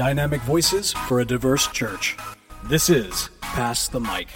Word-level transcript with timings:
dynamic 0.00 0.40
voices 0.40 0.94
for 0.94 1.20
a 1.20 1.24
diverse 1.26 1.66
church. 1.66 2.16
This 2.64 2.88
is 2.88 3.28
Pass 3.42 3.86
the 3.86 4.00
Mic. 4.00 4.28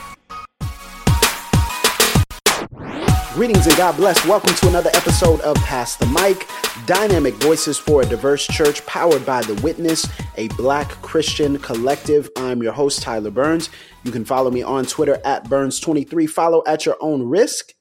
Greetings 3.33 3.66
and 3.66 3.74
God 3.79 3.96
bless. 3.96 4.27
Welcome 4.27 4.54
to 4.56 4.69
another 4.69 4.90
episode 4.92 5.40
of 5.40 5.56
Pass 5.64 5.96
the 5.96 6.04
Mic, 6.04 6.46
dynamic 6.85 7.32
voices 7.37 7.78
for 7.78 8.03
a 8.03 8.04
diverse 8.04 8.46
church 8.46 8.85
powered 8.85 9.24
by 9.24 9.40
The 9.40 9.54
Witness, 9.63 10.06
a 10.37 10.49
black 10.49 10.90
Christian 11.00 11.58
collective. 11.58 12.28
I'm 12.37 12.62
your 12.62 12.74
host, 12.74 13.01
Tyler 13.01 13.31
Burns. 13.31 13.71
You 14.03 14.12
can 14.12 14.26
follow 14.26 14.51
me 14.51 14.62
on 14.62 14.85
Twitter 14.85 15.19
at 15.24 15.46
Burns23. 15.46 16.28
Follow 16.28 16.62
at 16.66 16.84
your 16.84 16.98
own 17.01 17.23
risk. 17.23 17.73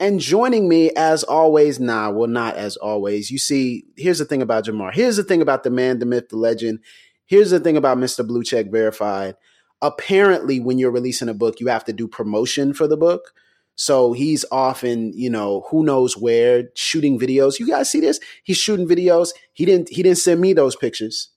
And 0.00 0.20
joining 0.20 0.70
me, 0.70 0.90
as 0.96 1.22
always, 1.22 1.78
nah, 1.78 2.08
well, 2.08 2.28
not 2.28 2.56
as 2.56 2.78
always. 2.78 3.30
You 3.30 3.38
see, 3.38 3.84
here's 3.98 4.20
the 4.20 4.24
thing 4.24 4.40
about 4.40 4.64
Jemar. 4.64 4.94
Here's 4.94 5.16
the 5.16 5.22
thing 5.22 5.42
about 5.42 5.64
the 5.64 5.70
man, 5.70 5.98
the 5.98 6.06
myth, 6.06 6.30
the 6.30 6.38
legend. 6.38 6.80
Here's 7.26 7.50
the 7.50 7.60
thing 7.60 7.76
about 7.76 7.98
Mr. 7.98 8.26
Blue 8.26 8.42
Check 8.42 8.70
Verified. 8.70 9.36
Apparently, 9.82 10.60
when 10.60 10.78
you're 10.78 10.90
releasing 10.90 11.28
a 11.28 11.34
book, 11.34 11.60
you 11.60 11.66
have 11.66 11.84
to 11.84 11.92
do 11.92 12.08
promotion 12.08 12.72
for 12.72 12.88
the 12.88 12.96
book. 12.96 13.32
So 13.74 14.14
he's 14.14 14.44
often, 14.50 15.12
you 15.14 15.28
know, 15.28 15.66
who 15.70 15.84
knows 15.84 16.16
where 16.16 16.70
shooting 16.74 17.18
videos. 17.18 17.58
You 17.58 17.68
guys 17.68 17.90
see 17.90 18.00
this? 18.00 18.18
He's 18.42 18.56
shooting 18.56 18.88
videos. 18.88 19.30
He 19.52 19.66
didn't 19.66 19.90
he 19.90 20.02
didn't 20.02 20.18
send 20.18 20.40
me 20.40 20.54
those 20.54 20.76
pictures. 20.76 21.28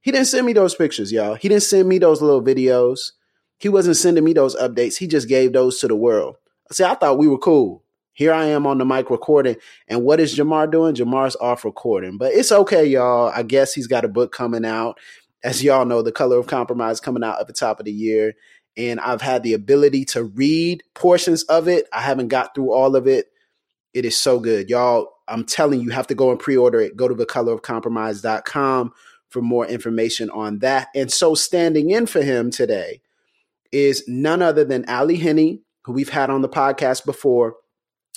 He 0.00 0.10
didn't 0.10 0.26
send 0.26 0.44
me 0.44 0.52
those 0.52 0.74
pictures, 0.74 1.12
y'all. 1.12 1.34
He 1.34 1.48
didn't 1.48 1.62
send 1.62 1.88
me 1.88 1.98
those 1.98 2.20
little 2.20 2.42
videos. 2.42 3.12
He 3.58 3.68
wasn't 3.68 3.96
sending 3.96 4.24
me 4.24 4.32
those 4.32 4.56
updates. 4.56 4.96
He 4.96 5.06
just 5.06 5.28
gave 5.28 5.52
those 5.52 5.78
to 5.78 5.88
the 5.88 5.94
world. 5.94 6.36
See, 6.72 6.84
I 6.84 6.94
thought 6.94 7.18
we 7.18 7.28
were 7.28 7.38
cool. 7.38 7.84
Here 8.12 8.32
I 8.32 8.46
am 8.46 8.66
on 8.66 8.78
the 8.78 8.84
mic 8.84 9.10
recording. 9.10 9.56
And 9.88 10.04
what 10.04 10.20
is 10.20 10.36
Jemar 10.36 10.70
doing? 10.70 10.94
Jemar's 10.94 11.36
off 11.36 11.64
recording. 11.64 12.16
But 12.16 12.32
it's 12.32 12.52
okay, 12.52 12.84
y'all. 12.84 13.32
I 13.34 13.42
guess 13.42 13.72
he's 13.72 13.86
got 13.86 14.04
a 14.04 14.08
book 14.08 14.32
coming 14.32 14.64
out. 14.64 14.98
As 15.44 15.62
y'all 15.62 15.84
know, 15.84 16.02
The 16.02 16.10
Color 16.10 16.38
of 16.38 16.48
Compromise 16.48 17.00
coming 17.00 17.22
out 17.22 17.40
at 17.40 17.46
the 17.46 17.52
top 17.52 17.78
of 17.78 17.84
the 17.84 17.92
year 17.92 18.34
and 18.76 18.98
I've 19.00 19.20
had 19.20 19.42
the 19.42 19.52
ability 19.52 20.04
to 20.06 20.24
read 20.24 20.82
portions 20.94 21.44
of 21.44 21.68
it. 21.68 21.86
I 21.92 22.00
haven't 22.00 22.28
got 22.28 22.54
through 22.54 22.72
all 22.72 22.96
of 22.96 23.06
it. 23.06 23.26
It 23.92 24.04
is 24.04 24.18
so 24.18 24.40
good. 24.40 24.68
Y'all, 24.68 25.12
I'm 25.28 25.44
telling 25.44 25.80
you, 25.80 25.86
you 25.86 25.92
have 25.92 26.08
to 26.08 26.14
go 26.14 26.30
and 26.30 26.40
pre-order 26.40 26.80
it. 26.80 26.96
Go 26.96 27.06
to 27.06 27.14
thecolorofcompromise.com 27.14 28.92
for 29.28 29.42
more 29.42 29.66
information 29.66 30.30
on 30.30 30.58
that. 30.60 30.88
And 30.94 31.12
so 31.12 31.34
standing 31.34 31.90
in 31.90 32.06
for 32.06 32.22
him 32.22 32.50
today 32.50 33.00
is 33.70 34.04
none 34.08 34.42
other 34.42 34.64
than 34.64 34.84
Ally 34.88 35.16
Henny, 35.16 35.62
who 35.84 35.92
we've 35.92 36.08
had 36.08 36.30
on 36.30 36.42
the 36.42 36.48
podcast 36.48 37.04
before. 37.04 37.56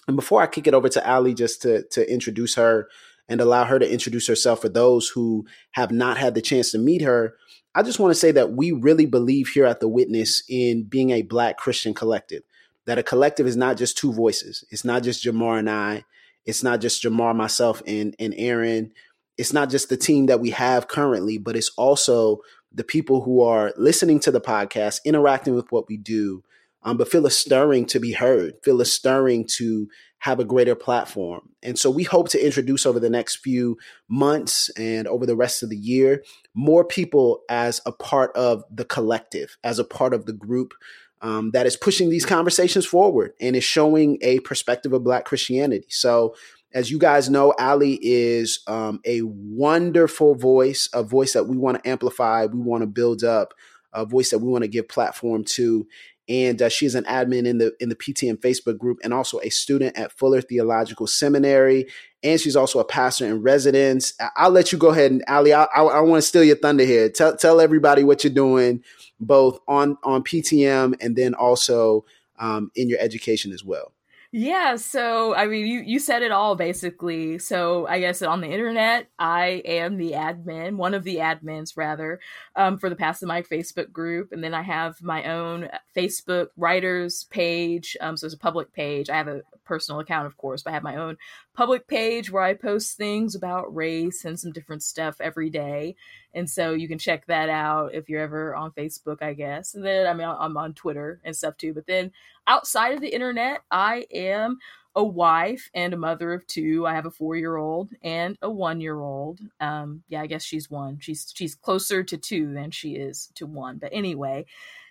And 0.08 0.16
before 0.16 0.42
I 0.42 0.48
kick 0.48 0.68
it 0.68 0.74
over 0.74 0.90
to 0.90 1.06
Ally 1.06 1.34
just 1.34 1.62
to, 1.64 1.84
to 1.90 2.12
introduce 2.12 2.56
her 2.56 2.88
and 3.30 3.42
allow 3.42 3.66
her 3.66 3.80
to 3.80 3.92
introduce 3.92 4.28
herself 4.28 4.62
for 4.62 4.70
those 4.70 5.10
who 5.10 5.46
have 5.72 5.92
not 5.92 6.18
had 6.18 6.36
the 6.36 6.42
chance 6.42 6.72
to 6.72 6.78
meet 6.78 7.02
her, 7.02 7.36
I 7.76 7.84
just 7.84 8.00
want 8.00 8.12
to 8.12 8.20
say 8.20 8.32
that 8.32 8.54
we 8.54 8.72
really 8.72 9.06
believe 9.06 9.50
here 9.50 9.66
at 9.66 9.80
The 9.80 9.88
Witness 9.88 10.44
in 10.50 10.84
being 10.84 11.12
a 11.12 11.22
Black 11.22 11.58
Christian 11.58 11.94
collective, 11.94 12.44
that 12.86 12.98
a 12.98 13.04
collective 13.04 13.46
is 13.46 13.58
not 13.58 13.78
just 13.78 13.98
two 13.98 14.12
voices. 14.12 14.64
It's 14.72 14.86
not 14.86 15.04
just 15.04 15.24
Jemar 15.24 15.60
and 15.60 15.70
I. 15.70 16.06
It's 16.46 16.64
not 16.64 16.82
just 16.82 17.04
Jemar, 17.04 17.36
myself, 17.36 17.84
and, 17.86 18.16
and 18.18 18.34
Aaron. 18.38 18.94
It's 19.38 19.54
not 19.54 19.70
just 19.70 19.90
the 19.90 19.98
team 19.98 20.28
that 20.28 20.40
we 20.40 20.52
have 20.52 20.88
currently, 20.88 21.38
but 21.38 21.56
it's 21.56 21.72
also 21.78 22.40
the 22.72 22.84
people 22.84 23.22
who 23.22 23.42
are 23.42 23.74
listening 23.78 24.20
to 24.22 24.32
the 24.32 24.42
podcast, 24.42 25.02
interacting 25.06 25.54
with 25.54 25.72
what 25.72 25.88
we 25.88 25.98
do, 25.98 26.44
um, 26.84 26.98
but 26.98 27.10
feel 27.10 27.26
a 27.26 27.32
stirring 27.32 27.86
to 27.88 28.00
be 28.00 28.14
heard, 28.14 28.54
feel 28.64 28.82
a 28.82 28.86
stirring 28.86 29.46
to 29.58 29.88
have 30.20 30.40
a 30.40 30.46
greater 30.46 30.76
platform. 30.76 31.50
And 31.62 31.78
so 31.78 31.90
we 31.90 32.04
hope 32.04 32.30
to 32.30 32.44
introduce 32.44 32.86
over 32.86 33.00
the 33.00 33.10
next 33.10 33.38
few 33.38 33.78
months 34.08 34.70
and 34.78 35.08
over 35.08 35.26
the 35.26 35.36
rest 35.36 35.64
of 35.64 35.70
the 35.70 35.78
year 35.78 36.24
more 36.54 36.84
people 36.84 37.42
as 37.50 37.82
a 37.86 37.92
part 37.92 38.36
of 38.36 38.64
the 38.72 38.86
collective, 38.86 39.58
as 39.64 39.80
a 39.80 39.84
part 39.84 40.14
of 40.14 40.26
the 40.26 40.34
group 40.34 40.74
um, 41.22 41.52
that 41.52 41.66
is 41.66 41.76
pushing 41.76 42.10
these 42.10 42.26
conversations 42.26 42.86
forward 42.86 43.34
and 43.40 43.56
is 43.56 43.64
showing 43.64 44.18
a 44.22 44.40
perspective 44.42 44.94
of 44.94 45.04
Black 45.04 45.26
Christianity. 45.26 45.88
So, 45.90 46.36
as 46.74 46.92
you 46.92 47.00
guys 47.00 47.30
know, 47.30 47.54
Ally 47.58 47.98
is 48.02 48.60
um, 48.68 49.00
a 49.06 49.22
wonderful 49.24 50.36
voice, 50.36 50.90
a 50.94 51.02
voice 51.02 51.34
that 51.34 51.46
we 51.46 51.58
want 51.58 51.82
to 51.82 51.90
amplify, 51.90 52.46
we 52.46 52.60
want 52.60 52.82
to 52.82 52.88
build 52.88 53.24
up, 53.24 53.54
a 53.94 54.06
voice 54.06 54.30
that 54.32 54.40
we 54.40 54.50
want 54.50 54.64
to 54.64 54.68
give 54.68 54.88
platform 54.88 55.44
to 55.44 55.88
and 56.30 56.62
uh, 56.62 56.70
she's 56.70 56.96
an 56.96 57.06
admin 57.06 57.46
in 57.46 57.58
the 57.58 57.74
in 57.80 57.90
the 57.90 57.96
PTM 57.96 58.38
Facebook 58.38 58.78
group 58.78 59.00
and 59.04 59.14
also 59.14 59.40
a 59.42 59.50
student 59.50 59.98
at 59.98 60.12
Fuller 60.12 60.42
Theological 60.42 61.08
Seminary. 61.08 61.88
And 62.24 62.42
she's 62.42 62.56
also 62.56 62.80
a 62.80 62.86
pastor 62.86 63.26
in 63.26 63.42
residence. 63.44 64.14
I'll 64.36 64.50
let 64.50 64.72
you 64.72 64.78
go 64.78 64.90
ahead 64.90 65.12
and 65.12 65.24
Ally. 65.28 65.52
I, 65.52 65.66
I, 65.66 65.84
I 65.84 66.00
want 66.02 66.22
to 66.22 66.28
steal 66.28 66.44
your 66.44 66.58
thunder 66.58 66.84
here. 66.84 67.10
Tell 67.10 67.38
tell 67.38 67.62
everybody 67.62 68.04
what 68.04 68.24
you're 68.24 68.34
doing, 68.34 68.84
both 69.20 69.60
on 69.68 69.98
on 70.04 70.24
PTM 70.24 70.96
and 71.00 71.16
then 71.16 71.34
also 71.34 72.06
um, 72.40 72.72
in 72.76 72.90
your 72.90 73.00
education 73.00 73.52
as 73.52 73.64
well. 73.64 73.94
Yeah, 74.40 74.76
so 74.76 75.34
I 75.34 75.48
mean, 75.48 75.66
you 75.66 75.80
you 75.80 75.98
said 75.98 76.22
it 76.22 76.32
all 76.32 76.56
basically. 76.56 77.40
So 77.40 77.88
I 77.88 78.00
guess 78.00 78.22
on 78.22 78.40
the 78.42 78.48
internet, 78.48 79.08
I 79.18 79.64
am 79.66 79.98
the 79.98 80.12
admin, 80.12 80.76
one 80.76 80.94
of 80.94 81.04
the 81.04 81.16
admins 81.16 81.76
rather, 81.76 82.20
um, 82.56 82.78
for 82.78 82.88
the 82.88 82.96
Pass 82.96 83.20
the 83.20 83.26
Mic 83.26 83.50
Facebook 83.50 83.92
group, 83.92 84.32
and 84.32 84.44
then 84.44 84.54
I 84.54 84.62
have 84.62 85.02
my 85.02 85.24
own 85.24 85.70
Facebook 85.96 86.50
writers 86.56 87.24
page. 87.32 87.98
Um, 88.00 88.16
so 88.16 88.28
it's 88.28 88.36
a 88.36 88.38
public 88.38 88.72
page. 88.74 89.10
I 89.10 89.16
have 89.16 89.28
a 89.28 89.42
personal 89.66 90.02
account, 90.02 90.28
of 90.28 90.38
course, 90.38 90.62
but 90.62 90.70
I 90.70 90.74
have 90.76 90.84
my 90.84 90.98
own 90.98 91.18
public 91.58 91.88
page 91.88 92.32
where 92.32 92.44
I 92.44 92.54
post 92.54 92.98
things 92.98 93.34
about 93.34 93.76
race 93.76 94.26
and 94.26 94.40
some 94.40 94.52
different 94.52 94.84
stuff 94.84 95.20
every 95.20 95.50
day. 95.50 95.96
And 96.36 96.48
so 96.48 96.74
you 96.74 96.88
can 96.88 97.00
check 97.00 97.26
that 97.26 97.50
out 97.50 97.96
if 97.96 98.08
you're 98.08 98.22
ever 98.22 98.56
on 98.56 98.72
Facebook, 98.72 99.24
I 99.24 99.34
guess. 99.34 99.74
And 99.74 99.84
then 99.84 100.06
I 100.06 100.14
mean, 100.14 100.28
I'm 100.28 100.56
on 100.56 100.76
Twitter 100.76 101.20
and 101.26 101.36
stuff 101.36 101.58
too. 101.58 101.74
But 101.74 101.88
then 101.88 102.12
outside 102.46 102.94
of 102.94 103.02
the 103.02 103.10
internet, 103.14 103.62
I 103.72 104.06
am 104.14 104.60
a 104.96 105.04
wife 105.04 105.72
and 105.74 105.96
a 105.96 105.98
mother 105.98 106.32
of 106.32 106.46
two. 106.46 106.86
I 106.86 106.94
have 106.94 107.08
a 107.08 107.12
four 107.12 107.36
year 107.36 107.58
old 107.58 107.90
and 108.04 108.38
a 108.44 108.52
one 108.52 108.80
year 108.80 109.00
old. 109.00 109.40
Um, 109.60 110.04
yeah, 110.10 110.22
I 110.22 110.28
guess 110.28 110.44
she's 110.44 110.70
one. 110.70 111.00
She's 111.00 111.32
she's 111.36 111.56
closer 111.56 112.04
to 112.04 112.18
two 112.18 112.54
than 112.54 112.70
she 112.70 112.98
is 112.98 113.32
to 113.34 113.48
one. 113.48 113.80
But 113.80 113.90
anyway, 113.94 114.46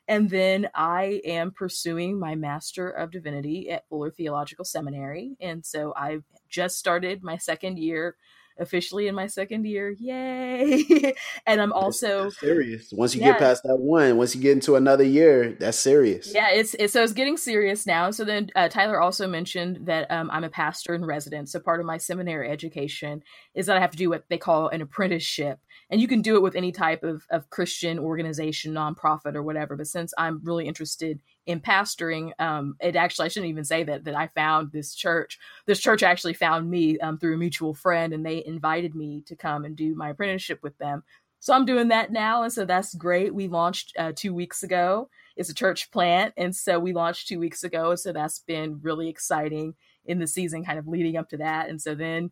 and 0.08 0.30
then 0.30 0.68
I 0.74 1.20
am 1.24 1.50
pursuing 1.50 2.18
my 2.18 2.34
Master 2.34 2.90
of 2.90 3.10
Divinity 3.10 3.70
at 3.70 3.88
Fuller 3.88 4.10
Theological 4.10 4.64
Seminary. 4.64 5.36
And 5.40 5.64
so 5.66 5.92
I've 5.96 6.24
just 6.48 6.78
started 6.78 7.22
my 7.22 7.36
second 7.38 7.78
year 7.78 8.16
officially 8.58 9.08
in 9.08 9.14
my 9.14 9.26
second 9.26 9.66
year. 9.66 9.94
Yay. 9.98 11.14
and 11.46 11.60
I'm 11.60 11.72
also 11.72 12.24
that's 12.24 12.40
serious. 12.40 12.92
Once 12.92 13.14
you 13.14 13.20
yeah. 13.20 13.32
get 13.32 13.38
past 13.38 13.62
that 13.64 13.76
one, 13.76 14.16
once 14.16 14.34
you 14.34 14.40
get 14.40 14.52
into 14.52 14.76
another 14.76 15.04
year, 15.04 15.56
that's 15.58 15.78
serious. 15.78 16.32
Yeah, 16.34 16.50
it's, 16.50 16.74
it's 16.74 16.92
so 16.92 17.02
it's 17.02 17.12
getting 17.12 17.36
serious 17.36 17.86
now. 17.86 18.10
So 18.10 18.24
then 18.24 18.50
uh, 18.56 18.68
Tyler 18.68 19.00
also 19.00 19.26
mentioned 19.26 19.86
that 19.86 20.10
um, 20.10 20.30
I'm 20.32 20.44
a 20.44 20.50
pastor 20.50 20.94
in 20.94 21.04
residence. 21.04 21.52
So 21.52 21.60
part 21.60 21.80
of 21.80 21.86
my 21.86 21.98
seminary 21.98 22.50
education 22.50 23.22
is 23.54 23.66
that 23.66 23.76
I 23.76 23.80
have 23.80 23.90
to 23.92 23.96
do 23.96 24.10
what 24.10 24.24
they 24.28 24.38
call 24.38 24.68
an 24.68 24.80
apprenticeship. 24.80 25.58
And 25.90 26.00
you 26.00 26.08
can 26.08 26.22
do 26.22 26.36
it 26.36 26.42
with 26.42 26.56
any 26.56 26.72
type 26.72 27.02
of, 27.04 27.24
of 27.30 27.50
Christian 27.50 27.98
organization, 27.98 28.74
nonprofit, 28.74 29.34
or 29.34 29.42
whatever. 29.42 29.76
But 29.76 29.86
since 29.86 30.12
I'm 30.18 30.40
really 30.42 30.66
interested 30.66 31.20
in 31.46 31.60
pastoring, 31.60 32.32
um, 32.40 32.76
it 32.80 32.96
actually 32.96 33.26
I 33.26 33.28
shouldn't 33.28 33.50
even 33.50 33.64
say 33.64 33.84
that 33.84 34.04
that 34.04 34.16
I 34.16 34.28
found 34.28 34.72
this 34.72 34.94
church. 34.94 35.38
This 35.66 35.80
church 35.80 36.02
actually 36.02 36.34
found 36.34 36.68
me 36.68 36.98
um, 36.98 37.18
through 37.18 37.34
a 37.34 37.38
mutual 37.38 37.74
friend, 37.74 38.12
and 38.12 38.26
they 38.26 38.44
invited 38.44 38.94
me 38.94 39.22
to 39.26 39.36
come 39.36 39.64
and 39.64 39.76
do 39.76 39.94
my 39.94 40.10
apprenticeship 40.10 40.60
with 40.62 40.76
them. 40.78 41.04
So 41.38 41.54
I'm 41.54 41.64
doing 41.64 41.88
that 41.88 42.10
now, 42.10 42.42
and 42.42 42.52
so 42.52 42.64
that's 42.64 42.94
great. 42.94 43.34
We 43.34 43.46
launched 43.46 43.92
uh, 43.98 44.12
two 44.14 44.34
weeks 44.34 44.62
ago. 44.62 45.08
It's 45.36 45.50
a 45.50 45.54
church 45.54 45.90
plant, 45.90 46.34
and 46.36 46.54
so 46.54 46.80
we 46.80 46.92
launched 46.92 47.28
two 47.28 47.38
weeks 47.38 47.62
ago. 47.62 47.94
So 47.94 48.12
that's 48.12 48.40
been 48.40 48.80
really 48.82 49.08
exciting 49.08 49.74
in 50.04 50.18
the 50.18 50.26
season, 50.26 50.64
kind 50.64 50.78
of 50.78 50.88
leading 50.88 51.16
up 51.16 51.28
to 51.30 51.36
that. 51.36 51.68
And 51.68 51.80
so 51.80 51.94
then 51.94 52.30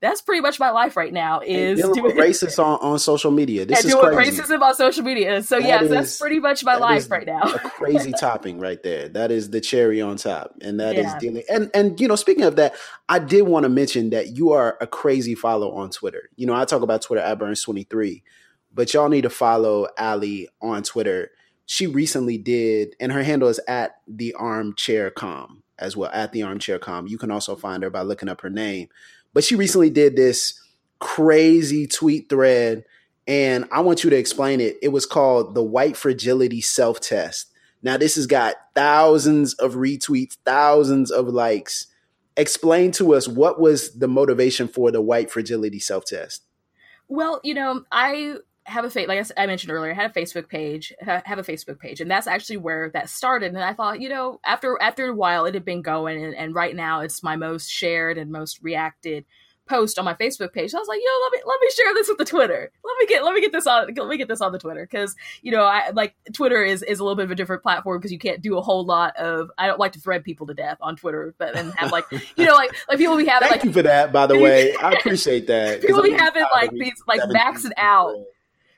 that's 0.00 0.20
pretty 0.20 0.42
much 0.42 0.60
my 0.60 0.70
life 0.70 0.96
right 0.96 1.12
now 1.12 1.40
is 1.40 1.80
dealing 1.80 2.02
with 2.02 2.14
racism 2.16 2.64
on, 2.64 2.78
on 2.80 2.98
social 2.98 3.30
media. 3.30 3.64
This 3.64 3.84
is 3.84 3.92
doing 3.92 4.12
crazy. 4.12 4.42
racism 4.42 4.60
on 4.60 4.74
social 4.74 5.02
media. 5.02 5.42
So 5.42 5.58
that 5.58 5.66
yes, 5.66 5.82
is, 5.84 5.90
that's 5.90 6.18
pretty 6.18 6.38
much 6.38 6.64
my 6.64 6.76
life 6.76 7.10
right 7.10 7.26
now. 7.26 7.40
a 7.40 7.58
crazy 7.58 8.12
topping 8.20 8.60
right 8.60 8.82
there. 8.82 9.08
That 9.08 9.30
is 9.30 9.50
the 9.50 9.60
cherry 9.60 10.02
on 10.02 10.16
top. 10.18 10.54
And 10.60 10.78
that 10.80 10.96
yeah. 10.96 11.14
is 11.14 11.14
dealing 11.20 11.42
and 11.48 11.70
and 11.72 11.98
you 11.98 12.08
know, 12.08 12.16
speaking 12.16 12.44
of 12.44 12.56
that, 12.56 12.74
I 13.08 13.18
did 13.18 13.42
want 13.42 13.64
to 13.64 13.70
mention 13.70 14.10
that 14.10 14.36
you 14.36 14.52
are 14.52 14.76
a 14.80 14.86
crazy 14.86 15.34
follow 15.34 15.72
on 15.72 15.90
Twitter. 15.90 16.28
You 16.36 16.46
know, 16.46 16.54
I 16.54 16.66
talk 16.66 16.82
about 16.82 17.00
Twitter 17.00 17.22
at 17.22 17.38
Burns23, 17.38 18.22
but 18.74 18.92
y'all 18.92 19.08
need 19.08 19.22
to 19.22 19.30
follow 19.30 19.88
Ally 19.96 20.44
on 20.60 20.82
Twitter. 20.82 21.30
She 21.64 21.86
recently 21.86 22.38
did, 22.38 22.94
and 23.00 23.10
her 23.12 23.22
handle 23.22 23.48
is 23.48 23.60
at 23.66 23.96
the 24.06 24.34
armchair 24.34 25.10
com 25.10 25.62
as 25.78 25.96
well, 25.96 26.10
at 26.12 26.32
the 26.32 26.42
armchair 26.42 26.78
com. 26.78 27.06
You 27.06 27.16
can 27.18 27.30
also 27.30 27.56
find 27.56 27.82
her 27.82 27.90
by 27.90 28.02
looking 28.02 28.28
up 28.28 28.42
her 28.42 28.50
name 28.50 28.88
but 29.36 29.44
she 29.44 29.54
recently 29.54 29.90
did 29.90 30.16
this 30.16 30.58
crazy 30.98 31.86
tweet 31.86 32.30
thread, 32.30 32.86
and 33.26 33.66
I 33.70 33.82
want 33.82 34.02
you 34.02 34.08
to 34.08 34.16
explain 34.16 34.62
it. 34.62 34.78
It 34.80 34.88
was 34.88 35.04
called 35.04 35.54
the 35.54 35.62
White 35.62 35.94
Fragility 35.94 36.62
Self 36.62 37.00
Test. 37.00 37.52
Now, 37.82 37.98
this 37.98 38.14
has 38.14 38.26
got 38.26 38.54
thousands 38.74 39.52
of 39.52 39.74
retweets, 39.74 40.38
thousands 40.46 41.10
of 41.10 41.28
likes. 41.28 41.88
Explain 42.38 42.92
to 42.92 43.12
us 43.12 43.28
what 43.28 43.60
was 43.60 43.98
the 43.98 44.08
motivation 44.08 44.68
for 44.68 44.90
the 44.90 45.02
White 45.02 45.30
Fragility 45.30 45.80
Self 45.80 46.06
Test? 46.06 46.42
Well, 47.06 47.38
you 47.44 47.52
know, 47.52 47.84
I 47.92 48.36
have 48.66 48.84
a 48.84 48.90
face 48.90 49.08
like 49.08 49.24
I 49.36 49.46
mentioned 49.46 49.72
earlier. 49.72 49.92
I 49.92 49.94
had 49.94 50.10
a 50.10 50.14
Facebook 50.14 50.48
page, 50.48 50.92
have 51.00 51.38
a 51.38 51.42
Facebook 51.42 51.78
page, 51.78 52.00
and 52.00 52.10
that's 52.10 52.26
actually 52.26 52.58
where 52.58 52.90
that 52.90 53.08
started. 53.08 53.54
And 53.54 53.62
I 53.62 53.72
thought, 53.72 54.00
you 54.00 54.08
know, 54.08 54.40
after 54.44 54.76
after 54.80 55.08
a 55.08 55.14
while, 55.14 55.46
it 55.46 55.54
had 55.54 55.64
been 55.64 55.82
going, 55.82 56.22
and, 56.22 56.34
and 56.34 56.54
right 56.54 56.74
now 56.74 57.00
it's 57.00 57.22
my 57.22 57.36
most 57.36 57.70
shared 57.70 58.18
and 58.18 58.30
most 58.30 58.60
reacted 58.62 59.24
post 59.68 59.98
on 59.98 60.04
my 60.04 60.14
Facebook 60.14 60.52
page. 60.52 60.70
So 60.70 60.78
I 60.78 60.80
was 60.80 60.88
like, 60.88 61.00
yo, 61.02 61.10
let 61.22 61.32
me 61.32 61.40
let 61.46 61.60
me 61.60 61.70
share 61.70 61.94
this 61.94 62.08
with 62.08 62.18
the 62.18 62.24
Twitter. 62.24 62.70
Let 62.84 62.98
me 62.98 63.06
get 63.06 63.24
let 63.24 63.34
me 63.34 63.40
get 63.40 63.52
this 63.52 63.66
on 63.66 63.88
let 63.94 64.08
me 64.08 64.16
get 64.16 64.28
this 64.28 64.40
on 64.40 64.52
the 64.52 64.58
Twitter 64.58 64.86
because 64.90 65.14
you 65.42 65.52
know 65.52 65.64
I 65.64 65.90
like 65.90 66.14
Twitter 66.32 66.64
is 66.64 66.82
is 66.82 66.98
a 66.98 67.04
little 67.04 67.16
bit 67.16 67.24
of 67.24 67.30
a 67.30 67.34
different 67.34 67.62
platform 67.62 67.98
because 67.98 68.12
you 68.12 68.18
can't 68.18 68.40
do 68.40 68.58
a 68.58 68.62
whole 68.62 68.84
lot 68.84 69.16
of. 69.16 69.50
I 69.58 69.66
don't 69.66 69.78
like 69.78 69.92
to 69.92 70.00
thread 70.00 70.24
people 70.24 70.46
to 70.48 70.54
death 70.54 70.78
on 70.80 70.96
Twitter, 70.96 71.34
but 71.38 71.54
then 71.54 71.70
have 71.76 71.92
like 71.92 72.04
you 72.10 72.44
know 72.44 72.54
like 72.54 72.74
like 72.88 72.98
people 72.98 73.16
be 73.16 73.26
having 73.26 73.48
Thank 73.48 73.62
like 73.62 73.64
you 73.64 73.72
for 73.72 73.82
that 73.82 74.12
by 74.12 74.26
the 74.26 74.38
way. 74.40 74.74
I 74.76 74.92
appreciate 74.92 75.46
that. 75.48 75.82
people 75.82 76.02
be 76.02 76.12
having 76.12 76.44
like 76.52 76.70
these 76.72 77.02
like 77.06 77.20
maxing 77.22 77.72
out 77.76 78.14
people 78.14 78.26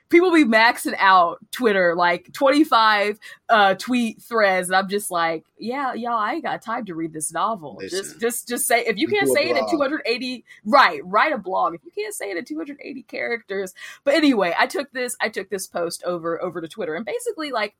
be 0.09 0.45
maxing 0.45 0.95
out 0.97 1.39
Twitter 1.51 1.95
like 1.95 2.31
25 2.33 3.19
uh, 3.49 3.75
tweet 3.75 4.21
threads, 4.21 4.69
and 4.69 4.75
I'm 4.75 4.89
just 4.89 5.11
like, 5.11 5.45
yeah, 5.57 5.93
y'all, 5.93 6.17
I 6.17 6.33
ain't 6.33 6.43
got 6.43 6.61
time 6.61 6.85
to 6.85 6.95
read 6.95 7.13
this 7.13 7.31
novel. 7.31 7.77
Listen, 7.79 7.99
just, 7.99 8.19
just, 8.19 8.47
just 8.47 8.67
say 8.67 8.85
if 8.85 8.97
you 8.97 9.07
can't 9.07 9.29
say 9.29 9.49
it 9.49 9.57
in 9.57 9.69
280, 9.69 10.43
right? 10.65 11.01
Write 11.03 11.33
a 11.33 11.37
blog 11.37 11.75
if 11.75 11.81
you 11.83 11.91
can't 11.91 12.13
say 12.13 12.31
it 12.31 12.37
in 12.37 12.45
280 12.45 13.03
characters. 13.03 13.73
But 14.03 14.15
anyway, 14.15 14.53
I 14.57 14.67
took 14.67 14.91
this, 14.91 15.15
I 15.21 15.29
took 15.29 15.49
this 15.49 15.67
post 15.67 16.03
over 16.03 16.41
over 16.41 16.61
to 16.61 16.67
Twitter, 16.67 16.95
and 16.95 17.05
basically 17.05 17.51
like. 17.51 17.75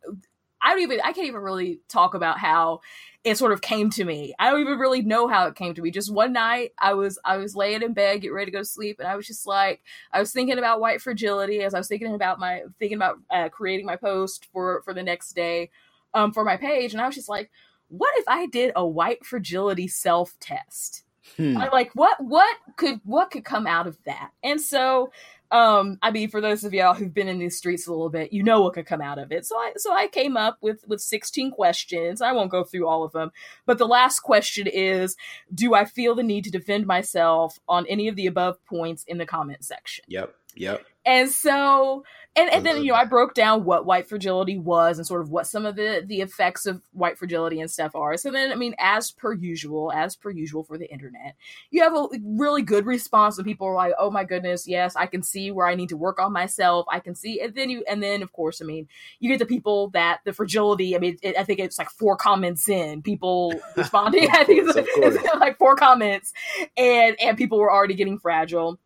I 0.61 0.71
don't 0.71 0.81
even 0.81 0.99
I 1.01 1.13
can't 1.13 1.27
even 1.27 1.41
really 1.41 1.79
talk 1.87 2.13
about 2.13 2.39
how 2.39 2.81
it 3.23 3.37
sort 3.37 3.51
of 3.51 3.61
came 3.61 3.89
to 3.91 4.05
me. 4.05 4.33
I 4.39 4.49
don't 4.49 4.61
even 4.61 4.79
really 4.79 5.01
know 5.01 5.27
how 5.27 5.47
it 5.47 5.55
came 5.55 5.73
to 5.73 5.81
me. 5.81 5.91
Just 5.91 6.11
one 6.11 6.33
night, 6.33 6.71
I 6.79 6.93
was 6.93 7.19
I 7.25 7.37
was 7.37 7.55
laying 7.55 7.81
in 7.81 7.93
bed, 7.93 8.21
getting 8.21 8.33
ready 8.33 8.51
to 8.51 8.57
go 8.57 8.59
to 8.59 8.65
sleep, 8.65 8.99
and 8.99 9.07
I 9.07 9.15
was 9.15 9.27
just 9.27 9.45
like, 9.45 9.81
I 10.11 10.19
was 10.19 10.31
thinking 10.31 10.57
about 10.57 10.79
white 10.79 11.01
fragility 11.01 11.61
as 11.61 11.73
I 11.73 11.79
was 11.79 11.87
thinking 11.87 12.13
about 12.13 12.39
my 12.39 12.63
thinking 12.79 12.97
about 12.97 13.17
uh, 13.29 13.49
creating 13.49 13.85
my 13.85 13.97
post 13.97 14.47
for 14.53 14.81
for 14.83 14.93
the 14.93 15.03
next 15.03 15.33
day, 15.33 15.69
um, 16.13 16.31
for 16.31 16.43
my 16.43 16.57
page, 16.57 16.93
and 16.93 17.01
I 17.01 17.07
was 17.07 17.15
just 17.15 17.29
like, 17.29 17.51
what 17.89 18.11
if 18.17 18.25
I 18.27 18.45
did 18.45 18.71
a 18.75 18.87
white 18.87 19.25
fragility 19.25 19.87
self 19.87 20.37
test? 20.39 21.03
Hmm. 21.35 21.57
I 21.57 21.69
like 21.69 21.91
what 21.93 22.23
what 22.23 22.57
could 22.77 23.01
what 23.03 23.31
could 23.31 23.43
come 23.43 23.67
out 23.67 23.85
of 23.85 23.97
that, 24.05 24.31
and 24.43 24.61
so 24.61 25.11
um 25.51 25.97
i 26.01 26.11
mean 26.11 26.29
for 26.29 26.41
those 26.41 26.63
of 26.63 26.73
y'all 26.73 26.93
who've 26.93 27.13
been 27.13 27.27
in 27.27 27.39
these 27.39 27.57
streets 27.57 27.87
a 27.87 27.91
little 27.91 28.09
bit 28.09 28.31
you 28.31 28.43
know 28.43 28.61
what 28.61 28.73
could 28.73 28.85
come 28.85 29.01
out 29.01 29.17
of 29.17 29.31
it. 29.31 29.45
So 29.45 29.57
i 29.57 29.73
so 29.77 29.93
i 29.93 30.07
came 30.07 30.37
up 30.37 30.57
with 30.61 30.83
with 30.87 31.01
16 31.01 31.51
questions. 31.51 32.21
I 32.21 32.31
won't 32.31 32.51
go 32.51 32.63
through 32.63 32.87
all 32.87 33.03
of 33.03 33.11
them 33.11 33.31
but 33.65 33.77
the 33.77 33.87
last 33.87 34.19
question 34.19 34.67
is 34.67 35.15
do 35.53 35.73
i 35.73 35.85
feel 35.85 36.15
the 36.15 36.23
need 36.23 36.43
to 36.43 36.51
defend 36.51 36.85
myself 36.85 37.59
on 37.67 37.85
any 37.87 38.07
of 38.07 38.15
the 38.15 38.27
above 38.27 38.63
points 38.65 39.03
in 39.07 39.17
the 39.17 39.25
comment 39.25 39.63
section? 39.63 40.05
Yep 40.07 40.33
yep. 40.55 40.85
And 41.05 41.29
so 41.29 42.03
and, 42.35 42.49
and 42.51 42.65
then 42.65 42.83
you 42.83 42.91
know 42.91 42.95
i 42.95 43.05
broke 43.05 43.33
down 43.33 43.63
what 43.63 43.85
white 43.85 44.07
fragility 44.07 44.57
was 44.57 44.97
and 44.97 45.07
sort 45.07 45.21
of 45.21 45.29
what 45.29 45.47
some 45.47 45.65
of 45.65 45.75
the 45.75 46.03
the 46.05 46.21
effects 46.21 46.65
of 46.65 46.81
white 46.91 47.17
fragility 47.17 47.59
and 47.59 47.69
stuff 47.69 47.95
are. 47.95 48.17
So 48.17 48.31
then 48.31 48.51
i 48.51 48.55
mean 48.55 48.75
as 48.79 49.11
per 49.11 49.33
usual 49.33 49.91
as 49.91 50.15
per 50.15 50.29
usual 50.29 50.63
for 50.63 50.77
the 50.77 50.89
internet 50.91 51.35
you 51.71 51.83
have 51.83 51.95
a 51.95 52.07
really 52.23 52.61
good 52.61 52.85
response 52.85 53.37
when 53.37 53.45
people 53.45 53.67
are 53.67 53.75
like 53.75 53.93
oh 53.97 54.11
my 54.11 54.23
goodness 54.23 54.67
yes 54.67 54.95
i 54.95 55.05
can 55.05 55.23
see 55.23 55.51
where 55.51 55.67
i 55.67 55.75
need 55.75 55.89
to 55.89 55.97
work 55.97 56.19
on 56.19 56.33
myself. 56.33 56.85
I 56.89 56.99
can 56.99 57.15
see 57.15 57.41
and 57.41 57.53
then 57.55 57.69
you 57.69 57.83
and 57.89 58.01
then 58.01 58.21
of 58.21 58.31
course 58.31 58.61
i 58.61 58.65
mean 58.65 58.87
you 59.19 59.29
get 59.29 59.39
the 59.39 59.45
people 59.45 59.89
that 59.89 60.19
the 60.25 60.33
fragility 60.33 60.95
i 60.95 60.99
mean 60.99 61.17
it, 61.21 61.37
i 61.37 61.43
think 61.43 61.59
it's 61.59 61.77
like 61.77 61.89
four 61.89 62.15
comments 62.15 62.69
in 62.69 63.01
people 63.01 63.53
responding. 63.75 64.29
I 64.33 64.43
think 64.43 64.67
it's, 64.67 64.75
it's 64.75 65.35
like 65.35 65.57
four 65.57 65.75
comments 65.75 66.33
and 66.77 67.19
and 67.19 67.37
people 67.37 67.59
were 67.59 67.71
already 67.71 67.95
getting 67.95 68.19
fragile 68.19 68.79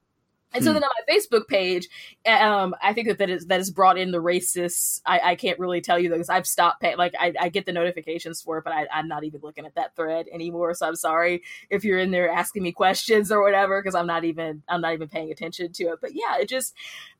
and 0.53 0.63
so 0.63 0.71
hmm. 0.71 0.75
then 0.75 0.83
on 0.83 0.89
my 1.07 1.13
Facebook 1.13 1.47
page, 1.47 1.87
um, 2.27 2.75
I 2.81 2.93
think 2.93 3.07
that 3.07 3.17
that 3.17 3.29
is 3.29 3.47
that 3.47 3.59
has 3.59 3.71
brought 3.71 3.97
in 3.97 4.11
the 4.11 4.21
racists. 4.21 5.01
I, 5.05 5.19
I 5.23 5.35
can't 5.35 5.59
really 5.59 5.81
tell 5.81 5.97
you 5.97 6.09
because 6.09 6.29
I've 6.29 6.47
stopped 6.47 6.81
paying. 6.81 6.97
Like 6.97 7.13
I, 7.19 7.33
I, 7.39 7.49
get 7.49 7.65
the 7.65 7.71
notifications 7.71 8.41
for 8.41 8.57
it, 8.59 8.63
but 8.63 8.73
I, 8.73 8.87
am 8.91 9.07
not 9.07 9.23
even 9.23 9.41
looking 9.41 9.65
at 9.65 9.75
that 9.75 9.95
thread 9.95 10.27
anymore. 10.31 10.73
So 10.73 10.87
I'm 10.87 10.95
sorry 10.95 11.43
if 11.69 11.83
you're 11.83 11.99
in 11.99 12.11
there 12.11 12.29
asking 12.29 12.63
me 12.63 12.71
questions 12.71 13.31
or 13.31 13.41
whatever 13.41 13.81
because 13.81 13.95
I'm 13.95 14.07
not 14.07 14.23
even 14.23 14.63
I'm 14.67 14.81
not 14.81 14.93
even 14.93 15.07
paying 15.07 15.31
attention 15.31 15.71
to 15.73 15.83
it. 15.85 15.99
But 16.01 16.11
yeah, 16.13 16.37
it 16.37 16.49
just 16.49 16.73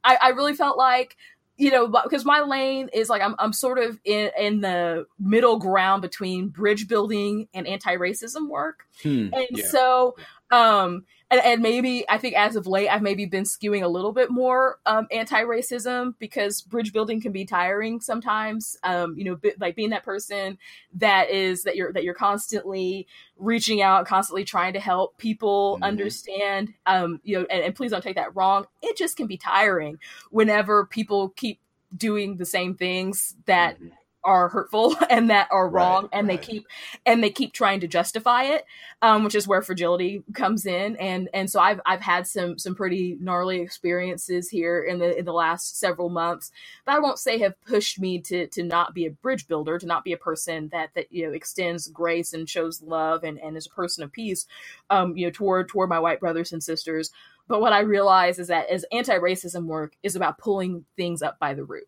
I, 0.03 0.17
I 0.21 0.29
really 0.29 0.53
felt 0.53 0.77
like 0.77 1.17
you 1.57 1.71
know 1.71 1.87
because 1.87 2.25
my 2.25 2.41
lane 2.41 2.89
is 2.93 3.09
like 3.09 3.21
I'm 3.21 3.35
I'm 3.39 3.53
sort 3.53 3.79
of 3.79 3.99
in 4.03 4.31
in 4.37 4.61
the 4.61 5.05
middle 5.19 5.57
ground 5.57 6.01
between 6.01 6.49
bridge 6.49 6.87
building 6.87 7.47
and 7.53 7.67
anti 7.67 7.95
racism 7.95 8.49
work, 8.49 8.85
hmm, 9.01 9.29
and 9.33 9.47
yeah. 9.51 9.65
so 9.65 10.15
um 10.51 11.05
and, 11.31 11.41
and, 11.43 11.61
maybe 11.61 12.05
I 12.09 12.17
think 12.17 12.35
as 12.35 12.55
of 12.55 12.67
late 12.67 12.89
I've 12.89 13.01
maybe 13.01 13.25
been 13.25 13.43
skewing 13.43 13.83
a 13.83 13.87
little 13.87 14.11
bit 14.11 14.29
more 14.29 14.79
um, 14.85 15.07
anti-racism 15.11 16.15
because 16.19 16.61
bridge 16.61 16.93
building 16.93 17.21
can 17.21 17.31
be 17.31 17.45
tiring 17.45 18.01
sometimes. 18.01 18.77
Um, 18.83 19.15
you 19.17 19.23
know, 19.23 19.39
like 19.59 19.75
being 19.75 19.91
that 19.91 20.03
person 20.03 20.57
that 20.95 21.29
is 21.29 21.63
that 21.63 21.75
you're 21.75 21.91
that 21.93 22.03
you're 22.03 22.13
constantly 22.13 23.07
reaching 23.37 23.81
out, 23.81 24.05
constantly 24.05 24.43
trying 24.43 24.73
to 24.73 24.79
help 24.79 25.17
people 25.17 25.75
mm-hmm. 25.75 25.83
understand. 25.83 26.73
Um, 26.85 27.19
you 27.23 27.39
know, 27.39 27.45
and, 27.49 27.63
and 27.63 27.75
please 27.75 27.91
don't 27.91 28.03
take 28.03 28.15
that 28.15 28.35
wrong. 28.35 28.65
It 28.81 28.97
just 28.97 29.17
can 29.17 29.27
be 29.27 29.37
tiring 29.37 29.99
whenever 30.29 30.85
people 30.85 31.29
keep 31.29 31.59
doing 31.95 32.37
the 32.37 32.45
same 32.45 32.75
things 32.75 33.35
that 33.45 33.75
mm-hmm 33.75 33.87
are 34.25 34.49
hurtful 34.49 34.95
and 35.09 35.29
that 35.29 35.47
are 35.51 35.69
wrong 35.69 36.03
right, 36.03 36.09
and 36.13 36.27
right. 36.27 36.41
they 36.41 36.47
keep 36.47 36.67
and 37.05 37.23
they 37.23 37.29
keep 37.29 37.53
trying 37.53 37.79
to 37.79 37.87
justify 37.87 38.43
it 38.43 38.63
um, 39.03 39.23
which 39.25 39.35
is 39.35 39.47
where 39.47 39.61
fragility 39.61 40.23
comes 40.33 40.65
in. 40.65 40.95
And 40.97 41.29
and 41.33 41.49
so 41.49 41.59
I've 41.59 41.81
I've 41.85 42.01
had 42.01 42.25
some 42.25 42.57
some 42.57 42.73
pretty 42.73 43.17
gnarly 43.19 43.61
experiences 43.61 44.49
here 44.49 44.81
in 44.81 44.99
the 44.99 45.17
in 45.17 45.25
the 45.25 45.33
last 45.33 45.79
several 45.79 46.09
months. 46.09 46.51
That 46.85 46.95
I 46.95 46.99
won't 46.99 47.19
say 47.19 47.37
have 47.39 47.61
pushed 47.65 47.99
me 47.99 48.19
to 48.21 48.47
to 48.47 48.63
not 48.63 48.95
be 48.95 49.05
a 49.05 49.11
bridge 49.11 49.47
builder 49.47 49.77
to 49.77 49.85
not 49.85 50.05
be 50.05 50.13
a 50.13 50.17
person 50.17 50.69
that 50.71 50.91
that 50.95 51.11
you 51.11 51.27
know 51.27 51.33
extends 51.33 51.87
grace 51.89 52.33
and 52.33 52.49
shows 52.49 52.81
love 52.81 53.23
and 53.23 53.39
and 53.39 53.57
is 53.57 53.67
a 53.67 53.71
person 53.71 54.03
of 54.03 54.11
peace 54.11 54.47
um 54.89 55.17
you 55.17 55.27
know 55.27 55.31
toward 55.31 55.67
toward 55.69 55.89
my 55.89 55.99
white 55.99 56.21
brothers 56.21 56.53
and 56.53 56.63
sisters. 56.63 57.11
But 57.47 57.61
what 57.61 57.73
I 57.73 57.81
realize 57.81 58.39
is 58.39 58.47
that 58.47 58.69
as 58.69 58.85
anti-racism 58.91 59.65
work 59.65 59.95
is 60.03 60.15
about 60.15 60.37
pulling 60.37 60.85
things 60.97 61.21
up 61.21 61.39
by 61.39 61.53
the 61.53 61.65
root 61.65 61.87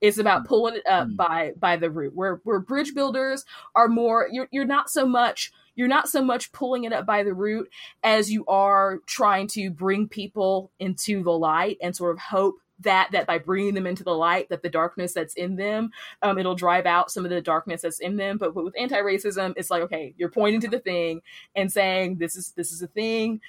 it's 0.00 0.18
about 0.18 0.44
mm. 0.44 0.46
pulling 0.46 0.76
it 0.76 0.86
up 0.86 1.08
mm. 1.08 1.16
by 1.16 1.52
by 1.58 1.76
the 1.76 1.90
root. 1.90 2.14
Where 2.14 2.40
where 2.44 2.60
bridge 2.60 2.94
builders 2.94 3.44
are 3.74 3.88
more 3.88 4.28
you're 4.30 4.48
you're 4.50 4.64
not 4.64 4.90
so 4.90 5.06
much 5.06 5.52
you're 5.74 5.88
not 5.88 6.08
so 6.08 6.22
much 6.22 6.52
pulling 6.52 6.84
it 6.84 6.92
up 6.92 7.06
by 7.06 7.22
the 7.22 7.34
root 7.34 7.70
as 8.02 8.30
you 8.30 8.44
are 8.46 8.98
trying 9.06 9.46
to 9.48 9.70
bring 9.70 10.08
people 10.08 10.70
into 10.78 11.22
the 11.22 11.32
light 11.32 11.78
and 11.82 11.94
sort 11.94 12.12
of 12.12 12.18
hope 12.18 12.56
that 12.80 13.08
that 13.12 13.26
by 13.26 13.38
bringing 13.38 13.74
them 13.74 13.86
into 13.86 14.04
the 14.04 14.14
light 14.14 14.48
that 14.50 14.62
the 14.62 14.68
darkness 14.68 15.14
that's 15.14 15.34
in 15.34 15.56
them 15.56 15.90
um, 16.22 16.38
it'll 16.38 16.54
drive 16.54 16.84
out 16.84 17.10
some 17.10 17.24
of 17.24 17.30
the 17.30 17.40
darkness 17.40 17.82
that's 17.82 18.00
in 18.00 18.16
them 18.16 18.36
but 18.36 18.54
with 18.54 18.74
anti-racism 18.78 19.54
it's 19.56 19.70
like 19.70 19.82
okay 19.82 20.14
you're 20.18 20.30
pointing 20.30 20.60
to 20.60 20.68
the 20.68 20.78
thing 20.78 21.20
and 21.54 21.72
saying 21.72 22.16
this 22.18 22.36
is 22.36 22.50
this 22.50 22.72
is 22.72 22.82
a 22.82 22.86
thing 22.86 23.40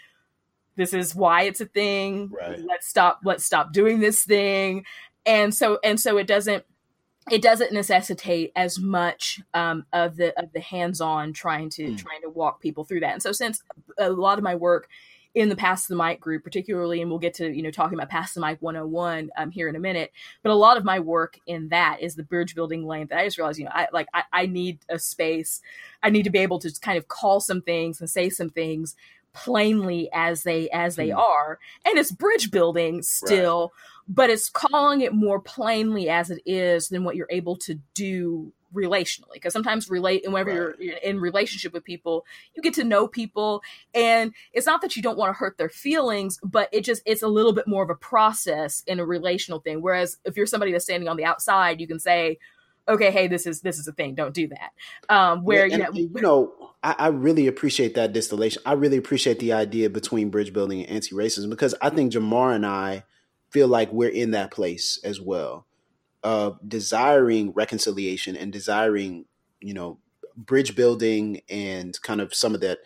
this 0.77 0.93
is 0.93 1.13
why 1.13 1.41
it's 1.41 1.59
a 1.59 1.65
thing 1.65 2.29
right. 2.29 2.59
let's 2.65 2.87
stop 2.87 3.19
let's 3.25 3.43
stop 3.43 3.73
doing 3.73 3.99
this 3.99 4.23
thing 4.23 4.85
and 5.25 5.53
so 5.53 5.79
and 5.83 5.99
so 5.99 6.17
it 6.17 6.27
doesn't 6.27 6.63
it 7.29 7.41
doesn't 7.41 7.73
necessitate 7.73 8.51
as 8.55 8.79
much 8.79 9.41
um, 9.53 9.85
of 9.91 10.15
the 10.15 10.37
of 10.41 10.51
the 10.53 10.61
hands-on 10.61 11.33
trying 11.33 11.69
to 11.71 11.83
mm. 11.83 11.97
trying 11.97 12.21
to 12.21 12.29
walk 12.29 12.61
people 12.61 12.83
through 12.83 13.01
that. 13.01 13.13
And 13.13 13.21
so 13.21 13.31
since 13.31 13.61
a 13.97 14.09
lot 14.09 14.37
of 14.37 14.43
my 14.43 14.55
work 14.55 14.87
in 15.33 15.49
the 15.49 15.55
Pass 15.55 15.85
the 15.85 15.95
Mic 15.95 16.19
group, 16.19 16.43
particularly, 16.43 17.01
and 17.01 17.11
we'll 17.11 17.19
get 17.19 17.35
to 17.35 17.53
you 17.53 17.61
know 17.61 17.71
talking 17.71 17.97
about 17.97 18.09
Pass 18.09 18.33
the 18.33 18.41
Mic 18.41 18.61
101 18.61 19.29
um, 19.37 19.51
here 19.51 19.67
in 19.67 19.75
a 19.75 19.79
minute. 19.79 20.11
But 20.41 20.51
a 20.51 20.55
lot 20.55 20.77
of 20.77 20.85
my 20.85 20.99
work 20.99 21.37
in 21.45 21.69
that 21.69 22.01
is 22.01 22.15
the 22.15 22.23
bridge 22.23 22.55
building 22.55 22.85
lane. 22.85 23.07
That 23.07 23.19
I 23.19 23.25
just 23.25 23.37
realized, 23.37 23.59
you 23.59 23.65
know, 23.65 23.71
I 23.73 23.87
like 23.91 24.07
I, 24.13 24.23
I 24.31 24.45
need 24.45 24.79
a 24.89 24.97
space. 24.97 25.61
I 26.01 26.09
need 26.09 26.23
to 26.23 26.29
be 26.29 26.39
able 26.39 26.59
to 26.59 26.71
kind 26.81 26.97
of 26.97 27.07
call 27.07 27.39
some 27.39 27.61
things 27.61 27.99
and 27.99 28.09
say 28.09 28.29
some 28.29 28.49
things 28.49 28.95
plainly 29.33 30.09
as 30.13 30.43
they 30.43 30.69
as 30.69 30.95
they 30.95 31.09
mm. 31.09 31.17
are, 31.17 31.59
and 31.85 31.97
it's 31.97 32.11
bridge 32.11 32.51
building 32.51 33.01
still. 33.01 33.73
Right 33.75 33.83
but 34.07 34.29
it's 34.29 34.49
calling 34.49 35.01
it 35.01 35.13
more 35.13 35.39
plainly 35.39 36.09
as 36.09 36.29
it 36.29 36.41
is 36.45 36.89
than 36.89 37.03
what 37.03 37.15
you're 37.15 37.27
able 37.29 37.57
to 37.57 37.79
do 37.93 38.53
relationally. 38.73 39.33
Because 39.33 39.53
sometimes 39.53 39.89
relate 39.89 40.23
and 40.23 40.33
whenever 40.33 40.69
right. 40.69 40.79
you're 40.79 40.97
in 40.97 41.19
relationship 41.19 41.73
with 41.73 41.83
people 41.83 42.25
you 42.55 42.61
get 42.61 42.73
to 42.75 42.83
know 42.83 43.07
people 43.07 43.61
and 43.93 44.33
it's 44.53 44.65
not 44.65 44.81
that 44.81 44.95
you 44.95 45.01
don't 45.01 45.17
want 45.17 45.29
to 45.29 45.37
hurt 45.37 45.57
their 45.57 45.69
feelings 45.69 46.39
but 46.43 46.69
it 46.71 46.81
just 46.81 47.01
it's 47.05 47.21
a 47.21 47.27
little 47.27 47.53
bit 47.53 47.67
more 47.67 47.83
of 47.83 47.89
a 47.89 47.95
process 47.95 48.83
in 48.87 48.99
a 48.99 49.05
relational 49.05 49.59
thing. 49.59 49.81
Whereas 49.81 50.17
if 50.25 50.35
you're 50.35 50.45
somebody 50.45 50.71
that's 50.71 50.85
standing 50.85 51.09
on 51.09 51.17
the 51.17 51.25
outside 51.25 51.79
you 51.79 51.87
can 51.87 51.99
say 51.99 52.37
okay 52.89 53.11
hey 53.11 53.27
this 53.27 53.45
is 53.45 53.61
this 53.61 53.79
is 53.79 53.87
a 53.87 53.93
thing 53.93 54.15
don't 54.15 54.33
do 54.33 54.47
that. 54.47 54.71
Um 55.09 55.43
where 55.43 55.65
yeah, 55.65 55.77
you 55.77 55.83
know 55.83 55.91
you 55.93 56.21
know 56.21 56.53
I, 56.83 56.95
I, 56.99 57.07
really 57.07 57.47
appreciate 57.47 57.95
that 57.95 58.13
distillation. 58.13 58.61
I 58.63 58.73
really 58.73 58.97
appreciate 58.97 59.39
the 59.39 59.53
idea 59.53 59.89
between 59.89 60.29
bridge 60.29 60.53
building 60.53 60.81
and 60.81 60.89
anti-racism 60.89 61.49
because 61.49 61.73
i 61.81 61.89
think 61.89 62.13
jemar 62.13 62.53
and 62.53 62.65
i 62.65 63.03
feel 63.57 63.67
like 63.67 63.91
we're 63.91 64.07
in 64.07 64.31
that 64.31 64.51
place 64.51 64.99
as 65.03 65.19
well 65.19 65.65
of 66.21 66.59
desiring 66.67 67.51
reconciliation 67.53 68.37
and 68.37 68.53
desiring, 68.53 69.25
you 69.61 69.73
know, 69.73 69.97
bridge 70.35 70.75
building 70.75 71.41
and 71.49 71.99
kind 72.03 72.21
of 72.21 72.35
some 72.35 72.53
of 72.53 72.61
that 72.61 72.77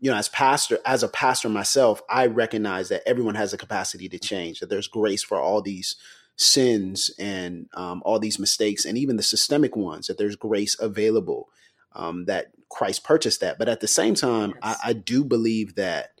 you 0.00 0.10
know 0.10 0.16
as 0.16 0.28
pastor 0.28 0.80
as 0.84 1.04
a 1.04 1.08
pastor 1.08 1.48
myself 1.48 2.02
i 2.10 2.26
recognize 2.26 2.88
that 2.88 3.00
everyone 3.06 3.36
has 3.36 3.52
a 3.52 3.56
capacity 3.56 4.08
to 4.08 4.18
change 4.18 4.58
that 4.58 4.68
there's 4.68 4.88
grace 4.88 5.22
for 5.22 5.40
all 5.40 5.62
these 5.62 5.94
sins 6.34 7.12
and 7.16 7.68
um, 7.74 8.02
all 8.04 8.18
these 8.18 8.40
mistakes 8.40 8.84
and 8.84 8.98
even 8.98 9.16
the 9.16 9.22
systemic 9.22 9.76
ones 9.76 10.08
that 10.08 10.18
there's 10.18 10.34
grace 10.34 10.76
available 10.80 11.48
um, 11.92 12.24
that 12.24 12.48
christ 12.68 13.04
purchased 13.04 13.40
that 13.40 13.56
but 13.56 13.68
at 13.68 13.78
the 13.78 13.86
same 13.86 14.16
time 14.16 14.52
yes. 14.64 14.78
I, 14.82 14.90
I 14.90 14.92
do 14.94 15.24
believe 15.24 15.76
that 15.76 16.15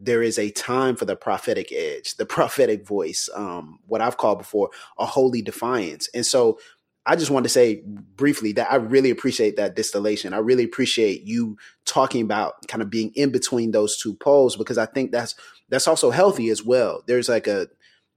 there 0.00 0.22
is 0.22 0.38
a 0.38 0.50
time 0.50 0.96
for 0.96 1.04
the 1.04 1.16
prophetic 1.16 1.70
edge, 1.72 2.16
the 2.16 2.26
prophetic 2.38 2.86
voice, 2.86 3.28
um, 3.34 3.78
what 3.86 4.00
I've 4.00 4.16
called 4.16 4.38
before 4.38 4.70
a 4.98 5.06
holy 5.06 5.42
defiance. 5.42 6.08
And 6.14 6.24
so 6.24 6.58
I 7.06 7.16
just 7.16 7.30
wanted 7.30 7.44
to 7.44 7.50
say 7.50 7.82
briefly 7.86 8.52
that 8.52 8.70
I 8.70 8.76
really 8.76 9.10
appreciate 9.10 9.56
that 9.56 9.74
distillation. 9.74 10.34
I 10.34 10.38
really 10.38 10.64
appreciate 10.64 11.22
you 11.22 11.56
talking 11.84 12.22
about 12.22 12.66
kind 12.68 12.82
of 12.82 12.90
being 12.90 13.10
in 13.14 13.30
between 13.30 13.70
those 13.70 13.96
two 13.96 14.14
poles 14.14 14.56
because 14.56 14.78
I 14.78 14.86
think 14.86 15.10
that's 15.10 15.34
that's 15.68 15.88
also 15.88 16.10
healthy 16.10 16.50
as 16.50 16.64
well. 16.64 17.02
There's 17.06 17.28
like 17.28 17.46
a 17.46 17.68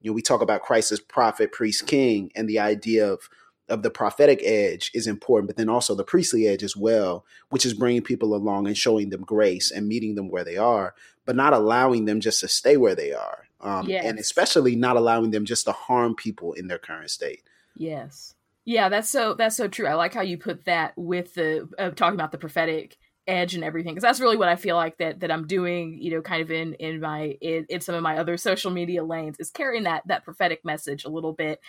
you 0.02 0.12
know 0.12 0.13
we 0.13 0.22
talk 0.22 0.42
about 0.42 0.63
Christ 0.63 0.92
as 0.92 1.00
prophet, 1.00 1.52
priest, 1.52 1.88
king, 1.88 2.32
and 2.36 2.48
the 2.48 2.60
idea 2.60 3.10
of 3.12 3.30
of 3.70 3.82
the 3.82 3.90
prophetic 3.90 4.42
edge 4.44 4.92
is 4.94 5.08
important, 5.08 5.48
but 5.48 5.56
then 5.56 5.70
also 5.70 5.96
the 5.96 6.04
priestly 6.04 6.48
edge 6.48 6.63
as 6.63 6.75
well, 6.75 7.25
which 7.50 7.66
is 7.66 7.74
bringing 7.74 8.02
people 8.02 8.36
along 8.36 8.68
and 8.68 8.78
showing 8.78 9.10
them 9.10 9.22
grace 9.22 9.72
and 9.72 9.88
meeting 9.88 10.16
them 10.16 10.30
where 10.30 10.44
they 10.44 10.58
are, 10.58 10.94
but 11.25 11.36
not 11.36 11.53
allowing 11.53 12.06
them 12.06 12.20
just 12.20 12.39
to 12.42 12.48
stay 12.48 12.77
where 12.77 12.96
they 12.96 13.13
are, 13.13 13.46
um, 13.62 13.88
yes. 13.88 14.06
and 14.06 14.20
especially 14.20 14.75
not 14.75 14.98
allowing 14.98 15.32
them 15.32 15.46
just 15.46 15.65
to 15.65 15.72
harm 15.72 16.15
people 16.15 16.53
in 16.53 16.68
their 16.68 16.80
current 16.80 17.10
state. 17.10 17.44
Yes. 17.75 18.36
Yeah, 18.65 18.89
that's 18.89 19.10
so 19.10 19.34
that's 19.34 19.58
so 19.58 19.68
true. 19.68 19.88
I 19.88 19.96
like 19.96 20.13
how 20.13 20.22
you 20.22 20.38
put 20.38 20.65
that 20.65 20.94
with 20.96 21.34
the 21.34 21.68
uh, 21.77 21.89
talking 21.89 22.15
about 22.15 22.32
the 22.32 22.38
prophetic 22.38 22.98
edge 23.27 23.56
and 23.56 23.63
everything 23.63 23.94
because 23.94 24.03
that's 24.03 24.20
really 24.20 24.38
what 24.38 24.50
I 24.50 24.56
feel 24.56 24.75
like 24.75 24.98
that 24.98 25.22
that 25.22 25.32
I'm 25.32 25.48
doing, 25.48 25.98
you 26.01 26.12
know, 26.12 26.22
kind 26.22 26.42
of 26.42 26.51
in 26.51 26.74
in 26.75 27.00
my 27.00 27.38
in, 27.42 27.65
in 27.70 27.82
some 27.82 27.96
of 27.96 28.03
my 28.03 28.18
other 28.18 28.38
social 28.38 28.72
media 28.72 29.03
lanes 29.03 29.38
is 29.39 29.50
carrying 29.50 29.84
that 29.84 30.03
that 30.08 30.24
prophetic 30.24 30.63
message 30.63 31.03
a 31.03 31.10
little 31.10 31.34
bit 31.34 31.60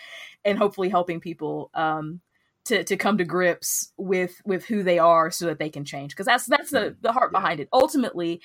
and 0.43 0.57
hopefully 0.57 0.89
helping 0.89 1.19
people 1.19 1.69
um 1.73 2.21
to, 2.65 2.83
to 2.83 2.97
come 2.97 3.17
to 3.17 3.23
grips 3.23 3.93
with 3.97 4.41
with 4.45 4.65
who 4.65 4.83
they 4.83 4.99
are 4.99 5.31
so 5.31 5.45
that 5.45 5.59
they 5.59 5.69
can 5.69 5.85
change 5.85 6.11
because 6.11 6.25
that's 6.25 6.45
that's 6.45 6.71
the 6.71 6.95
the 7.01 7.11
heart 7.11 7.31
behind 7.31 7.59
it 7.59 7.69
ultimately 7.71 8.41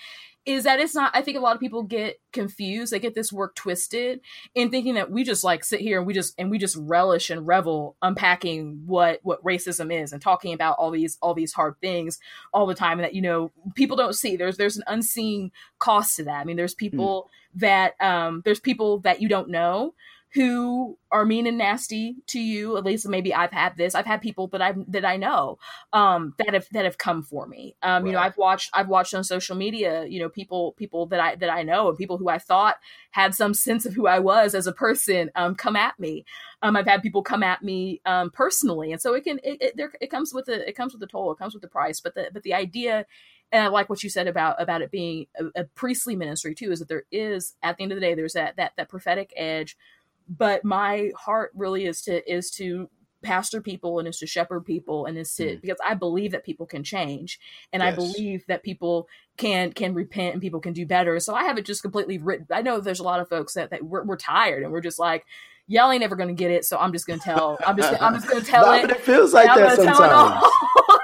is 0.47 0.65
that 0.65 0.79
it's 0.81 0.95
not 0.95 1.11
i 1.15 1.23
think 1.23 1.37
a 1.37 1.41
lot 1.41 1.55
of 1.55 1.61
people 1.61 1.83
get 1.83 2.21
confused 2.33 2.93
they 2.93 2.99
get 2.99 3.15
this 3.15 3.33
work 3.33 3.55
twisted 3.55 4.21
in 4.55 4.71
thinking 4.71 4.95
that 4.95 5.11
we 5.11 5.25
just 5.25 5.45
like 5.45 5.65
sit 5.65 5.81
here 5.81 5.99
and 5.99 6.07
we 6.07 6.15
just 6.15 6.35
and 6.39 6.51
we 6.51 6.59
just 6.59 6.77
relish 6.77 7.31
and 7.31 7.47
revel 7.47 7.97
unpacking 8.03 8.83
what 8.87 9.21
what 9.23 9.43
racism 9.43 9.93
is 9.93 10.13
and 10.13 10.23
talking 10.23 10.53
about 10.53 10.77
all 10.79 10.91
these 10.91 11.19
all 11.21 11.35
these 11.35 11.53
hard 11.53 11.75
things 11.81 12.19
all 12.53 12.67
the 12.67 12.75
time 12.75 12.99
and 12.99 13.05
that 13.05 13.15
you 13.15 13.23
know 13.23 13.51
people 13.75 13.97
don't 13.97 14.15
see 14.15 14.37
there's 14.37 14.57
there's 14.57 14.77
an 14.77 14.85
unseen 14.87 15.51
cost 15.79 16.17
to 16.17 16.25
that 16.25 16.41
i 16.41 16.45
mean 16.45 16.57
there's 16.57 16.75
hmm. 16.75 16.79
people 16.79 17.31
mm. 17.57 17.61
that 17.61 17.95
um 18.01 18.43
there's 18.45 18.61
people 18.61 18.99
that 19.01 19.21
you 19.21 19.29
don't 19.29 19.49
know 19.49 19.95
who 20.33 20.97
are 21.11 21.25
mean 21.25 21.47
and 21.47 21.59
nasty 21.59 22.17
to 22.29 22.39
you. 22.39 22.77
At 22.77 22.85
least 22.85 23.09
maybe 23.09 23.35
I've 23.35 23.53
had 23.53 23.77
this. 23.77 23.95
I've 23.95 24.07
had 24.07 24.23
people 24.23 24.47
that 24.49 24.63
I 24.63 24.75
that 24.89 25.05
I 25.05 25.17
know 25.17 25.59
um, 25.93 26.35
that 26.39 26.55
have 26.55 26.67
that 26.73 26.85
have 26.85 26.99
come 26.99 27.23
for 27.23 27.47
me. 27.47 27.75
Um, 27.83 28.03
right. 28.03 28.07
You 28.07 28.13
know, 28.13 28.21
I've 28.21 28.37
watched 28.37 28.71
I've 28.73 28.89
watched 28.89 29.15
on 29.15 29.25
social 29.25 29.57
media. 29.57 30.05
You 30.07 30.21
know, 30.21 30.29
people 30.29 30.73
people 30.73 31.07
that 31.07 31.21
I 31.21 31.35
that 31.37 31.51
I 31.51 31.63
know 31.65 31.89
and 31.89 31.99
people 31.99 32.17
who 32.17 32.29
I 32.29 32.39
thought 32.39 32.77
had 33.11 33.35
some 33.35 33.55
sense 33.61 33.87
of 33.87 33.95
who 33.95 34.07
I 34.07 34.21
was 34.21 34.55
as 34.55 34.67
a 34.67 34.73
person 34.73 35.31
um, 35.35 35.55
come 35.55 35.77
at 35.77 35.99
me. 35.99 36.25
Um, 36.63 36.77
I've 36.77 36.87
had 36.87 37.03
people 37.03 37.23
come 37.23 37.43
at 37.43 37.63
me 37.63 38.01
um, 38.07 38.31
personally, 38.31 38.93
and 38.93 39.01
so 39.01 39.15
it 39.15 39.25
can 39.25 39.41
it 39.43 39.59
it, 39.61 39.77
there, 39.77 39.93
it 40.01 40.11
comes 40.11 40.33
with 40.33 40.49
a 40.49 40.69
it 40.69 40.77
comes 40.77 40.93
with 40.93 41.03
a 41.03 41.07
toll. 41.07 41.33
It 41.33 41.39
comes 41.39 41.55
with 41.55 41.63
the 41.63 41.69
price. 41.69 42.01
But 42.01 42.15
the 42.15 42.31
but 42.33 42.45
the 42.45 42.55
idea 42.55 43.07
and 43.53 43.65
I 43.65 43.69
like 43.69 43.91
what 43.91 44.03
you 44.03 44.11
said 44.11 44.29
about 44.29 44.61
about 44.63 44.83
it 44.83 44.91
being 44.91 45.27
a, 45.37 45.63
a, 45.63 45.65
priestly 45.65 46.15
ministry 46.15 46.55
too, 46.55 46.71
is 46.71 46.79
that 46.79 46.89
there 46.89 47.05
is 47.11 47.55
at 47.63 47.77
the 47.77 47.83
end 47.83 47.93
of 47.93 47.97
the 47.97 48.01
day 48.01 48.15
there's 48.15 48.35
that 48.35 48.57
that 48.57 48.73
that 48.77 48.89
prophetic 48.89 49.33
edge 49.37 49.77
but 50.31 50.65
my 50.65 51.11
heart 51.17 51.51
really 51.55 51.85
is 51.85 52.03
to 52.03 52.33
is 52.33 52.51
to 52.53 52.89
pastor 53.23 53.61
people 53.61 53.99
and 53.99 54.09
is 54.09 54.19
to 54.19 54.27
shepherd 54.27 54.65
people 54.65 55.05
and 55.05 55.19
is 55.19 55.35
to 55.35 55.45
mm. 55.45 55.61
because 55.61 55.77
I 55.87 55.95
believe 55.95 56.33
that 56.33 56.45
people 56.45 56.65
can 56.65 56.83
change 56.83 57.39
and 57.73 57.83
yes. 57.83 57.93
I 57.93 57.97
believe 57.97 58.45
that 58.49 58.63
people 58.63 59.09
can 59.37 59.73
can 59.73 59.93
repent 59.93 60.33
and 60.35 60.41
people 60.41 60.61
can 60.61 60.73
do 60.73 60.87
better. 60.87 61.21
So 61.21 61.35
I 61.35 61.45
have 61.45 61.59
it 61.59 61.67
just 61.67 61.83
completely 61.83 62.17
written. 62.17 62.47
I 62.51 62.63
know 62.63 62.81
there's 62.81 63.01
a 63.01 63.05
lot 63.05 63.21
of 63.21 63.29
folks 63.29 63.55
that, 63.55 63.71
that 63.71 63.83
we're, 63.83 64.05
we're 64.05 64.17
tired 64.17 64.63
and 64.63 64.73
we're 64.73 64.81
just 64.81 64.99
like 64.99 65.27
y'all 65.67 65.91
ain't 65.91 66.03
ever 66.03 66.17
gonna 66.17 66.33
get 66.33 66.51
it. 66.51 66.65
So 66.65 66.79
I'm 66.79 66.93
just 66.93 67.07
gonna 67.07 67.21
tell. 67.21 67.59
I'm 67.67 67.77
just 67.77 68.01
I'm 68.01 68.15
just 68.15 68.29
gonna 68.29 68.41
tell 68.45 68.67
no, 68.67 68.73
it. 68.73 68.83
But 68.83 68.91
it 68.93 69.01
feels 69.01 69.35
like 69.35 69.47
that 69.55 69.77
sometimes. 69.77 70.45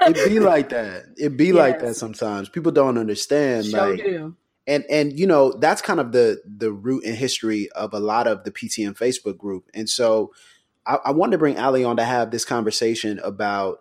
It, 0.01 0.29
be 0.29 0.39
like 0.39 0.69
that. 0.69 1.05
It 1.17 1.37
be 1.37 1.45
yes. 1.47 1.55
like 1.55 1.79
that 1.79 1.95
sometimes. 1.95 2.49
People 2.49 2.71
don't 2.71 2.97
understand. 2.97 3.65
Show 3.65 3.89
like 3.89 3.99
do 3.99 4.35
and 4.67 4.85
and 4.89 5.17
you 5.17 5.25
know 5.25 5.53
that's 5.53 5.81
kind 5.81 5.99
of 5.99 6.11
the 6.11 6.41
the 6.45 6.71
root 6.71 7.05
and 7.05 7.15
history 7.15 7.69
of 7.71 7.93
a 7.93 7.99
lot 7.99 8.27
of 8.27 8.43
the 8.43 8.51
PTM 8.51 8.97
Facebook 8.97 9.37
group. 9.37 9.69
And 9.73 9.89
so 9.89 10.33
I, 10.85 10.97
I 11.05 11.11
wanted 11.11 11.31
to 11.31 11.37
bring 11.37 11.57
Ali 11.57 11.83
on 11.83 11.97
to 11.97 12.03
have 12.03 12.31
this 12.31 12.45
conversation 12.45 13.19
about 13.19 13.79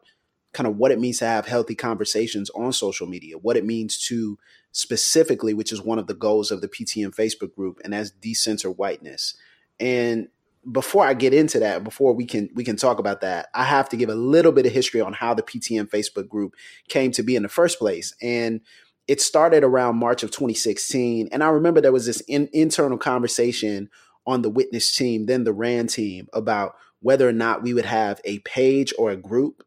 kind 0.53 0.67
of 0.67 0.77
what 0.77 0.93
it 0.93 0.99
means 0.99 1.19
to 1.19 1.27
have 1.27 1.47
healthy 1.47 1.75
conversations 1.75 2.49
on 2.51 2.73
social 2.73 3.07
media, 3.07 3.37
what 3.37 3.57
it 3.57 3.65
means 3.67 3.99
to 4.07 4.39
specifically, 4.73 5.53
which 5.53 5.73
is 5.73 5.83
one 5.83 5.99
of 5.99 6.07
the 6.07 6.15
goals 6.15 6.51
of 6.51 6.61
the 6.61 6.69
PTM 6.69 7.15
Facebook 7.15 7.55
group, 7.55 7.81
and 7.83 7.93
that's 7.93 8.11
decenter 8.11 8.71
whiteness. 8.71 9.35
And 9.81 10.29
before 10.71 11.05
I 11.05 11.15
get 11.15 11.35
into 11.35 11.59
that, 11.61 11.85
before 11.85 12.13
we 12.13 12.27
can 12.27 12.49
we 12.55 12.65
can 12.65 12.77
talk 12.77 12.99
about 12.99 13.21
that, 13.23 13.49
I 13.55 13.65
have 13.65 13.89
to 13.91 13.97
give 13.97 14.09
a 14.09 14.15
little 14.15 14.53
bit 14.53 14.67
of 14.67 14.73
history 14.73 15.01
on 15.01 15.13
how 15.13 15.35
the 15.35 15.43
PTM 15.43 15.91
Facebook 15.91 16.29
group 16.29 16.55
came 16.89 17.11
to 17.13 17.23
be 17.23 17.37
in 17.37 17.43
the 17.43 17.49
first 17.49 17.79
place. 17.79 18.15
And 18.23 18.61
it 19.09 19.21
started 19.21 19.63
around 19.63 19.97
March 19.97 20.23
of 20.23 20.31
2016. 20.31 21.29
And 21.31 21.43
I 21.43 21.49
remember 21.49 21.81
there 21.81 21.93
was 21.93 22.07
this 22.07 22.21
in, 22.23 22.49
internal 22.53 22.99
conversation 22.99 23.89
on 24.27 24.43
the 24.43 24.51
witness 24.51 24.91
team, 24.91 25.27
then 25.27 25.45
the 25.45 25.53
RAAN 25.53 25.87
team, 25.87 26.29
about 26.33 26.75
whether 27.01 27.29
or 27.29 27.33
not 27.33 27.63
we 27.63 27.73
would 27.73 27.85
have 27.85 28.21
a 28.25 28.41
page 28.41 28.93
or 28.99 29.11
a 29.11 29.17
group. 29.17 29.63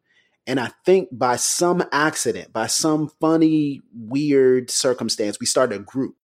And 0.45 0.59
I 0.59 0.71
think 0.85 1.09
by 1.11 1.37
some 1.37 1.83
accident, 1.91 2.51
by 2.51 2.67
some 2.67 3.09
funny, 3.21 3.81
weird 3.93 4.69
circumstance, 4.69 5.39
we 5.39 5.45
started 5.45 5.79
a 5.79 5.83
group. 5.83 6.15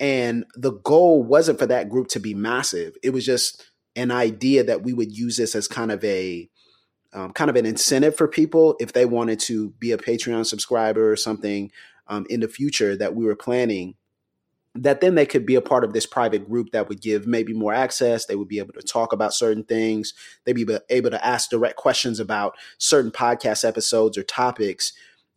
And 0.00 0.44
the 0.54 0.72
goal 0.72 1.22
wasn't 1.22 1.58
for 1.58 1.66
that 1.66 1.88
group 1.88 2.08
to 2.08 2.20
be 2.20 2.32
massive. 2.32 2.94
It 3.02 3.10
was 3.10 3.26
just 3.26 3.64
an 3.96 4.10
idea 4.10 4.62
that 4.64 4.82
we 4.82 4.94
would 4.94 5.16
use 5.16 5.36
this 5.36 5.56
as 5.56 5.66
kind 5.66 5.90
of 5.90 6.02
a 6.04 6.48
um, 7.12 7.32
kind 7.32 7.48
of 7.48 7.56
an 7.56 7.66
incentive 7.66 8.14
for 8.14 8.28
people 8.28 8.76
if 8.80 8.92
they 8.92 9.06
wanted 9.06 9.40
to 9.40 9.70
be 9.70 9.92
a 9.92 9.98
Patreon 9.98 10.44
subscriber 10.44 11.10
or 11.10 11.16
something 11.16 11.70
um, 12.08 12.26
in 12.28 12.40
the 12.40 12.48
future 12.48 12.96
that 12.96 13.14
we 13.14 13.24
were 13.24 13.36
planning 13.36 13.94
that 14.82 15.00
then 15.00 15.14
they 15.14 15.26
could 15.26 15.46
be 15.46 15.54
a 15.54 15.60
part 15.60 15.84
of 15.84 15.92
this 15.92 16.06
private 16.06 16.48
group 16.48 16.70
that 16.72 16.88
would 16.88 17.00
give 17.00 17.26
maybe 17.26 17.52
more 17.52 17.72
access. 17.72 18.26
They 18.26 18.36
would 18.36 18.48
be 18.48 18.58
able 18.58 18.74
to 18.74 18.82
talk 18.82 19.12
about 19.12 19.34
certain 19.34 19.64
things. 19.64 20.14
They'd 20.44 20.52
be 20.52 20.78
able 20.90 21.10
to 21.10 21.26
ask 21.26 21.50
direct 21.50 21.76
questions 21.76 22.20
about 22.20 22.54
certain 22.78 23.10
podcast 23.10 23.66
episodes 23.66 24.16
or 24.16 24.22
topics. 24.22 24.92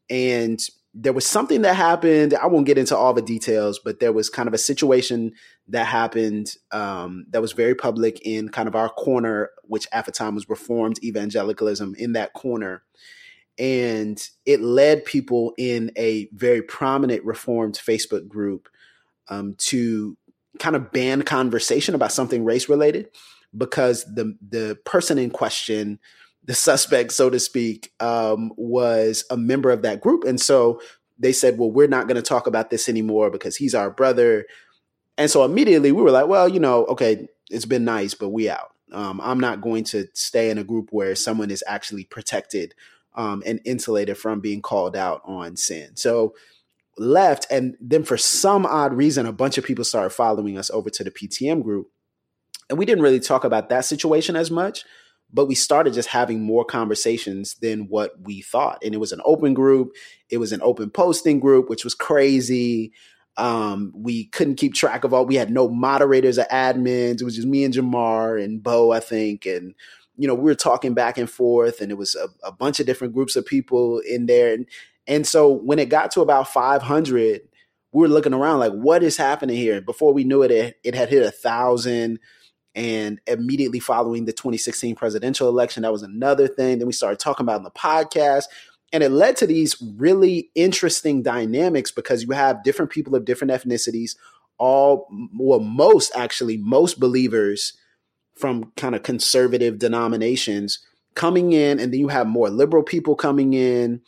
And 0.09 0.59
there 0.93 1.13
was 1.13 1.25
something 1.25 1.61
that 1.61 1.75
happened. 1.75 2.33
I 2.33 2.47
won't 2.47 2.65
get 2.65 2.77
into 2.77 2.95
all 2.95 3.13
the 3.13 3.21
details, 3.21 3.79
but 3.79 3.99
there 3.99 4.11
was 4.11 4.29
kind 4.29 4.47
of 4.47 4.53
a 4.53 4.59
situation 4.59 5.31
that 5.69 5.85
happened 5.85 6.55
um, 6.71 7.25
that 7.29 7.41
was 7.41 7.53
very 7.53 7.75
public 7.75 8.21
in 8.25 8.49
kind 8.49 8.67
of 8.67 8.75
our 8.75 8.89
corner, 8.89 9.51
which 9.63 9.87
at 9.93 10.05
the 10.05 10.11
time 10.11 10.35
was 10.35 10.49
Reformed 10.49 11.01
evangelicalism 11.03 11.95
in 11.97 12.13
that 12.13 12.33
corner 12.33 12.83
and 13.57 14.29
it 14.45 14.61
led 14.61 15.05
people 15.05 15.53
in 15.57 15.91
a 15.97 16.29
very 16.33 16.61
prominent 16.61 17.23
reformed 17.23 17.75
facebook 17.75 18.27
group 18.27 18.69
um, 19.29 19.55
to 19.57 20.17
kind 20.59 20.75
of 20.75 20.91
ban 20.91 21.21
conversation 21.23 21.95
about 21.95 22.11
something 22.11 22.43
race 22.43 22.69
related 22.69 23.09
because 23.57 24.03
the 24.13 24.37
the 24.47 24.77
person 24.85 25.17
in 25.17 25.29
question 25.29 25.99
the 26.43 26.53
suspect 26.53 27.11
so 27.11 27.29
to 27.29 27.39
speak 27.39 27.91
um, 27.99 28.51
was 28.57 29.23
a 29.29 29.37
member 29.37 29.69
of 29.69 29.83
that 29.83 30.01
group. 30.01 30.23
And 30.23 30.39
so 30.39 30.81
they 31.19 31.31
said 31.31 31.57
well 31.57 31.71
we're 31.71 31.87
not 31.87 32.07
going 32.07 32.15
to 32.15 32.21
talk 32.21 32.47
about 32.47 32.69
this 32.69 32.89
anymore 32.89 33.29
because 33.29 33.55
he's 33.55 33.75
our 33.75 33.91
brother. 33.91 34.45
And 35.17 35.29
so 35.29 35.43
immediately 35.45 35.91
we 35.91 36.01
were 36.01 36.11
like 36.11 36.27
well 36.27 36.47
you 36.47 36.59
know 36.59 36.85
okay 36.85 37.27
it's 37.49 37.65
been 37.65 37.85
nice 37.85 38.13
but 38.13 38.29
we 38.29 38.49
out. 38.49 38.69
Um, 38.93 39.21
i'm 39.23 39.39
not 39.39 39.61
going 39.61 39.85
to 39.85 40.07
stay 40.13 40.49
in 40.49 40.57
a 40.57 40.65
group 40.65 40.89
where 40.91 41.15
someone 41.15 41.49
is 41.49 41.63
actually 41.65 42.03
protected 42.03 42.75
um, 43.15 43.43
and 43.45 43.59
insulated 43.65 44.17
from 44.17 44.39
being 44.39 44.61
called 44.61 44.95
out 44.95 45.21
on 45.25 45.55
sin. 45.55 45.95
So 45.95 46.33
left, 46.97 47.47
and 47.51 47.75
then 47.79 48.03
for 48.03 48.17
some 48.17 48.65
odd 48.65 48.93
reason, 48.93 49.25
a 49.25 49.33
bunch 49.33 49.57
of 49.57 49.65
people 49.65 49.83
started 49.83 50.11
following 50.11 50.57
us 50.57 50.69
over 50.69 50.89
to 50.89 51.03
the 51.03 51.11
PTM 51.11 51.63
group. 51.63 51.87
And 52.69 52.77
we 52.77 52.85
didn't 52.85 53.03
really 53.03 53.19
talk 53.19 53.43
about 53.43 53.69
that 53.69 53.85
situation 53.85 54.35
as 54.35 54.49
much, 54.49 54.85
but 55.33 55.47
we 55.47 55.55
started 55.55 55.93
just 55.93 56.09
having 56.09 56.41
more 56.41 56.63
conversations 56.63 57.55
than 57.55 57.87
what 57.87 58.13
we 58.21 58.41
thought. 58.41 58.81
And 58.83 58.93
it 58.93 58.99
was 58.99 59.11
an 59.11 59.21
open 59.25 59.53
group, 59.53 59.91
it 60.29 60.37
was 60.37 60.51
an 60.51 60.61
open 60.61 60.89
posting 60.89 61.39
group, 61.39 61.69
which 61.69 61.83
was 61.83 61.95
crazy. 61.95 62.93
Um, 63.37 63.93
we 63.95 64.25
couldn't 64.25 64.55
keep 64.55 64.73
track 64.73 65.03
of 65.03 65.13
all. 65.13 65.25
We 65.25 65.35
had 65.35 65.49
no 65.49 65.69
moderators 65.69 66.37
or 66.37 66.45
admins. 66.51 67.21
It 67.21 67.23
was 67.23 67.35
just 67.35 67.47
me 67.47 67.63
and 67.63 67.73
Jemar 67.73 68.41
and 68.41 68.61
Bo, 68.61 68.91
I 68.91 68.99
think, 68.99 69.45
and 69.45 69.73
you 70.17 70.27
know, 70.27 70.35
we 70.35 70.43
were 70.43 70.55
talking 70.55 70.93
back 70.93 71.17
and 71.17 71.29
forth, 71.29 71.81
and 71.81 71.91
it 71.91 71.97
was 71.97 72.15
a, 72.15 72.27
a 72.43 72.51
bunch 72.51 72.79
of 72.79 72.85
different 72.85 73.13
groups 73.13 73.35
of 73.35 73.45
people 73.45 73.99
in 73.99 74.25
there. 74.25 74.53
And, 74.53 74.65
and 75.07 75.25
so 75.25 75.49
when 75.49 75.79
it 75.79 75.89
got 75.89 76.11
to 76.11 76.21
about 76.21 76.47
500, 76.47 77.41
we 77.91 78.01
were 78.01 78.07
looking 78.07 78.33
around 78.33 78.59
like, 78.59 78.73
what 78.73 79.03
is 79.03 79.17
happening 79.17 79.57
here? 79.57 79.81
Before 79.81 80.13
we 80.13 80.23
knew 80.23 80.43
it, 80.43 80.51
it, 80.51 80.79
it 80.83 80.95
had 80.95 81.09
hit 81.09 81.25
a 81.25 81.31
thousand. 81.31 82.19
And 82.73 83.19
immediately 83.27 83.81
following 83.81 84.23
the 84.23 84.31
2016 84.31 84.95
presidential 84.95 85.49
election, 85.49 85.83
that 85.83 85.91
was 85.91 86.03
another 86.03 86.47
thing. 86.47 86.79
Then 86.79 86.87
we 86.87 86.93
started 86.93 87.19
talking 87.19 87.43
about 87.43 87.57
in 87.57 87.63
the 87.63 87.71
podcast. 87.71 88.45
And 88.93 89.03
it 89.03 89.09
led 89.09 89.35
to 89.37 89.47
these 89.47 89.75
really 89.97 90.51
interesting 90.55 91.21
dynamics 91.21 91.91
because 91.91 92.23
you 92.23 92.31
have 92.31 92.63
different 92.63 92.91
people 92.91 93.13
of 93.13 93.25
different 93.25 93.51
ethnicities, 93.51 94.15
all, 94.57 95.09
well, 95.37 95.59
most 95.59 96.13
actually, 96.15 96.55
most 96.55 96.97
believers 96.97 97.73
from 98.41 98.71
kind 98.75 98.95
of 98.95 99.03
conservative 99.03 99.79
denominations 99.79 100.79
coming 101.15 101.53
in, 101.53 101.79
and 101.79 101.93
then 101.93 101.99
you 101.99 102.07
have 102.07 102.27
more 102.27 102.49
liberal 102.49 102.83
people 102.83 103.15
coming 103.15 103.53
in. 103.53 104.01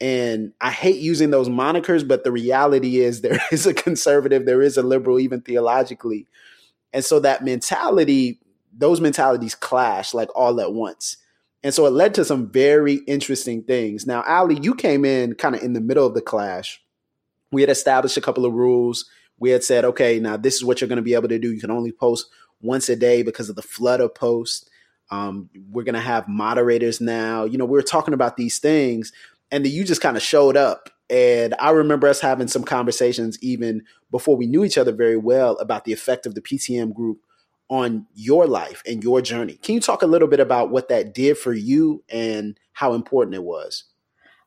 And 0.00 0.52
I 0.60 0.70
hate 0.70 1.00
using 1.00 1.30
those 1.30 1.48
monikers, 1.48 2.06
but 2.06 2.24
the 2.24 2.32
reality 2.32 3.00
is 3.00 3.20
there 3.22 3.40
is 3.50 3.66
a 3.66 3.74
conservative, 3.74 4.46
there 4.46 4.62
is 4.62 4.76
a 4.76 4.82
liberal, 4.82 5.18
even 5.18 5.40
theologically. 5.40 6.26
And 6.92 7.04
so 7.04 7.20
that 7.20 7.44
mentality, 7.44 8.40
those 8.76 9.00
mentalities 9.00 9.54
clash 9.54 10.14
like 10.14 10.28
all 10.36 10.60
at 10.60 10.72
once. 10.72 11.16
And 11.62 11.74
so 11.74 11.86
it 11.86 11.90
led 11.90 12.14
to 12.14 12.24
some 12.24 12.50
very 12.50 12.94
interesting 13.06 13.62
things. 13.62 14.06
Now, 14.06 14.24
Ally, 14.26 14.58
you 14.60 14.74
came 14.74 15.04
in 15.04 15.34
kind 15.34 15.54
of 15.54 15.62
in 15.62 15.74
the 15.74 15.80
middle 15.80 16.06
of 16.06 16.14
the 16.14 16.22
clash. 16.22 16.82
We 17.52 17.60
had 17.60 17.70
established 17.70 18.16
a 18.16 18.22
couple 18.22 18.46
of 18.46 18.54
rules. 18.54 19.04
We 19.38 19.50
had 19.50 19.62
said, 19.62 19.84
okay, 19.84 20.18
now 20.20 20.36
this 20.36 20.54
is 20.54 20.64
what 20.64 20.80
you're 20.80 20.88
going 20.88 20.96
to 20.96 21.02
be 21.02 21.14
able 21.14 21.28
to 21.28 21.38
do. 21.38 21.52
You 21.52 21.60
can 21.60 21.70
only 21.70 21.92
post 21.92 22.26
once 22.60 22.88
a 22.88 22.96
day 22.96 23.22
because 23.22 23.48
of 23.48 23.56
the 23.56 23.62
flood 23.62 24.00
of 24.00 24.14
posts. 24.14 24.68
Um, 25.10 25.50
we're 25.70 25.84
going 25.84 25.94
to 25.94 26.00
have 26.00 26.28
moderators 26.28 27.00
now. 27.00 27.44
You 27.44 27.58
know, 27.58 27.64
we 27.64 27.72
were 27.72 27.82
talking 27.82 28.14
about 28.14 28.36
these 28.36 28.58
things, 28.58 29.12
and 29.50 29.64
then 29.64 29.72
you 29.72 29.84
just 29.84 30.00
kind 30.00 30.16
of 30.16 30.22
showed 30.22 30.56
up. 30.56 30.90
And 31.08 31.56
I 31.58 31.70
remember 31.70 32.06
us 32.06 32.20
having 32.20 32.46
some 32.46 32.62
conversations 32.62 33.36
even 33.42 33.82
before 34.12 34.36
we 34.36 34.46
knew 34.46 34.64
each 34.64 34.78
other 34.78 34.92
very 34.92 35.16
well 35.16 35.56
about 35.56 35.84
the 35.84 35.92
effect 35.92 36.24
of 36.24 36.36
the 36.36 36.40
PTM 36.40 36.94
group 36.94 37.18
on 37.68 38.06
your 38.14 38.46
life 38.46 38.82
and 38.86 39.02
your 39.02 39.20
journey. 39.20 39.54
Can 39.54 39.74
you 39.74 39.80
talk 39.80 40.02
a 40.02 40.06
little 40.06 40.28
bit 40.28 40.40
about 40.40 40.70
what 40.70 40.88
that 40.88 41.14
did 41.14 41.36
for 41.36 41.52
you 41.52 42.04
and 42.08 42.58
how 42.72 42.94
important 42.94 43.34
it 43.34 43.42
was? 43.42 43.84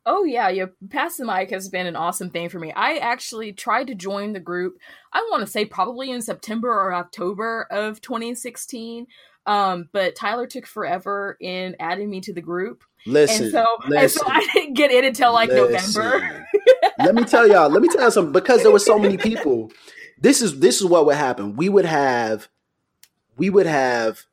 Oh 0.06 0.24
yeah, 0.26 0.50
yeah. 0.50 0.66
Pass 0.90 1.18
the 1.18 1.26
mic 1.26 1.50
has 1.52 1.70
been 1.70 1.88
an 1.88 1.96
awesome 1.96 2.30
thing 2.30 2.50
for 2.50 2.60
me. 2.60 2.74
I 2.74 2.98
actually 2.98 3.54
tried 3.54 3.88
to 3.88 3.96
join 3.96 4.34
the 4.34 4.40
group. 4.40 4.78
I 5.14 5.26
want 5.32 5.42
to 5.46 5.52
say 5.52 5.66
probably 5.66 6.12
in 6.12 6.22
September 6.22 6.70
or 6.70 6.94
October 6.94 7.68
of 7.72 8.02
2016. 8.02 9.08
Um, 9.46 9.90
but 9.92 10.16
Tyler 10.16 10.48
took 10.48 10.66
forever 10.66 11.38
in 11.40 11.76
adding 11.80 12.10
me 12.10 12.22
to 12.22 12.34
the 12.34 12.42
group. 12.42 12.84
Listen, 13.06 13.46
and 13.46 13.52
so, 13.52 13.66
listen, 13.88 13.98
and 13.98 14.12
so 14.12 14.22
I 14.26 14.48
didn't 14.54 14.74
get 14.76 14.92
in 14.92 15.06
until 15.06 15.34
like 15.34 15.50
listen. 15.50 16.04
November. 16.04 16.48
let 17.00 17.16
me 17.16 17.24
tell 17.24 17.48
y'all. 17.48 17.70
Let 17.70 17.82
me 17.82 17.90
tell 17.90 18.06
you 18.06 18.12
something. 18.12 18.34
Because 18.34 18.64
there 18.64 18.72
were 18.72 18.80
so 18.80 18.98
many 18.98 19.18
people. 19.18 19.72
This 20.20 20.42
is 20.42 20.60
this 20.60 20.80
is 20.80 20.86
what 20.86 21.06
would 21.06 21.16
happen. 21.16 21.56
We 21.56 21.70
would 21.70 21.86
have 21.86 22.50
we 23.38 23.50
would 23.50 23.66
have 23.66 24.26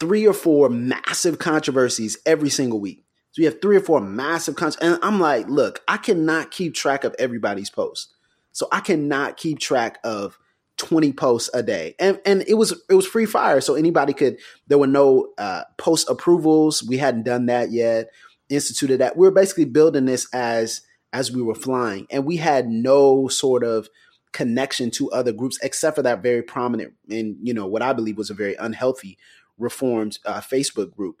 three 0.00 0.26
or 0.26 0.34
four 0.34 0.68
massive 0.68 1.38
controversies 1.38 2.18
every 2.26 2.50
single 2.50 2.80
week. 2.80 3.04
So 3.38 3.42
we 3.42 3.44
have 3.44 3.62
three 3.62 3.76
or 3.76 3.80
four 3.80 4.00
massive 4.00 4.56
controversies. 4.56 4.96
And 4.96 5.04
I'm 5.04 5.20
like, 5.20 5.48
look, 5.48 5.80
I 5.86 5.96
cannot 5.96 6.50
keep 6.50 6.74
track 6.74 7.04
of 7.04 7.14
everybody's 7.20 7.70
posts. 7.70 8.12
So 8.50 8.66
I 8.72 8.80
cannot 8.80 9.36
keep 9.36 9.60
track 9.60 9.98
of 10.02 10.36
20 10.78 11.12
posts 11.12 11.48
a 11.54 11.62
day. 11.62 11.94
And 12.00 12.20
and 12.26 12.42
it 12.48 12.54
was 12.54 12.72
it 12.90 12.94
was 12.94 13.06
free 13.06 13.26
fire. 13.26 13.60
So 13.60 13.76
anybody 13.76 14.12
could 14.12 14.38
there 14.66 14.78
were 14.78 14.88
no 14.88 15.28
uh, 15.38 15.62
post 15.76 16.10
approvals. 16.10 16.82
We 16.82 16.96
hadn't 16.96 17.22
done 17.22 17.46
that 17.46 17.70
yet. 17.70 18.10
Instituted 18.48 18.98
that. 18.98 19.16
We 19.16 19.24
were 19.24 19.32
basically 19.32 19.66
building 19.66 20.06
this 20.06 20.26
as 20.34 20.80
as 21.12 21.30
we 21.30 21.40
were 21.40 21.54
flying. 21.54 22.08
And 22.10 22.24
we 22.24 22.38
had 22.38 22.68
no 22.68 23.28
sort 23.28 23.62
of 23.62 23.88
connection 24.32 24.90
to 24.90 25.12
other 25.12 25.32
groups 25.32 25.60
except 25.62 25.94
for 25.94 26.02
that 26.02 26.24
very 26.24 26.42
prominent 26.42 26.92
and 27.08 27.36
you 27.40 27.54
know 27.54 27.66
what 27.66 27.80
I 27.80 27.94
believe 27.94 28.18
was 28.18 28.28
a 28.28 28.34
very 28.34 28.54
unhealthy 28.56 29.16
reformed 29.58 30.18
uh, 30.24 30.40
Facebook 30.40 30.94
group. 30.94 31.20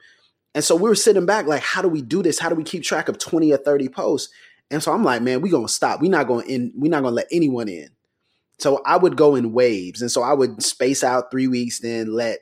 And 0.58 0.64
so 0.64 0.74
we 0.74 0.88
were 0.88 0.96
sitting 0.96 1.24
back 1.24 1.46
like 1.46 1.62
how 1.62 1.82
do 1.82 1.88
we 1.88 2.02
do 2.02 2.20
this? 2.20 2.40
How 2.40 2.48
do 2.48 2.56
we 2.56 2.64
keep 2.64 2.82
track 2.82 3.08
of 3.08 3.16
20 3.16 3.52
or 3.52 3.58
30 3.58 3.90
posts? 3.90 4.32
And 4.72 4.82
so 4.82 4.92
I'm 4.92 5.04
like, 5.04 5.22
man, 5.22 5.40
we're 5.40 5.52
gonna 5.52 5.68
stop. 5.68 6.00
We're 6.00 6.10
not 6.10 6.26
gonna 6.26 6.46
in 6.46 6.72
we're 6.74 6.90
not 6.90 7.04
gonna 7.04 7.14
let 7.14 7.28
anyone 7.30 7.68
in. 7.68 7.90
So 8.58 8.82
I 8.84 8.96
would 8.96 9.16
go 9.16 9.36
in 9.36 9.52
waves. 9.52 10.02
And 10.02 10.10
so 10.10 10.20
I 10.20 10.32
would 10.32 10.60
space 10.60 11.04
out 11.04 11.30
three 11.30 11.46
weeks, 11.46 11.78
then 11.78 12.12
let 12.12 12.40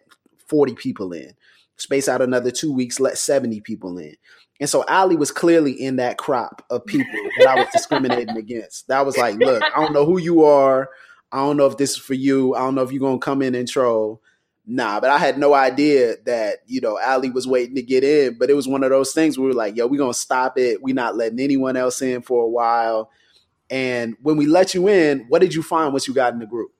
40 0.48 0.72
people 0.76 1.12
in. 1.12 1.34
Space 1.76 2.08
out 2.08 2.22
another 2.22 2.50
two 2.50 2.72
weeks, 2.72 3.00
let 3.00 3.18
70 3.18 3.60
people 3.60 3.98
in. 3.98 4.14
And 4.60 4.70
so 4.70 4.82
Ally 4.88 5.16
was 5.16 5.30
clearly 5.30 5.72
in 5.72 5.96
that 5.96 6.16
crop 6.16 6.64
of 6.70 6.86
people 6.86 7.12
that 7.40 7.48
I 7.48 7.56
was 7.56 7.68
discriminating 7.70 8.38
against. 8.38 8.88
That 8.88 9.04
was 9.04 9.18
like, 9.18 9.36
look, 9.36 9.62
I 9.62 9.78
don't 9.78 9.92
know 9.92 10.06
who 10.06 10.16
you 10.16 10.42
are. 10.42 10.88
I 11.32 11.40
don't 11.40 11.58
know 11.58 11.66
if 11.66 11.76
this 11.76 11.90
is 11.90 11.96
for 11.98 12.14
you. 12.14 12.54
I 12.54 12.60
don't 12.60 12.76
know 12.76 12.82
if 12.82 12.92
you're 12.92 13.00
gonna 13.00 13.18
come 13.18 13.42
in 13.42 13.54
and 13.54 13.68
troll. 13.68 14.22
Nah, 14.66 14.98
but 14.98 15.10
I 15.10 15.18
had 15.18 15.38
no 15.38 15.54
idea 15.54 16.16
that, 16.24 16.58
you 16.66 16.80
know, 16.80 16.98
Ally 16.98 17.28
was 17.28 17.46
waiting 17.46 17.76
to 17.76 17.82
get 17.82 18.02
in. 18.02 18.36
But 18.36 18.50
it 18.50 18.54
was 18.54 18.66
one 18.66 18.82
of 18.82 18.90
those 18.90 19.12
things 19.12 19.38
where 19.38 19.44
we 19.44 19.50
were 19.52 19.56
like, 19.56 19.76
yo, 19.76 19.86
we're 19.86 19.98
gonna 20.00 20.12
stop 20.12 20.58
it. 20.58 20.82
We're 20.82 20.94
not 20.94 21.16
letting 21.16 21.38
anyone 21.40 21.76
else 21.76 22.02
in 22.02 22.22
for 22.22 22.44
a 22.44 22.48
while. 22.48 23.10
And 23.70 24.16
when 24.22 24.36
we 24.36 24.46
let 24.46 24.74
you 24.74 24.88
in, 24.88 25.26
what 25.28 25.40
did 25.40 25.54
you 25.54 25.62
find 25.62 25.92
once 25.92 26.08
you 26.08 26.14
got 26.14 26.32
in 26.32 26.40
the 26.40 26.46
group? 26.46 26.72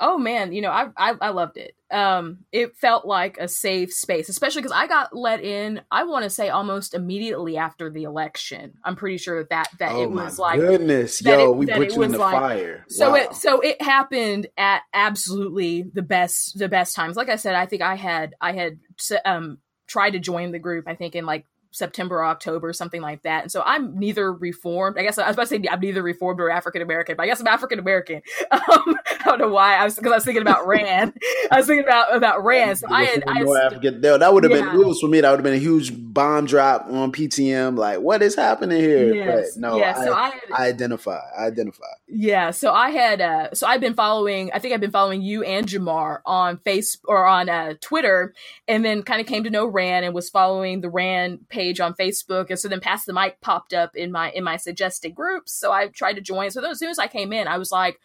Oh 0.00 0.18
man, 0.18 0.52
you 0.52 0.62
know, 0.62 0.70
I, 0.70 0.88
I, 0.96 1.14
I 1.20 1.28
loved 1.30 1.56
it. 1.56 1.74
Um, 1.90 2.38
it 2.52 2.76
felt 2.76 3.06
like 3.06 3.38
a 3.38 3.48
safe 3.48 3.92
space, 3.92 4.28
especially 4.28 4.62
because 4.62 4.76
I 4.76 4.86
got 4.86 5.16
let 5.16 5.42
in. 5.42 5.80
I 5.90 6.04
want 6.04 6.24
to 6.24 6.30
say 6.30 6.50
almost 6.50 6.94
immediately 6.94 7.56
after 7.56 7.90
the 7.90 8.04
election. 8.04 8.74
I'm 8.84 8.94
pretty 8.94 9.18
sure 9.18 9.44
that 9.50 9.68
that 9.78 9.92
oh 9.92 10.02
it 10.02 10.10
was 10.10 10.38
like 10.38 10.60
goodness, 10.60 11.22
yo, 11.22 11.52
it, 11.52 11.56
we 11.56 11.66
put 11.66 11.94
you 11.94 12.02
in 12.02 12.12
the 12.12 12.18
like, 12.18 12.34
fire. 12.34 12.84
So 12.88 13.10
wow. 13.10 13.16
it 13.16 13.34
so 13.34 13.60
it 13.60 13.80
happened 13.82 14.48
at 14.56 14.82
absolutely 14.92 15.82
the 15.82 16.02
best 16.02 16.58
the 16.58 16.68
best 16.68 16.94
times. 16.94 17.16
Like 17.16 17.28
I 17.28 17.36
said, 17.36 17.54
I 17.54 17.66
think 17.66 17.82
I 17.82 17.96
had 17.96 18.34
I 18.40 18.52
had 18.52 18.78
um 19.24 19.58
tried 19.86 20.10
to 20.10 20.18
join 20.18 20.52
the 20.52 20.58
group. 20.58 20.86
I 20.86 20.94
think 20.94 21.16
in 21.16 21.26
like 21.26 21.46
September 21.70 22.16
or 22.16 22.24
October, 22.24 22.72
something 22.72 23.02
like 23.02 23.22
that. 23.22 23.42
And 23.42 23.52
so 23.52 23.62
I'm 23.64 23.98
neither 23.98 24.32
reformed. 24.32 24.98
I 24.98 25.02
guess 25.02 25.18
I 25.18 25.26
was 25.26 25.36
about 25.36 25.48
to 25.48 25.48
say 25.48 25.62
I'm 25.70 25.80
neither 25.80 26.02
reformed 26.02 26.40
or 26.40 26.50
African 26.50 26.82
American, 26.82 27.16
but 27.16 27.24
I 27.24 27.26
guess 27.26 27.40
I'm 27.40 27.46
African 27.46 27.78
American. 27.78 28.22
Um, 28.50 28.96
I 29.06 29.24
don't 29.24 29.38
know 29.38 29.48
why. 29.48 29.76
I 29.76 29.84
was 29.84 29.96
because 29.96 30.10
I 30.10 30.16
was 30.16 30.24
thinking 30.24 30.42
about 30.42 30.66
RAAN. 30.66 31.12
I 31.50 31.58
was 31.58 31.66
thinking 31.66 31.84
about 31.84 32.14
about 32.14 32.42
RAAN. 32.42 32.76
So 32.76 32.86
I 32.90 33.04
had 33.04 33.24
I 33.26 33.40
African. 33.40 34.00
That 34.00 34.32
would 34.32 34.44
have 34.44 34.52
yeah. 34.52 34.72
been 34.72 34.86
was 34.86 35.00
for 35.00 35.08
me. 35.08 35.20
That 35.20 35.30
would 35.30 35.38
have 35.38 35.44
been 35.44 35.54
a 35.54 35.58
huge 35.58 35.92
bomb 35.94 36.46
drop 36.46 36.86
on 36.88 37.12
PTM. 37.12 37.76
Like, 37.76 38.00
what 38.00 38.22
is 38.22 38.34
happening 38.34 38.80
here? 38.80 39.14
Yes. 39.14 39.54
But 39.54 39.60
no, 39.60 39.78
yeah, 39.78 39.94
I, 39.96 40.04
so 40.04 40.12
I, 40.14 40.28
had, 40.30 40.40
I 40.52 40.66
identify. 40.66 41.20
I 41.38 41.46
identify. 41.46 41.84
Yeah. 42.06 42.50
So 42.50 42.72
I 42.72 42.90
had. 42.90 43.20
Uh, 43.20 43.54
so 43.54 43.66
I've 43.66 43.80
been 43.80 43.94
following. 43.94 44.50
I 44.52 44.58
think 44.58 44.74
I've 44.74 44.80
been 44.80 44.90
following 44.90 45.22
you 45.22 45.42
and 45.44 45.66
Jemar 45.66 46.20
on 46.24 46.56
Facebook 46.58 47.04
or 47.06 47.26
on 47.26 47.48
uh, 47.48 47.74
Twitter, 47.80 48.34
and 48.66 48.84
then 48.84 49.02
kind 49.02 49.20
of 49.20 49.26
came 49.26 49.44
to 49.44 49.50
know 49.50 49.66
RAAN 49.66 50.04
and 50.04 50.14
was 50.14 50.30
following 50.30 50.80
the 50.80 50.88
RAAN 50.88 51.40
page 51.48 51.57
page 51.58 51.80
on 51.80 51.94
Facebook, 51.94 52.50
and 52.50 52.58
so 52.58 52.68
then 52.68 52.80
Pass 52.80 53.04
the 53.04 53.12
Mic 53.12 53.40
popped 53.40 53.74
up 53.74 53.96
in 53.96 54.12
my 54.12 54.30
in 54.30 54.44
my 54.44 54.56
suggested 54.56 55.14
groups. 55.14 55.52
So 55.52 55.72
I 55.72 55.88
tried 55.88 56.14
to 56.14 56.20
join. 56.20 56.50
So 56.50 56.60
then 56.60 56.70
as 56.70 56.78
soon 56.78 56.90
as 56.90 57.00
I 57.00 57.08
came 57.08 57.32
in, 57.32 57.48
I 57.48 57.58
was 57.58 57.72
like, 57.72 57.98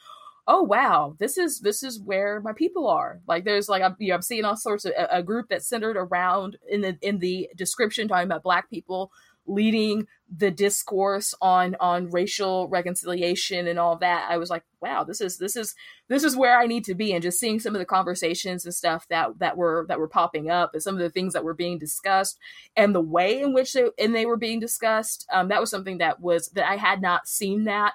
oh 0.48 0.64
wow, 0.64 1.16
this 1.20 1.38
is 1.38 1.60
this 1.60 1.84
is 1.84 2.00
where 2.00 2.42
my 2.42 2.54
people 2.54 2.88
are. 2.88 3.22
Like 3.28 3.46
there's 3.46 3.70
like 3.70 3.84
I'm, 3.84 3.96
you 4.00 4.10
know, 4.10 4.16
I'm 4.16 4.22
seeing 4.24 4.44
all 4.44 4.58
sorts 4.58 4.86
of 4.86 4.94
a, 4.98 5.18
a 5.18 5.24
group 5.24 5.48
that's 5.50 5.68
centered 5.68 5.98
around 5.98 6.58
in 6.68 6.82
the 6.82 6.98
in 7.02 7.20
the 7.20 7.50
description 7.56 8.08
talking 8.08 8.26
about 8.26 8.44
Black 8.44 8.70
people 8.70 9.12
leading 9.46 10.08
the 10.36 10.50
discourse 10.50 11.36
on 11.42 11.76
on 11.80 12.10
racial 12.10 12.68
reconciliation 12.70 13.68
and 13.68 13.78
all 13.78 13.98
that 13.98 14.26
i 14.30 14.38
was 14.38 14.50
like 14.50 14.64
wow 14.82 15.04
this 15.04 15.22
is 15.22 15.38
this 15.38 15.56
is 15.56 15.76
this 16.10 16.24
is 16.24 16.36
where 16.36 16.60
i 16.60 16.66
need 16.66 16.84
to 16.84 16.96
be. 16.96 17.14
And 17.14 17.22
just 17.22 17.40
seeing 17.40 17.60
some 17.60 17.76
of 17.76 17.80
the 17.80 17.86
conversations 17.86 18.66
and 18.66 18.74
stuff 18.74 19.08
that 19.10 19.40
that 19.40 19.58
were 19.58 19.86
that 19.90 20.00
were 20.00 20.08
popping 20.08 20.50
up 20.50 20.74
and 20.74 20.82
some 20.82 20.96
of 20.96 21.02
the 21.02 21.10
things 21.10 21.34
that 21.34 21.44
were 21.44 21.54
being 21.54 21.78
discussed 21.78 22.40
and 22.76 22.96
the 22.96 23.02
way 23.02 23.42
in 23.42 23.54
which 23.54 23.74
they 23.74 23.86
and 24.00 24.16
they 24.16 24.26
were 24.26 24.38
being 24.38 24.60
discussed 24.60 25.26
um, 25.32 25.50
that 25.50 25.62
was 25.62 25.70
something 25.70 25.98
that 26.00 26.20
was 26.20 26.50
that 26.50 26.70
i 26.70 26.78
had 26.78 27.02
not 27.02 27.28
seen 27.28 27.66
that 27.66 27.94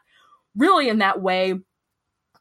really 0.57 0.89
in 0.89 0.99
that 0.99 1.21
way 1.21 1.55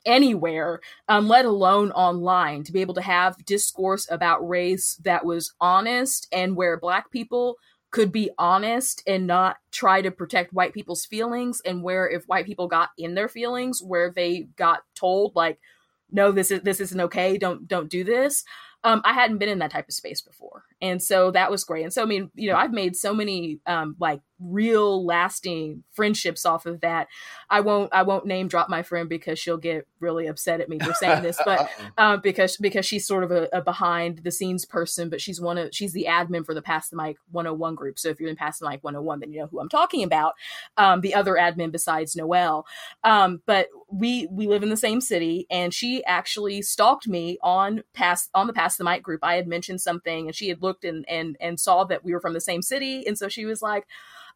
anywhere, 0.05 0.79
um, 1.09 1.27
let 1.27 1.45
alone 1.45 1.91
online, 1.91 2.63
to 2.63 2.71
be 2.71 2.81
able 2.81 2.93
to 2.95 3.01
have 3.01 3.45
discourse 3.45 4.09
about 4.09 4.47
race 4.47 4.95
that 5.03 5.25
was 5.25 5.53
honest 5.59 6.27
and 6.31 6.55
where 6.55 6.79
Black 6.79 7.11
people 7.11 7.57
could 7.91 8.11
be 8.11 8.29
honest 8.37 9.01
and 9.07 9.27
not 9.27 9.57
try 9.71 10.01
to 10.01 10.11
protect 10.11 10.53
white 10.53 10.73
people's 10.73 11.05
feelings 11.05 11.61
and 11.65 11.83
where 11.83 12.07
if 12.09 12.25
white 12.25 12.45
people 12.45 12.67
got 12.67 12.89
in 12.97 13.15
their 13.15 13.29
feelings 13.29 13.81
where 13.81 14.11
they 14.11 14.47
got 14.57 14.79
told 14.93 15.35
like 15.35 15.57
no 16.11 16.31
this 16.31 16.51
is 16.51 16.61
this 16.61 16.79
isn't 16.79 17.01
okay. 17.01 17.37
Don't 17.37 17.67
don't 17.67 17.89
do 17.89 18.03
this. 18.03 18.43
Um, 18.83 19.01
I 19.03 19.13
hadn't 19.13 19.39
been 19.39 19.49
in 19.49 19.59
that 19.59 19.71
type 19.71 19.87
of 19.87 19.93
space 19.93 20.21
before, 20.21 20.63
and 20.79 21.01
so 21.01 21.31
that 21.31 21.49
was 21.49 21.63
great. 21.63 21.83
And 21.83 21.93
so, 21.93 22.03
I 22.03 22.05
mean, 22.05 22.29
you 22.35 22.49
know, 22.51 22.55
I've 22.55 22.71
made 22.71 22.95
so 22.95 23.13
many 23.13 23.59
um, 23.65 23.95
like 23.99 24.21
real 24.39 25.03
lasting 25.03 25.83
friendships 25.91 26.45
off 26.45 26.67
of 26.67 26.81
that. 26.81 27.07
I 27.49 27.61
won't 27.61 27.91
I 27.91 28.03
won't 28.03 28.27
name 28.27 28.47
drop 28.47 28.69
my 28.69 28.83
friend 28.83 29.09
because 29.09 29.39
she'll 29.39 29.57
get 29.57 29.87
really 29.99 30.27
upset 30.27 30.61
at 30.61 30.69
me 30.69 30.77
for 30.77 30.93
saying 30.93 31.23
this, 31.23 31.39
but 31.43 31.71
uh, 31.97 32.17
because 32.17 32.57
because 32.57 32.85
she's 32.85 33.07
sort 33.07 33.23
of 33.23 33.31
a, 33.31 33.49
a, 33.51 33.61
behind 33.61 34.19
the 34.19 34.29
scenes 34.29 34.65
person, 34.65 35.09
but 35.09 35.19
she's 35.19 35.41
one 35.41 35.57
of 35.57 35.73
she's 35.73 35.93
the 35.93 36.05
admin 36.07 36.45
for 36.45 36.53
the 36.53 36.61
Pass 36.61 36.89
the 36.89 36.95
Mic 36.95 37.17
101 37.31 37.73
group. 37.73 37.97
So 37.97 38.09
if 38.09 38.19
you're 38.19 38.29
in 38.29 38.35
Pass 38.35 38.59
the 38.59 38.69
Mic 38.69 38.83
101, 38.83 39.21
then 39.21 39.31
you 39.31 39.39
know 39.39 39.47
who 39.47 39.59
I'm 39.59 39.69
talking 39.69 40.03
about. 40.03 40.35
Um, 40.77 41.01
the 41.01 41.15
other 41.15 41.33
admin 41.33 41.71
besides 41.71 42.15
Noel, 42.15 42.67
um, 43.03 43.41
but 43.47 43.69
we 43.91 44.27
we 44.29 44.45
live 44.47 44.61
in 44.61 44.69
the 44.69 44.77
same 44.77 45.01
city, 45.01 45.47
and 45.49 45.73
she 45.73 46.03
actually 46.05 46.61
stalked 46.61 47.07
me 47.07 47.39
on 47.41 47.81
pass 47.95 48.29
on 48.35 48.45
the 48.45 48.53
Pass 48.53 48.67
Pass 48.67 48.75
the 48.75 48.83
Mic 48.83 49.01
group, 49.01 49.21
I 49.23 49.35
had 49.35 49.47
mentioned 49.47 49.79
something 49.79 50.27
and 50.27 50.35
she 50.35 50.49
had 50.49 50.61
looked 50.67 50.85
and 50.85 51.07
and 51.09 51.37
and 51.39 51.59
saw 51.59 51.83
that 51.85 52.03
we 52.03 52.13
were 52.13 52.21
from 52.21 52.33
the 52.33 52.41
same 52.41 52.61
city. 52.61 53.05
And 53.07 53.17
so 53.17 53.27
she 53.29 53.45
was 53.45 53.61
like, 53.61 53.87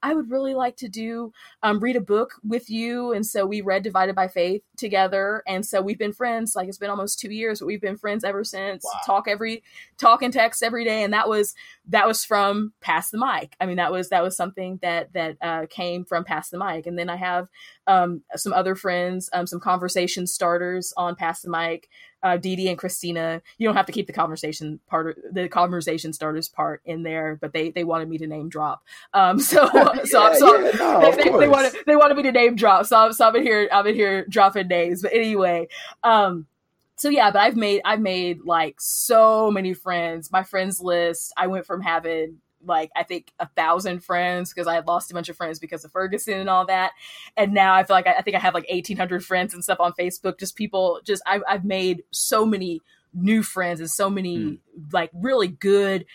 I 0.03 0.13
would 0.13 0.31
really 0.31 0.55
like 0.55 0.77
to 0.77 0.89
do 0.89 1.31
um, 1.61 1.79
read 1.79 1.95
a 1.95 2.01
book 2.01 2.33
with 2.43 2.69
you. 2.69 3.13
And 3.13 3.25
so 3.25 3.45
we 3.45 3.61
read 3.61 3.83
Divided 3.83 4.15
by 4.15 4.27
Faith 4.27 4.63
together. 4.75 5.43
And 5.47 5.65
so 5.65 5.81
we've 5.81 5.99
been 5.99 6.13
friends. 6.13 6.55
Like 6.55 6.67
it's 6.67 6.77
been 6.77 6.89
almost 6.89 7.19
two 7.19 7.31
years, 7.31 7.59
but 7.59 7.67
we've 7.67 7.81
been 7.81 7.97
friends 7.97 8.23
ever 8.23 8.43
since. 8.43 8.83
Wow. 8.83 8.99
Talk 9.05 9.27
every 9.27 9.63
talk 9.97 10.23
and 10.23 10.33
text 10.33 10.63
every 10.63 10.83
day. 10.83 11.03
And 11.03 11.13
that 11.13 11.29
was 11.29 11.53
that 11.87 12.07
was 12.07 12.25
from 12.25 12.73
Pass 12.81 13.11
the 13.11 13.19
Mic. 13.19 13.55
I 13.59 13.65
mean, 13.65 13.77
that 13.77 13.91
was 13.91 14.09
that 14.09 14.23
was 14.23 14.35
something 14.35 14.79
that 14.81 15.13
that 15.13 15.37
uh, 15.41 15.65
came 15.69 16.03
from 16.03 16.23
Pass 16.23 16.49
the 16.49 16.57
Mic. 16.57 16.87
And 16.87 16.97
then 16.97 17.09
I 17.09 17.17
have 17.17 17.47
um, 17.85 18.23
some 18.35 18.53
other 18.53 18.75
friends, 18.75 19.29
um, 19.33 19.45
some 19.45 19.59
conversation 19.59 20.25
starters 20.25 20.93
on 20.97 21.15
Pass 21.15 21.41
the 21.41 21.49
Mic 21.49 21.89
uh, 22.23 22.37
Dee 22.37 22.55
Dee 22.55 22.69
and 22.69 22.77
Christina. 22.77 23.41
You 23.57 23.67
don't 23.67 23.75
have 23.75 23.85
to 23.87 23.91
keep 23.91 24.07
the 24.07 24.13
conversation 24.13 24.79
part, 24.87 25.17
the 25.31 25.47
conversation 25.47 26.13
starters 26.13 26.47
part 26.47 26.81
in 26.85 27.03
there, 27.03 27.37
but 27.39 27.53
they 27.53 27.71
they 27.71 27.83
wanted 27.83 28.09
me 28.09 28.17
to 28.19 28.27
name 28.27 28.49
drop. 28.49 28.83
Um, 29.13 29.39
so 29.51 29.69
yeah, 29.73 30.03
so, 30.03 30.33
so 30.33 30.59
yeah, 30.59 30.71
no, 30.77 31.11
they, 31.11 31.23
they, 31.23 31.39
they, 31.39 31.47
wanted 31.47 31.75
they 31.85 31.95
wanted 31.95 32.17
me 32.17 32.23
to 32.23 32.31
name 32.31 32.55
drop. 32.55 32.85
So 32.85 33.11
so 33.11 33.27
I've 33.27 33.33
been 33.33 33.43
here 33.43 33.69
I've 33.71 33.85
been 33.85 33.95
here 33.95 34.25
dropping 34.25 34.67
names. 34.67 35.01
But 35.01 35.13
anyway, 35.13 35.67
um, 36.03 36.47
so 36.95 37.09
yeah, 37.09 37.31
but 37.31 37.41
I've 37.41 37.55
made 37.55 37.81
I've 37.83 38.01
made 38.01 38.41
like 38.45 38.75
so 38.79 39.49
many 39.51 39.73
friends. 39.73 40.31
My 40.31 40.43
friends 40.43 40.79
list. 40.79 41.33
I 41.35 41.47
went 41.47 41.65
from 41.65 41.81
having 41.81 42.37
like 42.65 42.91
I 42.95 43.03
think 43.03 43.31
a 43.39 43.47
thousand 43.47 44.03
friends 44.03 44.53
because 44.53 44.67
I 44.67 44.75
had 44.75 44.87
lost 44.87 45.11
a 45.11 45.13
bunch 45.13 45.29
of 45.29 45.37
friends 45.37 45.59
because 45.59 45.83
of 45.85 45.91
Ferguson 45.91 46.39
and 46.39 46.49
all 46.49 46.65
that. 46.67 46.91
And 47.37 47.53
now 47.53 47.73
I 47.73 47.83
feel 47.83 47.95
like 47.95 48.07
I, 48.07 48.13
I 48.13 48.21
think 48.21 48.35
I 48.35 48.39
have 48.39 48.53
like 48.53 48.65
eighteen 48.69 48.97
hundred 48.97 49.25
friends 49.25 49.53
and 49.53 49.63
stuff 49.63 49.79
on 49.79 49.93
Facebook. 49.93 50.39
Just 50.39 50.55
people, 50.55 50.99
just 51.03 51.21
I've, 51.25 51.43
I've 51.47 51.65
made 51.65 52.03
so 52.11 52.45
many 52.45 52.81
new 53.13 53.43
friends 53.43 53.79
and 53.79 53.89
so 53.89 54.09
many 54.09 54.37
mm. 54.37 54.57
like 54.91 55.09
really 55.13 55.47
good 55.47 56.05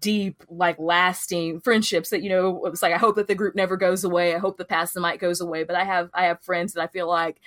deep 0.00 0.42
like 0.48 0.78
lasting 0.78 1.60
friendships 1.60 2.10
that 2.10 2.22
you 2.22 2.28
know 2.28 2.64
it's 2.66 2.82
like 2.82 2.92
i 2.92 2.96
hope 2.96 3.16
that 3.16 3.26
the 3.26 3.34
group 3.34 3.54
never 3.54 3.76
goes 3.76 4.02
away 4.02 4.34
i 4.34 4.38
hope 4.38 4.56
the 4.56 4.64
Pass 4.64 4.92
the 4.92 5.00
Mic 5.00 5.20
goes 5.20 5.40
away 5.40 5.62
but 5.62 5.76
i 5.76 5.84
have 5.84 6.10
i 6.14 6.24
have 6.24 6.42
friends 6.42 6.72
that 6.72 6.82
i 6.82 6.86
feel 6.86 7.06
like 7.08 7.40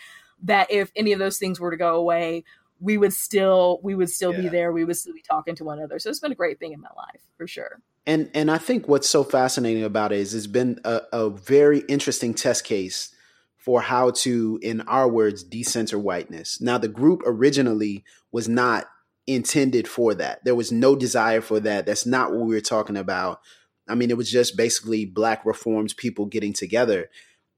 that 0.43 0.69
if 0.69 0.91
any 0.95 1.13
of 1.13 1.19
those 1.19 1.39
things 1.39 1.59
were 1.59 1.71
to 1.71 1.77
go 1.77 1.95
away 1.95 2.43
we 2.79 2.97
would 2.97 3.13
still 3.13 3.79
we 3.81 3.95
would 3.95 4.09
still 4.09 4.33
yeah. 4.33 4.41
be 4.41 4.49
there 4.49 4.71
we 4.71 4.85
would 4.85 4.95
still 4.95 5.13
be 5.13 5.21
talking 5.21 5.55
to 5.55 5.63
one 5.63 5.79
another 5.79 5.99
so 5.99 6.09
it's 6.09 6.19
been 6.19 6.31
a 6.31 6.35
great 6.35 6.59
thing 6.59 6.73
in 6.73 6.79
my 6.79 6.91
life 6.95 7.21
for 7.37 7.47
sure 7.47 7.79
and 8.07 8.31
and 8.33 8.49
I 8.49 8.57
think 8.57 8.87
what's 8.87 9.09
so 9.09 9.23
fascinating 9.23 9.83
about 9.83 10.11
it 10.11 10.19
is 10.19 10.33
it's 10.33 10.47
been 10.47 10.79
a, 10.83 11.01
a 11.11 11.29
very 11.29 11.79
interesting 11.89 12.33
test 12.33 12.63
case 12.63 13.13
for 13.57 13.81
how 13.81 14.11
to, 14.11 14.57
in 14.61 14.79
our 14.81 15.09
words, 15.09 15.43
decenter 15.43 15.99
whiteness. 15.99 16.61
Now, 16.61 16.77
the 16.77 16.87
group 16.87 17.21
originally 17.25 18.05
was 18.31 18.47
not 18.47 18.85
intended 19.27 19.89
for 19.89 20.13
that. 20.13 20.41
There 20.45 20.55
was 20.55 20.71
no 20.71 20.95
desire 20.95 21.41
for 21.41 21.59
that. 21.59 21.85
That's 21.85 22.05
not 22.05 22.31
what 22.31 22.45
we 22.45 22.55
were 22.55 22.61
talking 22.61 22.95
about. 22.95 23.41
I 23.89 23.95
mean, 23.95 24.09
it 24.09 24.15
was 24.15 24.31
just 24.31 24.55
basically 24.55 25.03
black 25.05 25.45
reforms 25.45 25.93
people 25.93 26.27
getting 26.27 26.53
together. 26.53 27.09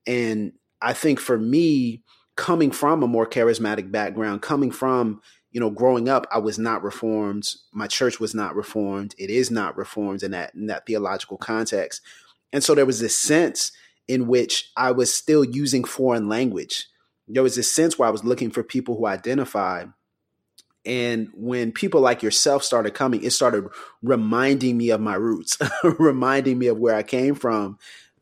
And 0.07 0.53
I 0.81 0.93
think 0.93 1.19
for 1.19 1.38
me, 1.38 2.01
coming 2.35 2.71
from 2.71 3.03
a 3.03 3.07
more 3.07 3.27
charismatic 3.27 3.91
background, 3.91 4.41
coming 4.41 4.71
from 4.71 5.21
you 5.51 5.59
know, 5.59 5.69
growing 5.69 6.07
up, 6.07 6.27
I 6.31 6.38
was 6.38 6.59
not 6.59 6.83
reformed. 6.83 7.55
My 7.71 7.88
church 7.88 8.19
was 8.19 8.35
not 8.35 8.55
reformed. 8.55 9.15
It 9.17 9.29
is 9.29 9.49
not 9.49 9.77
reformed 9.77 10.23
in 10.23 10.31
that 10.31 10.53
in 10.53 10.67
that 10.67 10.85
theological 10.85 11.38
context. 11.38 12.01
And 12.53 12.63
so 12.63 12.75
there 12.75 12.85
was 12.85 12.99
this 12.99 13.17
sense 13.17 13.71
in 14.07 14.27
which 14.27 14.71
I 14.75 14.91
was 14.91 15.13
still 15.13 15.43
using 15.43 15.83
foreign 15.83 16.27
language. 16.27 16.88
There 17.27 17.43
was 17.43 17.55
this 17.55 17.71
sense 17.71 17.97
where 17.97 18.07
I 18.07 18.12
was 18.12 18.23
looking 18.23 18.49
for 18.49 18.63
people 18.63 18.95
who 18.97 19.05
identified. 19.05 19.93
And 20.85 21.29
when 21.35 21.71
people 21.71 22.01
like 22.01 22.23
yourself 22.23 22.63
started 22.63 22.95
coming, 22.95 23.23
it 23.23 23.31
started 23.31 23.67
reminding 24.01 24.77
me 24.77 24.89
of 24.89 25.01
my 25.01 25.15
roots, 25.15 25.57
reminding 25.83 26.57
me 26.57 26.67
of 26.67 26.79
where 26.79 26.95
I 26.95 27.03
came 27.03 27.35
from 27.35 27.77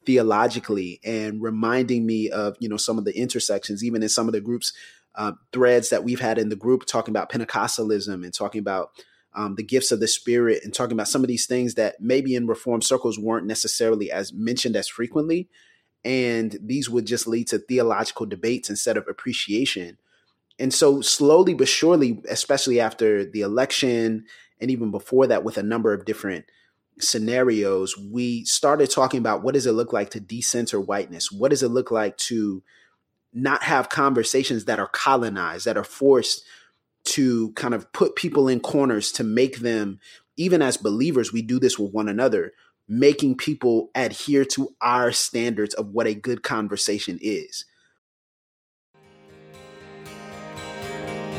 theologically 0.05 0.99
and 1.03 1.41
reminding 1.41 2.05
me 2.05 2.29
of, 2.29 2.55
you 2.59 2.67
know, 2.67 2.77
some 2.77 2.97
of 2.97 3.05
the 3.05 3.15
intersections, 3.17 3.83
even 3.83 4.01
in 4.01 4.09
some 4.09 4.27
of 4.27 4.33
the 4.33 4.41
groups 4.41 4.73
uh, 5.17 5.34
threads 5.51 5.89
that 5.89 6.03
we've 6.03 6.19
had 6.19 6.38
in 6.38 6.49
the 6.49 6.56
group 6.56 6.86
talking 6.86 7.12
about 7.12 7.32
Pentecostalism 7.32 8.23
and 8.23 8.34
talking 8.34 8.60
about 8.60 8.91
um, 9.34 9.56
the 9.56 9.63
gifts 9.63 9.91
of 9.91 9.99
the 9.99 10.08
Spirit 10.08 10.62
and 10.63 10.73
talking 10.73 10.93
about 10.93 11.08
some 11.08 11.23
of 11.23 11.27
these 11.27 11.47
things 11.47 11.73
that 11.73 11.95
maybe 11.99 12.36
in 12.36 12.47
Reform 12.47 12.82
circles 12.82 13.19
weren't 13.19 13.47
necessarily 13.47 14.12
as 14.12 14.32
mentioned 14.32 14.75
as 14.75 14.88
frequently. 14.88 15.49
And 16.06 16.58
these 16.62 16.89
would 16.89 17.06
just 17.06 17.27
lead 17.27 17.47
to 17.47 17.60
theological 17.60 18.25
debates 18.25 18.69
instead 18.69 18.95
of 18.95 19.08
appreciation. 19.08 19.97
And 20.60 20.73
so, 20.73 21.01
slowly 21.01 21.53
but 21.53 21.67
surely, 21.67 22.21
especially 22.30 22.80
after 22.80 23.25
the 23.25 23.41
election 23.41 24.25
and 24.60 24.71
even 24.71 24.91
before 24.91 25.27
that, 25.27 25.43
with 25.43 25.58
a 25.58 25.63
number 25.63 25.93
of 25.93 26.06
different 26.06 26.45
scenarios, 26.99 27.95
we 27.97 28.43
started 28.45 28.89
talking 28.89 29.19
about 29.19 29.43
what 29.43 29.53
does 29.53 29.67
it 29.67 29.73
look 29.73 29.93
like 29.93 30.12
to 30.12 30.19
decenter 30.19 30.80
whiteness? 30.80 31.32
What 31.32 31.49
does 31.49 31.62
it 31.62 31.69
look 31.69 31.91
like 31.91 32.17
to 32.17 32.63
not 33.38 33.63
have 33.63 33.89
conversations 33.89 34.65
that 34.65 34.80
are 34.80 34.88
colonized, 34.88 35.65
that 35.65 35.78
are 35.78 35.84
forced 35.84 36.43
to 37.06 37.52
kind 37.54 37.73
of 37.73 37.91
put 37.93 38.15
people 38.15 38.47
in 38.47 38.60
corners 38.60 39.12
to 39.13 39.23
make 39.23 39.60
them, 39.60 40.00
even 40.36 40.62
as 40.62 40.78
believers, 40.78 41.32
we 41.32 41.41
do 41.41 41.60
this 41.60 41.80
with 41.80 41.93
one 41.93 42.10
another, 42.10 42.54
making 42.88 43.38
people 43.38 43.89
adhere 43.95 44.43
to 44.43 44.76
our 44.82 45.12
standards 45.12 45.73
of 45.76 45.89
what 45.89 46.08
a 46.08 46.13
good 46.13 46.43
conversation 46.43 47.17
is. 47.21 47.65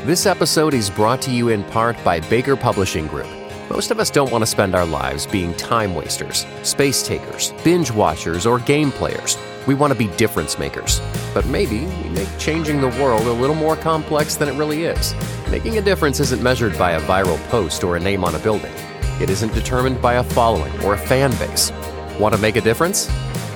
This 0.05 0.25
episode 0.25 0.73
is 0.73 0.89
brought 0.89 1.21
to 1.23 1.31
you 1.31 1.49
in 1.49 1.63
part 1.65 2.01
by 2.03 2.19
Baker 2.21 2.55
Publishing 2.55 3.07
Group. 3.07 3.27
Most 3.69 3.91
of 3.91 3.99
us 3.99 4.09
don't 4.09 4.31
want 4.31 4.41
to 4.41 4.47
spend 4.47 4.73
our 4.73 4.85
lives 4.85 5.27
being 5.27 5.53
time 5.55 5.93
wasters, 5.93 6.45
space 6.63 7.05
takers, 7.05 7.53
binge 7.63 7.91
watchers, 7.91 8.47
or 8.47 8.59
game 8.59 8.91
players. 8.91 9.37
We 9.69 9.75
want 9.75 9.93
to 9.93 9.99
be 9.99 10.07
difference 10.17 10.57
makers. 10.57 10.99
But 11.31 11.45
maybe 11.45 11.81
we 11.81 12.09
make 12.09 12.27
changing 12.39 12.81
the 12.81 12.87
world 12.87 13.27
a 13.27 13.31
little 13.31 13.55
more 13.55 13.75
complex 13.75 14.35
than 14.35 14.49
it 14.49 14.57
really 14.57 14.85
is. 14.85 15.13
Making 15.51 15.77
a 15.77 15.81
difference 15.83 16.19
isn't 16.19 16.41
measured 16.41 16.75
by 16.75 16.93
a 16.93 17.01
viral 17.01 17.37
post 17.49 17.83
or 17.83 17.95
a 17.95 17.99
name 17.99 18.23
on 18.23 18.33
a 18.33 18.39
building. 18.39 18.73
It 19.21 19.29
isn't 19.29 19.53
determined 19.53 20.01
by 20.01 20.15
a 20.15 20.23
following 20.23 20.73
or 20.83 20.95
a 20.95 20.97
fan 20.97 21.29
base. 21.37 21.71
Want 22.19 22.33
to 22.33 22.41
make 22.41 22.55
a 22.55 22.61
difference? 22.61 23.11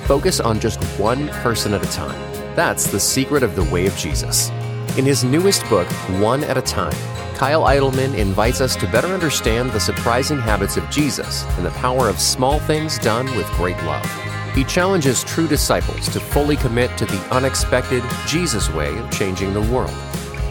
Focus 0.06 0.38
on 0.38 0.60
just 0.60 0.80
one 1.00 1.26
person 1.42 1.74
at 1.74 1.84
a 1.84 1.90
time. 1.90 2.14
That's 2.54 2.86
the 2.92 3.00
secret 3.00 3.42
of 3.42 3.56
the 3.56 3.64
way 3.64 3.86
of 3.86 3.96
Jesus. 3.96 4.50
In 4.96 5.04
his 5.04 5.24
newest 5.24 5.68
book, 5.68 5.88
One 6.20 6.44
at 6.44 6.56
a 6.56 6.62
Time, 6.62 6.94
Kyle 7.34 7.64
Idleman 7.64 8.16
invites 8.16 8.60
us 8.60 8.76
to 8.76 8.92
better 8.92 9.08
understand 9.08 9.72
the 9.72 9.80
surprising 9.80 10.38
habits 10.38 10.76
of 10.76 10.88
Jesus 10.90 11.42
and 11.56 11.66
the 11.66 11.70
power 11.70 12.08
of 12.08 12.20
small 12.20 12.60
things 12.60 13.00
done 13.00 13.26
with 13.36 13.50
great 13.54 13.82
love. 13.82 14.33
He 14.54 14.64
challenges 14.64 15.24
true 15.24 15.48
disciples 15.48 16.08
to 16.10 16.20
fully 16.20 16.56
commit 16.56 16.96
to 16.98 17.06
the 17.06 17.18
unexpected 17.32 18.04
Jesus 18.26 18.70
way 18.70 18.96
of 18.98 19.10
changing 19.10 19.52
the 19.52 19.62
world 19.62 19.94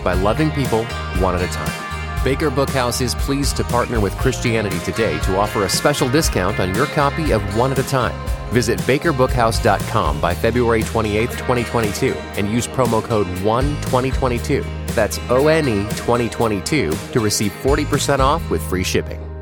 by 0.04 0.14
loving 0.14 0.52
people 0.52 0.84
one 1.20 1.36
at 1.36 1.42
a 1.42 1.48
time. 1.54 2.24
Baker 2.24 2.50
Bookhouse 2.50 3.02
is 3.02 3.16
pleased 3.16 3.58
to 3.58 3.64
partner 3.66 4.00
with 4.00 4.14
Christianity 4.18 4.80
Today 4.80 5.20
to 5.20 5.38
offer 5.38 5.64
a 5.64 5.70
special 5.70 6.10
discount 6.10 6.60
on 6.60 6.74
your 6.74 6.86
copy 6.88 7.32
of 7.32 7.42
One 7.58 7.72
at 7.72 7.80
a 7.80 7.84
Time. 7.84 8.16
Visit 8.52 8.80
bakerbookhouse.com 8.80 10.22
by 10.22 10.34
February 10.34 10.84
28, 10.84 11.30
2022, 11.32 12.14
and 12.38 12.50
use 12.50 12.68
promo 12.68 13.04
code 13.04 13.28
ONE2022. 13.38 14.66
That's 14.96 15.20
O 15.30 15.48
N 15.48 15.68
E 15.68 15.84
2022 15.96 16.92
to 16.92 17.20
receive 17.20 17.52
40% 17.52 18.20
off 18.20 18.48
with 18.50 18.62
free 18.70 18.84
shipping. 18.84 19.33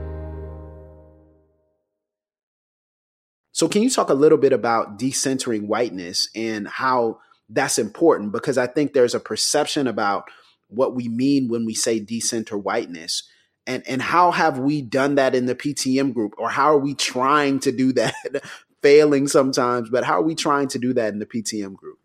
So, 3.62 3.70
can 3.70 3.84
you 3.84 3.92
talk 3.92 4.10
a 4.10 4.16
little 4.16 4.40
bit 4.40 4.54
about 4.54 4.98
decentering 4.98 5.68
whiteness 5.68 6.30
and 6.34 6.68
how 6.68 7.20
that's 7.48 7.78
important? 7.78 8.32
Because 8.32 8.58
I 8.58 8.66
think 8.66 8.94
there's 8.94 9.14
a 9.14 9.20
perception 9.20 9.86
about 9.86 10.24
what 10.70 10.96
we 10.96 11.08
mean 11.08 11.48
when 11.48 11.68
we 11.68 11.76
say 11.76 12.00
decenter 12.00 12.58
whiteness. 12.58 13.22
And, 13.68 13.84
and 13.88 14.02
how 14.02 14.32
have 14.32 14.58
we 14.58 14.82
done 14.82 15.14
that 15.14 15.36
in 15.36 15.46
the 15.46 15.54
PTM 15.54 16.12
group? 16.12 16.34
Or 16.40 16.50
how 16.50 16.74
are 16.74 16.80
we 16.80 16.96
trying 16.96 17.60
to 17.60 17.72
do 17.72 17.94
that? 17.94 18.16
Failing 18.82 19.28
sometimes, 19.28 19.92
but 19.92 20.06
how 20.06 20.14
are 20.14 20.24
we 20.24 20.34
trying 20.34 20.68
to 20.70 20.80
do 20.80 20.92
that 20.94 21.14
in 21.14 21.20
the 21.20 21.28
PTM 21.28 21.76
group? 21.76 22.00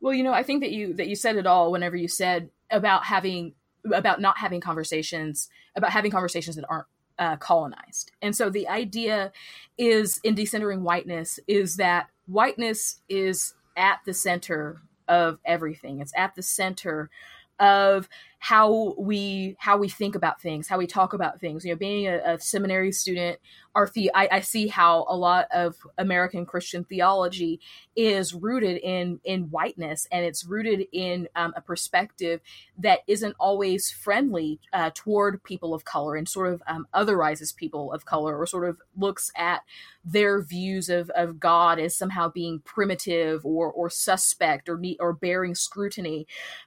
Well, 0.00 0.14
you 0.14 0.22
know, 0.22 0.32
I 0.32 0.42
think 0.42 0.62
that 0.62 0.70
you 0.70 0.94
that 0.94 1.06
you 1.06 1.16
said 1.16 1.36
it 1.36 1.46
all 1.46 1.70
whenever 1.70 1.96
you 1.96 2.08
said 2.08 2.48
about 2.70 3.04
having 3.04 3.52
about 3.92 4.22
not 4.22 4.38
having 4.38 4.62
conversations 4.62 5.50
about 5.76 5.90
having 5.90 6.10
conversations 6.10 6.56
that 6.56 6.64
aren't 6.70 6.86
uh, 7.18 7.36
colonized. 7.36 8.12
And 8.22 8.34
so 8.34 8.50
the 8.50 8.68
idea 8.68 9.32
is 9.78 10.20
in 10.24 10.34
decentering 10.34 10.80
whiteness 10.80 11.38
is 11.46 11.76
that 11.76 12.08
whiteness 12.26 13.00
is 13.08 13.54
at 13.76 14.00
the 14.04 14.14
center 14.14 14.82
of 15.08 15.38
everything. 15.44 16.00
It's 16.00 16.12
at 16.16 16.34
the 16.34 16.42
center 16.42 17.10
of 17.58 18.08
how 18.44 18.94
we 18.98 19.56
how 19.58 19.78
we 19.78 19.88
think 19.88 20.14
about 20.14 20.38
things, 20.38 20.68
how 20.68 20.76
we 20.76 20.86
talk 20.86 21.14
about 21.14 21.40
things. 21.40 21.64
You 21.64 21.72
know, 21.72 21.78
being 21.78 22.06
a, 22.06 22.34
a 22.34 22.38
seminary 22.38 22.92
student, 22.92 23.38
our 23.74 23.88
the 23.88 24.10
I, 24.14 24.28
I, 24.30 24.40
see 24.40 24.68
how 24.68 25.06
a 25.08 25.16
lot 25.16 25.46
of 25.50 25.76
American 25.96 26.44
Christian 26.44 26.84
theology 26.84 27.58
is 27.96 28.34
rooted 28.34 28.76
in 28.76 29.18
in 29.24 29.44
whiteness, 29.44 30.06
and 30.12 30.26
it's 30.26 30.44
rooted 30.44 30.86
in 30.92 31.26
um, 31.34 31.54
a 31.56 31.62
perspective 31.62 32.42
that 32.76 32.98
isn't 33.06 33.34
always 33.40 33.90
friendly 33.90 34.60
uh, 34.74 34.90
toward 34.92 35.42
people 35.42 35.72
of 35.72 35.86
color, 35.86 36.14
and 36.14 36.28
sort 36.28 36.52
of 36.52 36.62
um, 36.66 36.86
otherizes 36.94 37.56
people 37.56 37.94
of 37.94 38.04
color, 38.04 38.36
or 38.36 38.46
sort 38.46 38.68
of 38.68 38.76
looks 38.94 39.32
at 39.38 39.62
their 40.04 40.42
views 40.42 40.90
of, 40.90 41.08
of 41.16 41.40
God 41.40 41.78
as 41.78 41.96
somehow 41.96 42.28
being 42.28 42.60
primitive 42.60 43.46
or 43.46 43.72
or 43.72 43.88
suspect 43.88 44.68
or 44.68 44.78
or 45.00 45.14
bearing 45.14 45.54
scrutiny, 45.54 46.26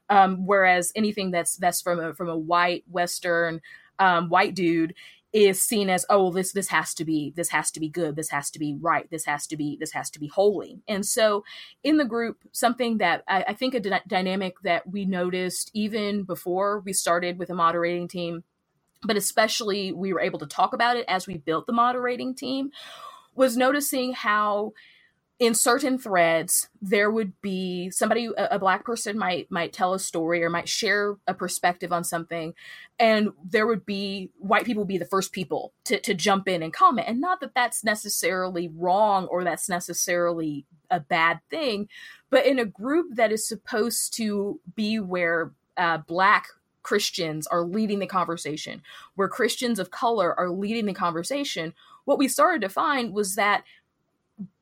um, 0.10 0.48
whereas 0.48 0.92
anything 0.96 1.30
that's 1.30 1.56
that's 1.68 1.82
from 1.82 2.00
a 2.00 2.14
from 2.14 2.30
a 2.30 2.38
white 2.38 2.84
Western 2.90 3.62
um, 4.00 4.30
white 4.30 4.56
dude 4.56 4.94
is 5.34 5.62
seen 5.62 5.90
as 5.90 6.06
oh 6.10 6.24
well, 6.24 6.32
this 6.32 6.54
this 6.54 6.70
has 6.70 6.94
to 6.96 7.06
be 7.06 7.34
this 7.36 7.50
has 7.50 7.70
to 7.72 7.80
be 7.80 7.90
good. 7.90 8.16
This 8.16 8.30
has 8.30 8.50
to 8.52 8.60
be 8.60 8.78
right. 8.80 9.10
This 9.12 9.26
has 9.26 9.46
to 9.48 9.58
be 9.58 9.78
this 9.80 9.92
has 9.92 10.10
to 10.12 10.20
be 10.20 10.28
holy. 10.28 10.80
And 10.88 11.06
so 11.06 11.44
in 11.84 11.98
the 11.98 12.06
group 12.06 12.38
something 12.52 13.00
that 13.00 13.24
i, 13.28 13.44
I 13.50 13.54
think 13.54 13.74
a 13.74 13.80
d- 13.80 13.92
dynamic 14.08 14.56
that 14.64 14.90
we 14.90 15.06
noticed 15.06 15.70
even 15.74 16.24
before 16.24 16.80
we 16.80 16.94
started 16.94 17.38
with 17.38 17.50
a 17.50 17.56
moderating 17.56 18.08
team 18.08 18.44
but 19.04 19.16
especially 19.16 19.92
we 19.92 20.12
were 20.12 20.20
able 20.20 20.40
to 20.40 20.48
talk 20.48 20.74
about 20.74 20.98
it 20.98 21.06
as 21.08 21.28
we 21.28 21.38
built 21.38 21.68
the 21.68 21.74
moderating 21.74 22.34
team 22.34 22.72
was 23.36 23.56
noticing 23.56 24.14
how 24.14 24.74
in 25.40 25.54
certain 25.54 26.00
threads 26.00 26.68
there 26.82 27.12
would 27.12 27.40
be 27.42 27.92
somebody 27.92 28.30
a, 28.38 28.48
a, 28.56 28.60
black 28.60 28.84
person 28.84 29.18
might 29.18 29.50
might 29.52 29.72
tell 29.72 29.94
a 29.94 30.00
story 30.00 30.44
or 30.44 30.50
might 30.50 30.68
share 30.68 31.16
a 31.28 31.34
perspective 31.34 31.94
on 31.94 32.04
something 32.04 32.54
and 33.00 33.30
there 33.44 33.68
would 33.68 33.86
be 33.86 34.32
white 34.40 34.66
people 34.66 34.84
be 34.84 34.98
the 34.98 35.06
first 35.06 35.32
people 35.32 35.74
to, 35.84 36.00
to 36.00 36.16
jump 36.16 36.48
in 36.48 36.64
and 36.64 36.74
comment. 36.74 37.08
And 37.08 37.22
not 37.22 37.40
that 37.42 37.54
that's 37.54 37.84
necessarily 37.84 38.70
wrong 38.76 39.28
or 39.28 39.44
that's 39.44 39.70
necessarily 39.70 40.66
a 40.90 41.00
bad 41.00 41.40
thing 41.50 41.88
but 42.30 42.46
in 42.46 42.60
a 42.60 42.66
group 42.66 43.16
that 43.16 43.32
is 43.32 43.48
supposed 43.48 44.14
to 44.16 44.60
be 44.76 45.00
where 45.00 45.52
uh, 45.76 45.98
black 45.98 46.48
christians 46.82 47.46
are 47.48 47.64
leading 47.64 48.00
the 48.00 48.08
conversation 48.08 48.82
where 49.16 49.28
christians 49.28 49.80
of 49.80 49.92
color 49.92 50.34
are 50.40 50.50
leading 50.50 50.86
the 50.86 50.94
conversation 50.94 51.74
what 52.06 52.18
we 52.18 52.30
started 52.30 52.62
to 52.62 52.70
find 52.70 53.14
was 53.14 53.36
that 53.36 53.66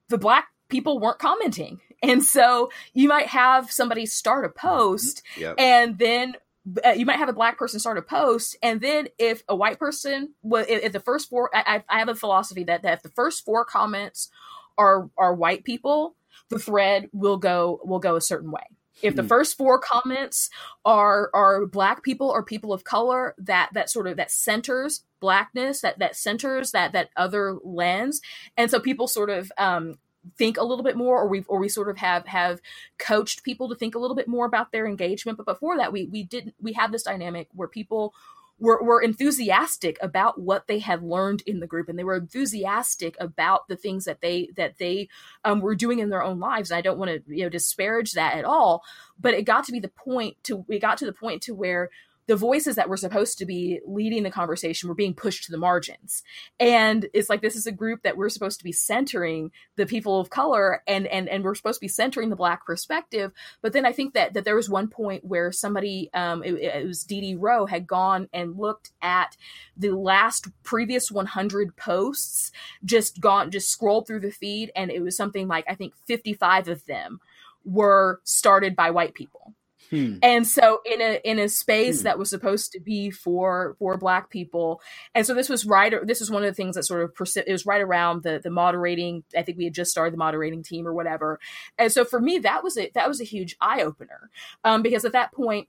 the 0.10 0.18
black 0.18 0.48
people 0.70 1.00
weren't 1.00 1.20
commenting. 1.20 1.80
And 2.02 2.24
so 2.24 2.70
you 2.94 3.08
might 3.08 3.28
have 3.28 3.72
somebody 3.72 4.06
start 4.06 4.46
a 4.46 4.50
post 4.50 5.24
yep. 5.38 5.56
and 5.58 5.98
then 5.98 6.36
uh, 6.84 6.90
you 6.90 7.06
might 7.06 7.18
have 7.18 7.30
a 7.30 7.34
black 7.34 7.58
person 7.58 7.80
start 7.80 7.98
a 7.98 8.02
post 8.02 8.58
and 8.64 8.82
then 8.82 9.08
if 9.20 9.44
a 9.48 9.56
white 9.56 9.78
person 9.78 10.34
well 10.42 10.66
if, 10.68 10.86
if 10.86 10.92
the 10.94 11.00
first 11.00 11.30
four 11.30 11.50
I, 11.54 11.84
I, 11.88 12.00
have 12.00 12.10
a 12.10 12.16
philosophy 12.16 12.64
that, 12.64 12.82
that 12.82 12.94
if 12.94 13.04
the 13.04 13.10
first 13.10 13.46
four 13.46 13.66
comments 13.66 14.30
are 14.78 15.10
are 15.16 15.36
white 15.36 15.64
people 15.64 16.16
the 16.50 16.58
thread 16.58 17.10
will 17.14 17.38
go 17.38 17.80
will 17.84 18.00
go 18.00 18.16
a 18.16 18.22
certain 18.22 18.52
way 18.52 18.64
if 19.02 19.16
the 19.16 19.22
hmm. 19.22 19.28
first 19.28 19.58
four 19.58 19.80
comments 19.80 20.50
are 20.84 21.30
are 21.34 21.66
black 21.68 22.02
people 22.02 22.30
or 22.30 22.44
people 22.44 22.74
of 22.74 22.84
color 22.84 23.36
that 23.38 23.70
that 23.74 23.90
sort 23.90 24.08
of 24.08 24.18
that 24.18 24.32
centers 24.32 25.04
blackness 25.20 25.82
that 25.82 26.00
that 26.00 26.16
centers 26.16 26.72
that 26.72 26.94
that 26.94 27.10
other 27.16 27.58
lens 27.64 28.22
and 28.58 28.72
so 28.72 28.80
people 28.80 29.08
sort 29.08 29.30
of 29.30 29.52
um 29.58 29.96
think 30.38 30.58
a 30.58 30.64
little 30.64 30.84
bit 30.84 30.96
more 30.96 31.22
or 31.22 31.28
we've 31.28 31.46
or 31.48 31.60
we 31.60 31.70
sort 31.70 31.90
of 31.90 31.98
have 31.98 32.26
have 32.28 32.62
coached 32.98 33.44
people 33.44 33.70
to 33.70 33.76
think 33.76 33.96
a 33.96 34.00
little 34.00 34.16
bit 34.16 34.28
more 34.28 34.46
about 34.46 34.72
their 34.72 34.88
engagement. 34.88 35.38
But 35.38 35.46
before 35.46 35.78
that 35.78 35.92
we 35.92 36.06
we 36.06 36.24
didn't 36.24 36.56
we 36.62 36.74
have 36.74 36.92
this 36.92 37.04
dynamic 37.04 37.50
where 37.54 37.68
people 37.68 38.14
were, 38.58 38.82
were 38.82 39.02
enthusiastic 39.02 39.98
about 40.02 40.40
what 40.40 40.68
they 40.68 40.80
had 40.80 41.04
learned 41.04 41.44
in 41.46 41.60
the 41.60 41.68
group 41.68 41.90
and 41.90 42.00
they 42.00 42.04
were 42.04 42.16
enthusiastic 42.16 43.18
about 43.20 43.68
the 43.68 43.76
things 43.76 44.06
that 44.06 44.22
they 44.22 44.50
that 44.56 44.78
they 44.78 45.10
um, 45.44 45.60
were 45.60 45.76
doing 45.76 46.00
in 46.00 46.10
their 46.10 46.24
own 46.24 46.40
lives. 46.40 46.72
And 46.72 46.78
i 46.78 46.82
don't 46.82 46.98
want 46.98 47.12
to 47.12 47.36
you 47.36 47.44
know 47.44 47.50
disparage 47.50 48.14
that 48.14 48.36
at 48.38 48.46
all 48.46 48.84
but 49.20 49.34
it 49.34 49.44
got 49.44 49.66
to 49.66 49.72
be 49.72 49.80
the 49.80 49.90
point 49.90 50.38
to 50.44 50.66
we 50.68 50.80
got 50.80 50.98
to 51.00 51.06
the 51.06 51.14
point 51.14 51.44
to 51.44 51.54
where 51.54 51.90
the 52.28 52.36
voices 52.36 52.76
that 52.76 52.90
were 52.90 52.98
supposed 52.98 53.38
to 53.38 53.46
be 53.46 53.80
leading 53.86 54.24
the 54.24 54.32
conversation 54.32 54.90
were 54.90 54.96
being 54.96 55.14
pushed 55.14 55.46
to 55.46 55.52
the 55.52 55.58
margins. 55.58 56.24
And 56.60 57.08
it's 57.14 57.30
like 57.30 57.42
this 57.42 57.56
is 57.56 57.68
a 57.68 57.72
group 57.72 58.04
that 58.04 58.18
we're 58.18 58.30
supposed 58.30 58.60
to 58.60 58.64
be 58.64 58.72
centering 58.72 59.52
the 59.76 59.86
people 59.86 60.20
of 60.20 60.30
color 60.30 60.82
and 60.88 61.08
and 61.08 61.30
and 61.30 61.44
we're 61.44 61.56
supposed 61.56 61.80
to 61.80 61.86
be 61.86 61.88
centering 61.88 62.30
the 62.30 62.36
black 62.36 62.66
perspective. 62.66 63.32
But 63.62 63.74
then 63.74 63.86
i 63.86 63.92
think 63.92 64.14
that 64.14 64.34
that 64.34 64.46
there 64.46 64.56
was 64.56 64.70
one 64.70 64.88
point 64.88 65.26
where 65.26 65.52
somebody 65.52 66.10
um 66.14 66.44
it, 66.44 66.54
it 66.56 66.86
was 66.86 67.04
Dee 67.04 67.36
Rowe 67.36 67.66
had 67.66 67.88
gone 67.88 68.30
and 68.34 68.58
looked 68.58 68.92
at 69.02 69.36
the 69.78 69.92
last 69.92 70.48
previous 70.64 71.12
100 71.12 71.76
posts 71.76 72.52
just 72.84 73.20
gone 73.20 73.52
just 73.52 73.70
scrolled 73.70 74.08
through 74.08 74.20
the 74.20 74.32
feed 74.32 74.72
and 74.76 74.92
it 74.92 75.02
was 75.02 75.18
something 75.18 75.48
like 75.48 75.66
i 75.68 75.76
think 75.76 75.94
55 76.06 76.68
of 76.68 76.86
them 76.86 77.20
were 77.64 78.22
started 78.24 78.76
by 78.76 78.92
white 78.92 79.14
people 79.14 79.55
Hmm. 79.90 80.18
And 80.22 80.48
so 80.48 80.82
in 80.86 81.02
a 81.02 81.20
in 81.24 81.40
a 81.40 81.50
space 81.50 82.00
hmm. 82.00 82.04
that 82.06 82.20
was 82.20 82.30
supposed 82.30 82.72
to 82.74 82.80
be 82.80 83.12
for 83.12 83.76
for 83.80 83.98
black 83.98 84.30
people. 84.30 84.82
And 85.14 85.26
so 85.26 85.34
this 85.34 85.50
was 85.50 85.66
right 85.66 85.94
this 86.06 86.20
was 86.20 86.32
one 86.32 86.44
of 86.44 86.50
the 86.50 86.56
things 86.56 86.76
that 86.76 86.84
sort 86.84 87.04
of 87.04 87.14
persi- 87.14 87.44
it 87.46 87.52
was 87.52 87.66
right 87.66 87.82
around 87.82 88.24
the 88.24 88.40
the 88.44 88.50
moderating 88.50 89.24
I 89.38 89.44
think 89.44 89.58
we 89.58 89.66
had 89.66 89.74
just 89.74 89.92
started 89.92 90.14
the 90.14 90.18
moderating 90.18 90.64
team 90.64 90.88
or 90.88 90.94
whatever. 90.94 91.40
And 91.78 91.92
so 91.92 92.06
for 92.06 92.20
me 92.20 92.40
that 92.40 92.64
was 92.64 92.78
a 92.78 92.92
that 92.96 93.08
was 93.08 93.22
a 93.22 93.26
huge 93.26 93.56
eye 93.62 93.82
opener. 93.82 94.30
Um, 94.64 94.82
because 94.82 95.06
at 95.06 95.14
that 95.14 95.32
point 95.32 95.68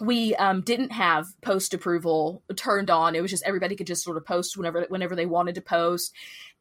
we 0.00 0.34
um, 0.36 0.62
didn't 0.62 0.90
have 0.90 1.26
post 1.42 1.74
approval 1.74 2.42
turned 2.56 2.90
on. 2.90 3.14
It 3.14 3.22
was 3.22 3.30
just 3.30 3.44
everybody 3.44 3.76
could 3.76 3.86
just 3.86 4.02
sort 4.02 4.16
of 4.16 4.26
post 4.26 4.56
whenever 4.56 4.84
whenever 4.88 5.14
they 5.14 5.26
wanted 5.26 5.54
to 5.56 5.60
post. 5.60 6.12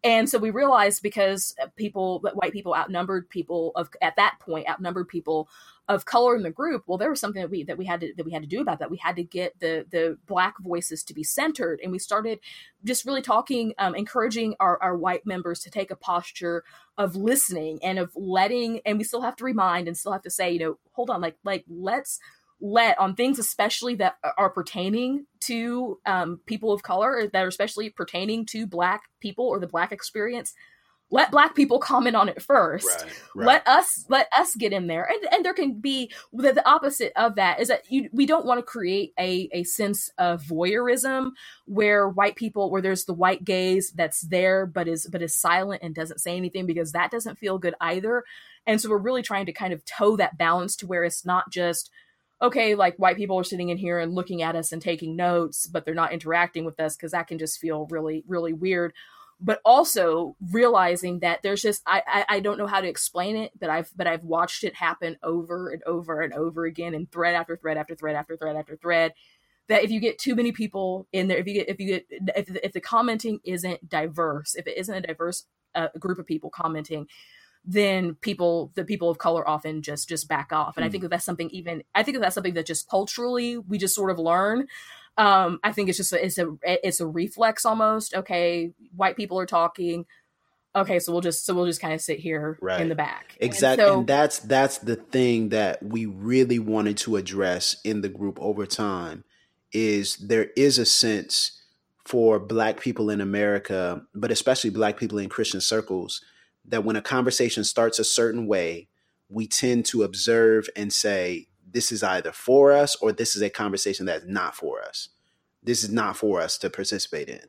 And 0.04 0.28
so 0.30 0.40
we 0.40 0.50
realized 0.50 1.04
because 1.04 1.56
people, 1.76 2.22
white 2.34 2.54
people 2.54 2.74
outnumbered 2.74 3.30
people 3.30 3.72
of 3.76 3.90
at 4.02 4.16
that 4.16 4.38
point 4.40 4.68
outnumbered 4.70 5.08
people 5.08 5.48
of 5.88 6.06
color 6.06 6.36
in 6.36 6.44
the 6.44 6.50
group 6.50 6.84
well 6.88 6.98
there 6.98 7.10
was 7.10 7.20
something 7.20 7.42
that 7.42 7.50
we 7.50 7.64
that 7.64 7.78
we 7.78 7.86
had 7.86 8.00
to 8.00 8.14
that 8.16 8.26
we 8.26 8.32
had 8.32 8.42
to 8.42 8.48
do 8.48 8.62
about 8.62 8.80
that. 8.80 8.90
We 8.90 8.98
had 8.98 9.16
to 9.18 9.24
get 9.24 9.60
the 9.60 9.86
the 9.90 10.18
black 10.26 10.56
voices 10.60 11.04
to 11.04 11.14
be 11.14 11.24
centered. 11.24 11.80
And 11.84 11.92
we 11.92 12.00
started 12.00 12.40
just 12.84 13.06
really 13.06 13.22
talking 13.22 13.74
um, 13.78 13.96
encouraging 13.96 14.56
our, 14.60 14.82
our 14.82 14.96
white 14.96 15.26
members 15.26 15.60
to 15.62 15.70
take 15.70 15.92
a 15.92 15.96
posture 15.96 16.64
of 16.98 17.16
listening 17.16 17.80
and 17.84 18.00
of 18.00 18.12
letting 18.16 18.80
and 18.86 18.98
we 18.98 19.04
still 19.04 19.22
have 19.22 19.36
to 19.38 19.44
remind 19.44 19.88
and 19.88 19.98
still 19.98 20.12
have 20.14 20.22
to 20.22 20.30
say 20.30 20.52
you 20.52 20.60
know 20.60 20.78
hold 20.94 21.10
on 21.10 21.20
like 21.20 21.38
like 21.44 21.66
let's 21.68 22.20
let 22.62 22.98
on 23.00 23.16
things 23.16 23.40
especially 23.40 23.96
that 23.96 24.18
are 24.38 24.50
pertaining 24.50 25.26
to 25.42 26.00
um, 26.06 26.40
people 26.46 26.72
of 26.72 26.84
color 26.84 27.28
that 27.32 27.44
are 27.44 27.48
especially 27.48 27.90
pertaining 27.90 28.46
to 28.46 28.68
black 28.68 29.04
people 29.20 29.46
or 29.46 29.60
the 29.60 29.68
black 29.68 29.92
experience 29.92 30.54
let 31.12 31.30
black 31.30 31.56
people 31.56 31.78
comment 31.80 32.16
on 32.16 32.30
it 32.30 32.42
first. 32.42 32.88
Right, 32.88 33.14
right. 33.36 33.46
let 33.46 33.68
us 33.68 34.06
let 34.10 34.28
us 34.36 34.56
get 34.56 34.74
in 34.74 34.88
there. 34.88 35.08
And 35.08 35.34
and 35.34 35.46
there 35.46 35.54
can 35.54 35.80
be 35.80 36.12
the, 36.34 36.54
the 36.54 36.68
opposite 36.68 37.12
of 37.16 37.36
that 37.36 37.60
is 37.60 37.68
that 37.68 37.92
you, 37.92 38.10
we 38.12 38.26
don't 38.26 38.46
want 38.46 38.60
to 38.60 38.64
create 38.64 39.14
a 39.20 39.50
a 39.52 39.64
sense 39.64 40.10
of 40.18 40.42
voyeurism 40.42 41.32
where 41.66 42.10
white 42.10 42.36
people 42.36 42.72
where 42.72 42.82
there's 42.82 43.06
the 43.06 43.14
white 43.14 43.44
gaze 43.44 43.92
that's 43.92 44.22
there 44.22 44.66
but 44.66 44.88
is 44.88 45.08
but 45.12 45.22
is 45.22 45.36
silent 45.36 45.84
and 45.84 45.94
doesn't 45.94 46.22
say 46.22 46.36
anything 46.36 46.66
because 46.66 46.94
that 46.94 47.12
doesn't 47.12 47.38
feel 47.38 47.60
good 47.60 47.76
either. 47.82 48.24
And 48.66 48.80
so 48.80 48.90
we're 48.90 48.98
really 48.98 49.24
trying 49.24 49.48
to 49.48 49.54
kind 49.54 49.74
of 49.74 49.84
toe 49.86 50.16
that 50.18 50.38
balance 50.38 50.76
to 50.78 50.88
where 50.88 51.04
it's 51.04 51.26
not 51.26 51.52
just 51.52 51.92
okay, 52.42 52.76
like 52.76 52.98
white 52.98 53.18
people 53.18 53.38
are 53.38 53.44
sitting 53.44 53.70
in 53.70 53.78
here 53.78 54.00
and 54.00 54.14
looking 54.14 54.42
at 54.42 54.56
us 54.56 54.72
and 54.72 54.82
taking 54.82 55.16
notes, 55.16 55.68
but 55.68 55.86
they're 55.86 55.94
not 55.94 56.14
interacting 56.14 56.66
with 56.66 56.80
us 56.80 56.96
because 56.96 57.12
that 57.12 57.28
can 57.28 57.38
just 57.38 57.60
feel 57.60 57.88
really, 57.90 58.24
really 58.28 58.54
weird 58.54 58.94
but 59.42 59.60
also 59.66 60.36
realizing 60.52 61.20
that 61.20 61.42
there's 61.42 61.64
just 61.64 61.82
I, 61.86 62.04
I, 62.08 62.26
I 62.36 62.40
don't 62.40 62.60
know 62.60 62.68
how 62.68 62.80
to 62.80 62.88
explain 62.88 63.36
it, 63.36 63.52
but 63.60 63.70
I've 63.70 63.92
but 63.96 64.06
I've 64.06 64.24
watched 64.24 64.64
it 64.64 64.76
happen 64.76 65.18
over 65.24 65.70
and 65.70 65.82
over 65.86 66.22
and 66.22 66.32
over 66.34 66.66
again 66.66 66.94
in 66.94 67.08
thread 67.08 67.34
after 67.34 67.58
thread 67.58 67.78
after 67.78 67.96
thread 67.96 68.16
after 68.16 68.38
thread 68.38 68.56
after 68.56 68.78
thread. 68.78 69.14
That 69.68 69.84
if 69.84 69.90
you 69.90 70.00
get 70.00 70.20
too 70.20 70.36
many 70.36 70.52
people 70.52 71.08
in 71.12 71.28
there, 71.28 71.40
if 71.40 71.48
you 71.48 71.54
get 71.56 71.70
if 71.70 71.80
you 71.80 71.88
get 71.88 72.06
if, 72.10 72.56
if 72.64 72.72
the 72.72 72.82
commenting 72.82 73.40
isn't 73.44 73.90
diverse, 73.90 74.54
if 74.56 74.68
it 74.68 74.78
isn't 74.78 74.96
a 74.96 75.02
diverse 75.02 75.46
uh, 75.74 75.88
group 76.00 76.20
of 76.20 76.28
people 76.28 76.52
commenting, 76.52 77.08
then 77.64 78.16
people 78.16 78.72
the 78.76 78.84
people 78.84 79.10
of 79.10 79.18
color 79.18 79.48
often 79.48 79.82
just 79.82 80.10
just 80.10 80.28
back 80.28 80.52
off 80.52 80.78
and 80.78 80.84
mm. 80.84 80.86
i 80.86 80.88
hmm. 80.88 80.92
think 80.92 81.02
that 81.04 81.10
that's 81.10 81.26
something 81.26 81.50
even 81.52 81.84
i 81.94 82.02
think 82.02 82.16
that 82.16 82.22
that's 82.22 82.34
something 82.34 82.56
that 82.56 82.66
just 82.66 82.90
culturally 82.90 83.58
we 83.58 83.78
just 83.78 83.94
sort 83.94 84.10
of 84.10 84.18
learn 84.18 84.68
um, 85.18 85.60
I 85.64 85.72
think 85.72 85.90
it's 85.90 85.98
just 85.98 86.14
a, 86.14 86.26
it's 86.26 86.38
a 86.38 86.56
it's 86.64 87.00
a 87.00 87.08
reflex 87.08 87.66
almost. 87.66 88.16
Okay, 88.16 88.72
white 88.96 89.18
people 89.18 89.38
are 89.40 89.46
talking. 89.46 90.06
Okay, 90.74 91.00
so 91.00 91.12
we'll 91.12 91.22
just 91.22 91.46
so 91.46 91.54
we'll 91.54 91.66
just 91.66 91.82
kind 91.82 91.94
of 91.94 92.02
sit 92.02 92.20
here 92.20 92.58
right. 92.62 92.80
in 92.80 92.88
the 92.88 92.96
back. 92.96 93.36
Exactly, 93.40 93.84
and, 93.84 93.92
so, 93.92 94.00
and 94.00 94.08
that's 94.08 94.40
that's 94.40 94.78
the 94.78 94.96
thing 94.96 95.50
that 95.50 95.84
we 95.84 96.06
really 96.06 96.60
wanted 96.60 96.98
to 97.00 97.18
address 97.18 97.76
in 97.84 98.02
the 98.02 98.10
group 98.10 98.40
over 98.42 98.66
time. 98.66 99.24
Is 99.74 100.16
there 100.18 100.50
is 100.56 100.78
a 100.78 100.86
sense 100.86 101.62
for 102.06 102.40
Black 102.40 102.80
people 102.80 103.10
in 103.10 103.22
America, 103.22 104.04
but 104.16 104.32
especially 104.32 104.70
Black 104.70 104.98
people 104.98 105.18
in 105.18 105.30
Christian 105.30 105.62
circles, 105.62 106.22
that 106.66 106.84
when 106.84 106.96
a 106.96 107.02
conversation 107.02 107.64
starts 107.64 108.00
a 108.00 108.04
certain 108.04 108.48
way, 108.48 108.88
we 109.30 109.48
tend 109.48 109.86
to 109.86 110.04
observe 110.04 110.68
and 110.76 110.92
say, 110.92 111.48
this 111.74 111.92
is 111.92 112.04
either 112.04 112.32
for 112.32 112.72
us 112.72 112.96
or 112.98 113.12
this 113.12 113.36
is 113.36 113.42
a 113.42 113.50
conversation 113.50 114.06
that's 114.06 114.26
not 114.26 114.56
for 114.56 114.82
us. 114.82 115.10
This 115.64 115.84
is 115.84 115.90
not 115.92 116.18
for 116.18 116.42
us 116.42 116.58
to 116.60 116.70
participate 116.70 117.30
in. 117.30 117.42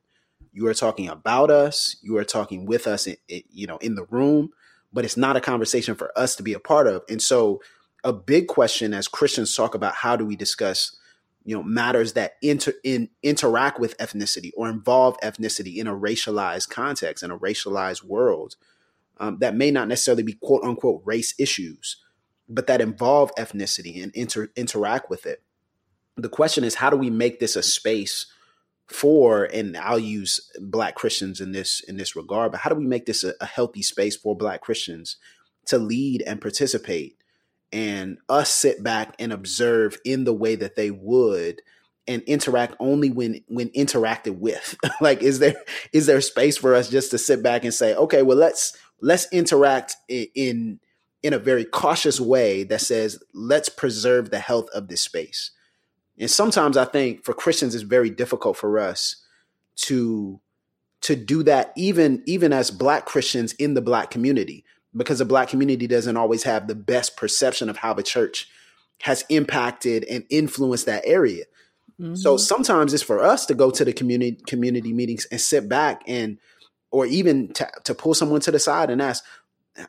You 0.53 0.67
are 0.67 0.75
talking 0.75 1.09
about 1.09 1.51
us. 1.51 1.97
You 2.03 2.17
are 2.19 2.25
talking 2.25 2.67
with 2.67 2.87
us, 2.87 3.07
in, 3.07 3.17
you 3.29 3.67
know, 3.67 3.79
in 3.79 3.95
the 3.95 4.05
room, 4.05 4.51
but 4.93 5.05
it's 5.05 5.17
not 5.17 5.37
a 5.37 5.41
conversation 5.41 5.95
for 5.95 6.17
us 6.17 6.37
to 6.37 6.43
be 6.43 6.53
a 6.53 6.61
part 6.61 6.87
of. 6.87 7.03
And 7.09 7.23
so, 7.23 7.61
a 8.05 8.13
big 8.13 8.49
question 8.49 8.93
as 8.93 9.07
Christians 9.07 9.55
talk 9.55 9.75
about 9.75 9.95
how 9.95 10.17
do 10.17 10.27
we 10.27 10.35
discuss, 10.35 10.97
you 11.45 11.55
know, 11.55 11.63
matters 11.63 12.15
that 12.15 12.33
inter 12.43 12.73
in 12.85 13.09
interact 13.23 13.79
with 13.79 13.97
ethnicity 13.99 14.51
or 14.57 14.69
involve 14.69 15.17
ethnicity 15.21 15.77
in 15.77 15.87
a 15.87 15.95
racialized 15.95 16.69
context 16.69 17.23
in 17.23 17.31
a 17.31 17.39
racialized 17.39 18.03
world 18.03 18.57
um, 19.19 19.39
that 19.41 19.55
may 19.55 19.71
not 19.71 19.89
necessarily 19.89 20.23
be 20.23 20.35
quote 20.35 20.65
unquote 20.65 21.03
race 21.05 21.35
issues, 21.39 21.97
but 22.49 22.67
that 22.67 22.81
involve 22.81 23.35
ethnicity 23.37 24.03
and 24.03 24.15
inter- 24.15 24.51
interact 24.57 25.11
with 25.11 25.27
it. 25.27 25.43
The 26.17 26.29
question 26.29 26.65
is, 26.65 26.75
how 26.75 26.91
do 26.91 26.97
we 26.97 27.11
make 27.11 27.41
this 27.41 27.57
a 27.57 27.63
space 27.63 28.27
for? 28.87 29.45
And 29.45 29.77
I'll 29.77 29.99
use 29.99 30.51
Black 30.61 30.95
Christians 30.95 31.41
in 31.41 31.53
this 31.53 31.81
in 31.81 31.97
this 31.97 32.17
regard, 32.17 32.53
but 32.53 32.61
how 32.61 32.71
do 32.71 32.77
we 32.77 32.87
make 32.87 33.07
this 33.07 33.25
a, 33.25 33.35
a 33.41 33.47
healthy 33.47 33.83
space 33.83 34.17
for 34.17 34.37
Black 34.37 34.61
Christians 34.61 35.17
to 35.67 35.79
lead 35.79 36.23
and 36.23 36.41
participate, 36.41 37.17
and 37.73 38.19
us 38.29 38.51
sit 38.51 38.83
back 38.83 39.15
and 39.19 39.33
observe 39.33 39.99
in 40.05 40.25
the 40.25 40.35
way 40.35 40.55
that 40.57 40.77
they 40.77 40.91
would? 40.91 41.63
and 42.09 42.23
interact 42.23 42.75
only 42.81 43.11
when 43.11 43.43
when 43.47 43.69
interacted 43.71 44.39
with 44.39 44.77
like 45.01 45.23
is 45.23 45.39
there 45.39 45.55
is 45.93 46.07
there 46.07 46.21
space 46.21 46.57
for 46.57 46.75
us 46.75 46.89
just 46.89 47.11
to 47.11 47.19
sit 47.19 47.43
back 47.43 47.65
and 47.65 47.73
say 47.73 47.95
okay 47.95 48.23
well 48.23 48.37
let's 48.37 48.77
let's 49.03 49.31
interact 49.33 49.97
in 50.09 50.81
in 51.23 51.33
a 51.33 51.39
very 51.39 51.65
cautious 51.65 52.19
way 52.19 52.65
that 52.65 52.81
says 52.81 53.23
let's 53.35 53.69
preserve 53.69 54.31
the 54.31 54.39
health 54.39 54.69
of 54.75 54.89
this 54.89 55.03
space 55.03 55.51
and 56.19 56.31
sometimes 56.31 56.77
i 56.77 56.85
think 56.85 57.23
for 57.25 57.35
christians 57.35 57.75
it's 57.75 57.85
very 57.85 58.09
difficult 58.09 58.57
for 58.57 58.79
us 58.79 59.17
to 59.77 60.41
to 61.03 61.15
do 61.15 61.43
that 61.43 61.73
even 61.77 62.23
even 62.27 62.53
as 62.53 62.71
black 62.71 63.05
christians 63.05 63.53
in 63.55 63.75
the 63.75 63.83
black 63.83 64.11
community 64.11 64.65
because 64.97 65.19
the 65.19 65.25
black 65.25 65.49
community 65.49 65.87
doesn't 65.87 66.17
always 66.17 66.45
have 66.45 66.67
the 66.67 66.75
best 66.75 67.17
perception 67.17 67.69
of 67.69 67.79
how 67.79 67.93
the 67.93 68.03
church 68.03 68.49
has 69.03 69.25
impacted 69.29 70.05
and 70.05 70.25
influenced 70.31 70.87
that 70.87 71.03
area 71.05 71.45
mm-hmm. 72.01 72.15
so 72.15 72.37
sometimes 72.37 72.95
it's 72.95 73.03
for 73.03 73.23
us 73.23 73.47
to 73.47 73.55
go 73.55 73.71
to 73.71 73.85
the 73.85 73.93
community 73.93 74.39
community 74.47 74.93
meetings 74.93 75.27
and 75.31 75.41
sit 75.41 75.69
back 75.69 76.03
and 76.07 76.39
or 76.93 77.07
even 77.07 77.53
to, 77.55 77.69
to 77.85 77.95
pull 77.95 78.15
someone 78.15 78.41
to 78.43 78.51
the 78.51 78.59
side 78.59 78.91
and 78.91 79.03
ask, 79.03 79.25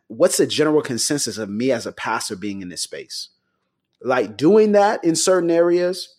what's 0.07 0.37
the 0.37 0.47
general 0.47 0.81
consensus 0.81 1.37
of 1.37 1.49
me 1.49 1.71
as 1.71 1.85
a 1.85 1.91
pastor 1.91 2.35
being 2.35 2.61
in 2.61 2.69
this 2.69 2.81
space? 2.81 3.29
Like 4.01 4.37
doing 4.37 4.71
that 4.71 5.03
in 5.03 5.15
certain 5.15 5.51
areas 5.51 6.15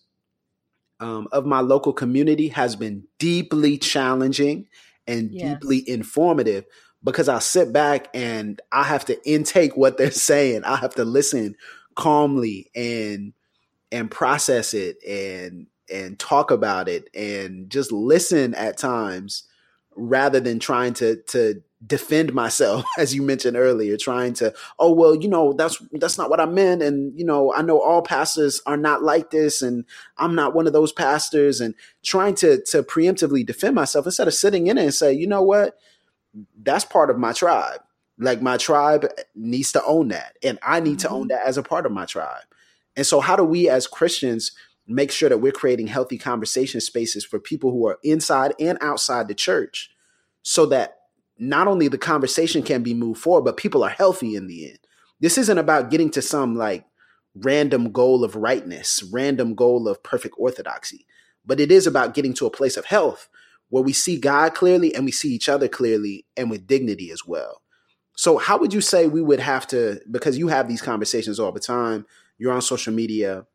um, 1.00 1.26
of 1.32 1.46
my 1.46 1.60
local 1.60 1.92
community 1.92 2.48
has 2.48 2.76
been 2.76 3.04
deeply 3.18 3.78
challenging 3.78 4.68
and 5.06 5.30
yes. 5.32 5.54
deeply 5.54 5.88
informative 5.88 6.64
because 7.02 7.28
I 7.28 7.38
sit 7.40 7.72
back 7.72 8.08
and 8.14 8.60
I 8.72 8.84
have 8.84 9.04
to 9.06 9.28
intake 9.28 9.76
what 9.76 9.96
they're 9.98 10.10
saying. 10.10 10.64
I 10.64 10.76
have 10.76 10.94
to 10.96 11.04
listen 11.04 11.56
calmly 11.96 12.70
and 12.74 13.32
and 13.92 14.10
process 14.10 14.74
it 14.74 14.96
and 15.06 15.66
and 15.92 16.18
talk 16.18 16.50
about 16.50 16.88
it 16.88 17.08
and 17.14 17.70
just 17.70 17.92
listen 17.92 18.54
at 18.54 18.78
times 18.78 19.44
rather 19.96 20.40
than 20.40 20.58
trying 20.58 20.94
to 20.94 21.16
to 21.28 21.62
defend 21.86 22.32
myself 22.32 22.84
as 22.98 23.14
you 23.14 23.22
mentioned 23.22 23.56
earlier 23.56 23.96
trying 23.96 24.32
to 24.32 24.52
oh 24.78 24.92
well 24.92 25.14
you 25.14 25.28
know 25.28 25.52
that's 25.52 25.82
that's 25.92 26.16
not 26.16 26.30
what 26.30 26.40
i 26.40 26.46
meant 26.46 26.82
and 26.82 27.18
you 27.18 27.24
know 27.24 27.52
i 27.54 27.62
know 27.62 27.80
all 27.80 28.02
pastors 28.02 28.60
are 28.66 28.76
not 28.76 29.02
like 29.02 29.30
this 29.30 29.60
and 29.60 29.84
i'm 30.18 30.34
not 30.34 30.54
one 30.54 30.66
of 30.66 30.72
those 30.72 30.92
pastors 30.92 31.60
and 31.60 31.74
trying 32.02 32.34
to 32.34 32.62
to 32.62 32.82
preemptively 32.82 33.44
defend 33.44 33.74
myself 33.74 34.06
instead 34.06 34.28
of 34.28 34.34
sitting 34.34 34.66
in 34.66 34.78
it 34.78 34.84
and 34.84 34.94
say 34.94 35.12
you 35.12 35.26
know 35.26 35.42
what 35.42 35.76
that's 36.62 36.84
part 36.84 37.10
of 37.10 37.18
my 37.18 37.32
tribe 37.32 37.80
like 38.18 38.40
my 38.40 38.56
tribe 38.56 39.06
needs 39.34 39.72
to 39.72 39.84
own 39.84 40.08
that 40.08 40.36
and 40.42 40.58
i 40.62 40.80
need 40.80 40.98
mm-hmm. 40.98 41.08
to 41.08 41.10
own 41.10 41.22
mm-hmm. 41.22 41.28
that 41.28 41.46
as 41.46 41.58
a 41.58 41.62
part 41.62 41.84
of 41.84 41.92
my 41.92 42.04
tribe 42.06 42.44
and 42.96 43.06
so 43.06 43.20
how 43.20 43.36
do 43.36 43.44
we 43.44 43.68
as 43.68 43.86
christians 43.86 44.52
make 44.86 45.10
sure 45.10 45.28
that 45.28 45.38
we're 45.38 45.52
creating 45.52 45.86
healthy 45.86 46.18
conversation 46.18 46.80
spaces 46.80 47.24
for 47.24 47.38
people 47.38 47.70
who 47.70 47.86
are 47.86 47.98
inside 48.02 48.54
and 48.60 48.78
outside 48.80 49.28
the 49.28 49.34
church 49.34 49.90
so 50.42 50.66
that 50.66 50.96
not 51.38 51.66
only 51.66 51.88
the 51.88 51.98
conversation 51.98 52.62
can 52.62 52.82
be 52.82 52.94
moved 52.94 53.20
forward, 53.20 53.44
but 53.44 53.56
people 53.56 53.82
are 53.82 53.90
healthy 53.90 54.36
in 54.36 54.46
the 54.46 54.68
end. 54.68 54.78
This 55.20 55.38
isn't 55.38 55.58
about 55.58 55.90
getting 55.90 56.10
to 56.10 56.22
some 56.22 56.56
like 56.56 56.84
random 57.34 57.90
goal 57.92 58.24
of 58.24 58.36
rightness, 58.36 59.02
random 59.12 59.54
goal 59.54 59.88
of 59.88 60.02
perfect 60.02 60.34
orthodoxy, 60.38 61.06
but 61.44 61.60
it 61.60 61.72
is 61.72 61.86
about 61.86 62.14
getting 62.14 62.34
to 62.34 62.46
a 62.46 62.50
place 62.50 62.76
of 62.76 62.84
health 62.84 63.28
where 63.70 63.82
we 63.82 63.92
see 63.92 64.18
God 64.18 64.54
clearly 64.54 64.94
and 64.94 65.04
we 65.04 65.12
see 65.12 65.30
each 65.30 65.48
other 65.48 65.66
clearly 65.66 66.26
and 66.36 66.50
with 66.50 66.66
dignity 66.66 67.10
as 67.10 67.26
well. 67.26 67.62
So, 68.16 68.38
how 68.38 68.58
would 68.58 68.72
you 68.72 68.80
say 68.80 69.08
we 69.08 69.22
would 69.22 69.40
have 69.40 69.66
to, 69.68 70.00
because 70.10 70.38
you 70.38 70.48
have 70.48 70.68
these 70.68 70.82
conversations 70.82 71.40
all 71.40 71.50
the 71.50 71.58
time, 71.58 72.06
you're 72.38 72.52
on 72.52 72.62
social 72.62 72.92
media, 72.92 73.46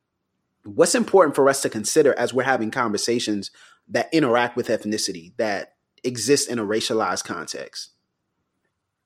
what's 0.63 0.95
important 0.95 1.35
for 1.35 1.47
us 1.49 1.61
to 1.61 1.69
consider 1.69 2.17
as 2.17 2.33
we're 2.33 2.43
having 2.43 2.71
conversations 2.71 3.51
that 3.87 4.13
interact 4.13 4.55
with 4.55 4.67
ethnicity 4.67 5.35
that 5.37 5.73
exist 6.03 6.49
in 6.49 6.59
a 6.59 6.65
racialized 6.65 7.23
context 7.23 7.91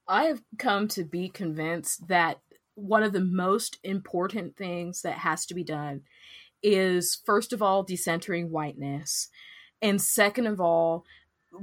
i 0.08 0.26
have 0.26 0.42
come 0.58 0.88
to 0.88 1.04
be 1.04 1.30
convinced 1.30 2.08
that 2.08 2.40
one 2.76 3.04
of 3.04 3.14
the 3.14 3.20
most 3.20 3.78
important 3.84 4.56
things 4.56 5.02
that 5.02 5.20
has 5.20 5.46
to 5.46 5.54
be 5.54 5.64
done 5.64 6.02
is 6.62 7.22
first 7.26 7.54
of 7.54 7.62
all 7.62 7.86
decentering 7.86 8.50
whiteness 8.50 9.30
and 9.82 10.02
second 10.02 10.48
of 10.48 10.60
all 10.60 11.06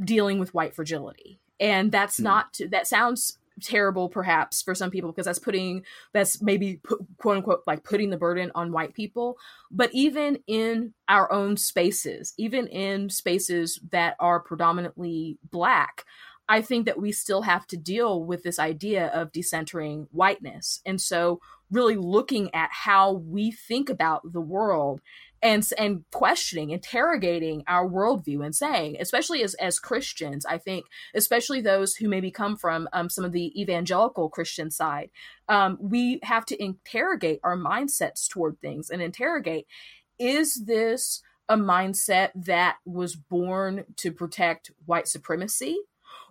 dealing 0.04 0.38
with 0.38 0.54
white 0.54 0.74
fragility 0.74 1.40
and 1.58 1.90
that's 1.92 2.20
mm. 2.20 2.24
not 2.24 2.58
that 2.70 2.86
sounds 2.86 3.38
terrible 3.62 4.08
perhaps 4.08 4.62
for 4.62 4.74
some 4.74 4.90
people 4.90 5.10
because 5.10 5.26
that's 5.26 5.38
putting 5.38 5.82
that's 6.12 6.40
maybe 6.40 6.80
quote 7.18 7.36
unquote 7.36 7.62
like 7.66 7.84
putting 7.84 8.10
the 8.10 8.16
burden 8.16 8.50
on 8.54 8.72
white 8.72 8.94
people. 8.94 9.36
But 9.70 9.90
even 9.92 10.38
in 10.46 10.94
our 11.08 11.30
own 11.32 11.56
spaces 11.56 12.32
even 12.38 12.66
in 12.68 13.10
spaces 13.10 13.80
that 13.90 14.16
are 14.20 14.40
predominantly 14.40 15.38
black 15.50 16.04
i 16.48 16.60
think 16.60 16.86
that 16.86 17.00
we 17.00 17.12
still 17.12 17.42
have 17.42 17.66
to 17.66 17.76
deal 17.76 18.24
with 18.24 18.42
this 18.42 18.58
idea 18.58 19.06
of 19.08 19.32
decentering 19.32 20.06
whiteness. 20.12 20.80
And 20.86 21.00
so 21.00 21.40
really 21.70 21.96
looking 21.96 22.54
at 22.54 22.70
how 22.72 23.12
we 23.12 23.50
think 23.50 23.88
about 23.88 24.32
the 24.32 24.40
world 24.40 25.00
and 25.42 25.66
and 25.78 26.04
questioning 26.12 26.70
interrogating 26.70 27.62
our 27.66 27.88
worldview 27.88 28.44
and 28.44 28.54
saying 28.54 28.96
especially 29.00 29.42
as 29.42 29.54
as 29.54 29.78
christians 29.78 30.44
i 30.46 30.58
think 30.58 30.86
especially 31.14 31.60
those 31.60 31.94
who 31.96 32.08
maybe 32.08 32.30
come 32.30 32.56
from 32.56 32.88
um, 32.92 33.08
some 33.08 33.24
of 33.24 33.32
the 33.32 33.60
evangelical 33.60 34.28
christian 34.28 34.70
side 34.70 35.10
um, 35.48 35.78
we 35.80 36.20
have 36.22 36.44
to 36.46 36.62
interrogate 36.62 37.40
our 37.42 37.56
mindsets 37.56 38.28
toward 38.28 38.60
things 38.60 38.90
and 38.90 39.02
interrogate 39.02 39.66
is 40.18 40.64
this 40.66 41.22
a 41.48 41.56
mindset 41.56 42.30
that 42.34 42.76
was 42.84 43.16
born 43.16 43.84
to 43.96 44.12
protect 44.12 44.70
white 44.86 45.08
supremacy 45.08 45.76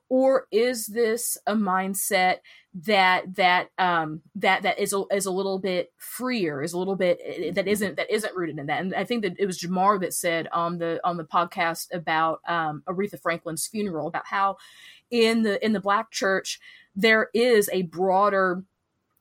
or 0.10 0.48
is 0.52 0.88
this 0.88 1.38
a 1.46 1.54
mindset 1.54 2.38
that 2.74 3.36
that 3.36 3.70
um 3.78 4.22
that 4.36 4.64
that 4.64 4.78
is 4.80 4.94
a, 4.94 5.04
is 5.12 5.26
a 5.26 5.32
little 5.32 5.60
bit 5.60 5.92
freer 5.98 6.62
is 6.62 6.74
a 6.74 6.78
little 6.78 6.96
bit 6.96 7.20
eh, 7.24 7.48
eh, 7.48 7.52
that 7.52 7.68
isn't 7.68 7.96
that 7.96 8.12
isn't 8.12 8.36
rooted 8.36 8.60
in 8.60 8.68
that 8.68 8.82
and 8.82 8.94
i 8.94 9.04
think 9.04 9.24
that 9.24 9.36
it 9.40 9.46
was 9.46 9.60
jemar 9.60 10.00
that 10.00 10.14
said 10.14 10.48
on 10.52 10.78
the 10.78 11.00
on 11.04 11.18
the 11.18 11.24
podcast 11.24 11.88
about 11.94 12.42
um 12.48 12.84
aretha 12.88 13.20
franklin's 13.20 13.68
funeral 13.68 14.08
about 14.08 14.26
how 14.28 14.56
in 15.10 15.42
the 15.44 15.64
in 15.66 15.74
the 15.74 15.80
black 15.80 16.12
church 16.12 16.60
there 16.96 17.30
is 17.34 17.70
a 17.72 17.84
broader 17.84 18.64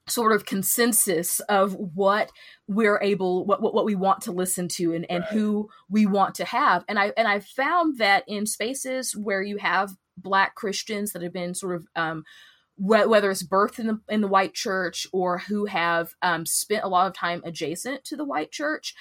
sort 0.07 0.33
of 0.33 0.47
consensus 0.47 1.41
of 1.41 1.75
what 1.75 2.33
we're 2.67 3.01
able 3.03 3.45
what, 3.45 3.61
what, 3.61 3.75
what 3.75 3.85
we 3.85 3.95
want 3.95 4.23
to 4.23 4.33
listen 4.33 4.69
to 4.69 4.95
and, 4.95 5.07
and 5.11 5.23
right. 5.25 5.33
who 5.33 5.69
we 5.89 6.07
want 6.07 6.35
to 6.35 6.45
have 6.45 6.85
and 6.89 6.99
i 6.99 7.13
and 7.17 7.29
i 7.29 7.41
found 7.41 7.99
that 7.99 8.25
in 8.27 8.47
spaces 8.47 9.17
where 9.17 9.43
you 9.43 9.57
have 9.57 9.91
black 10.23 10.55
christians 10.55 11.13
that 11.13 11.23
have 11.23 11.33
been 11.33 11.55
sort 11.55 11.77
of 11.77 11.87
um, 11.97 12.25
whether 12.79 13.31
it's 13.31 13.43
birthed 13.43 13.79
in 13.79 13.87
the 13.89 14.01
in 14.09 14.21
the 14.21 14.29
white 14.29 14.55
church 14.55 15.07
or 15.13 15.39
who 15.39 15.67
have 15.67 16.15
um, 16.23 16.47
spent 16.47 16.85
a 16.85 16.89
lot 16.89 17.07
of 17.07 17.13
time 17.13 17.43
adjacent 17.45 18.05
to 18.05 18.17
the 18.17 18.25
white 18.25 18.53
church, 18.53 18.95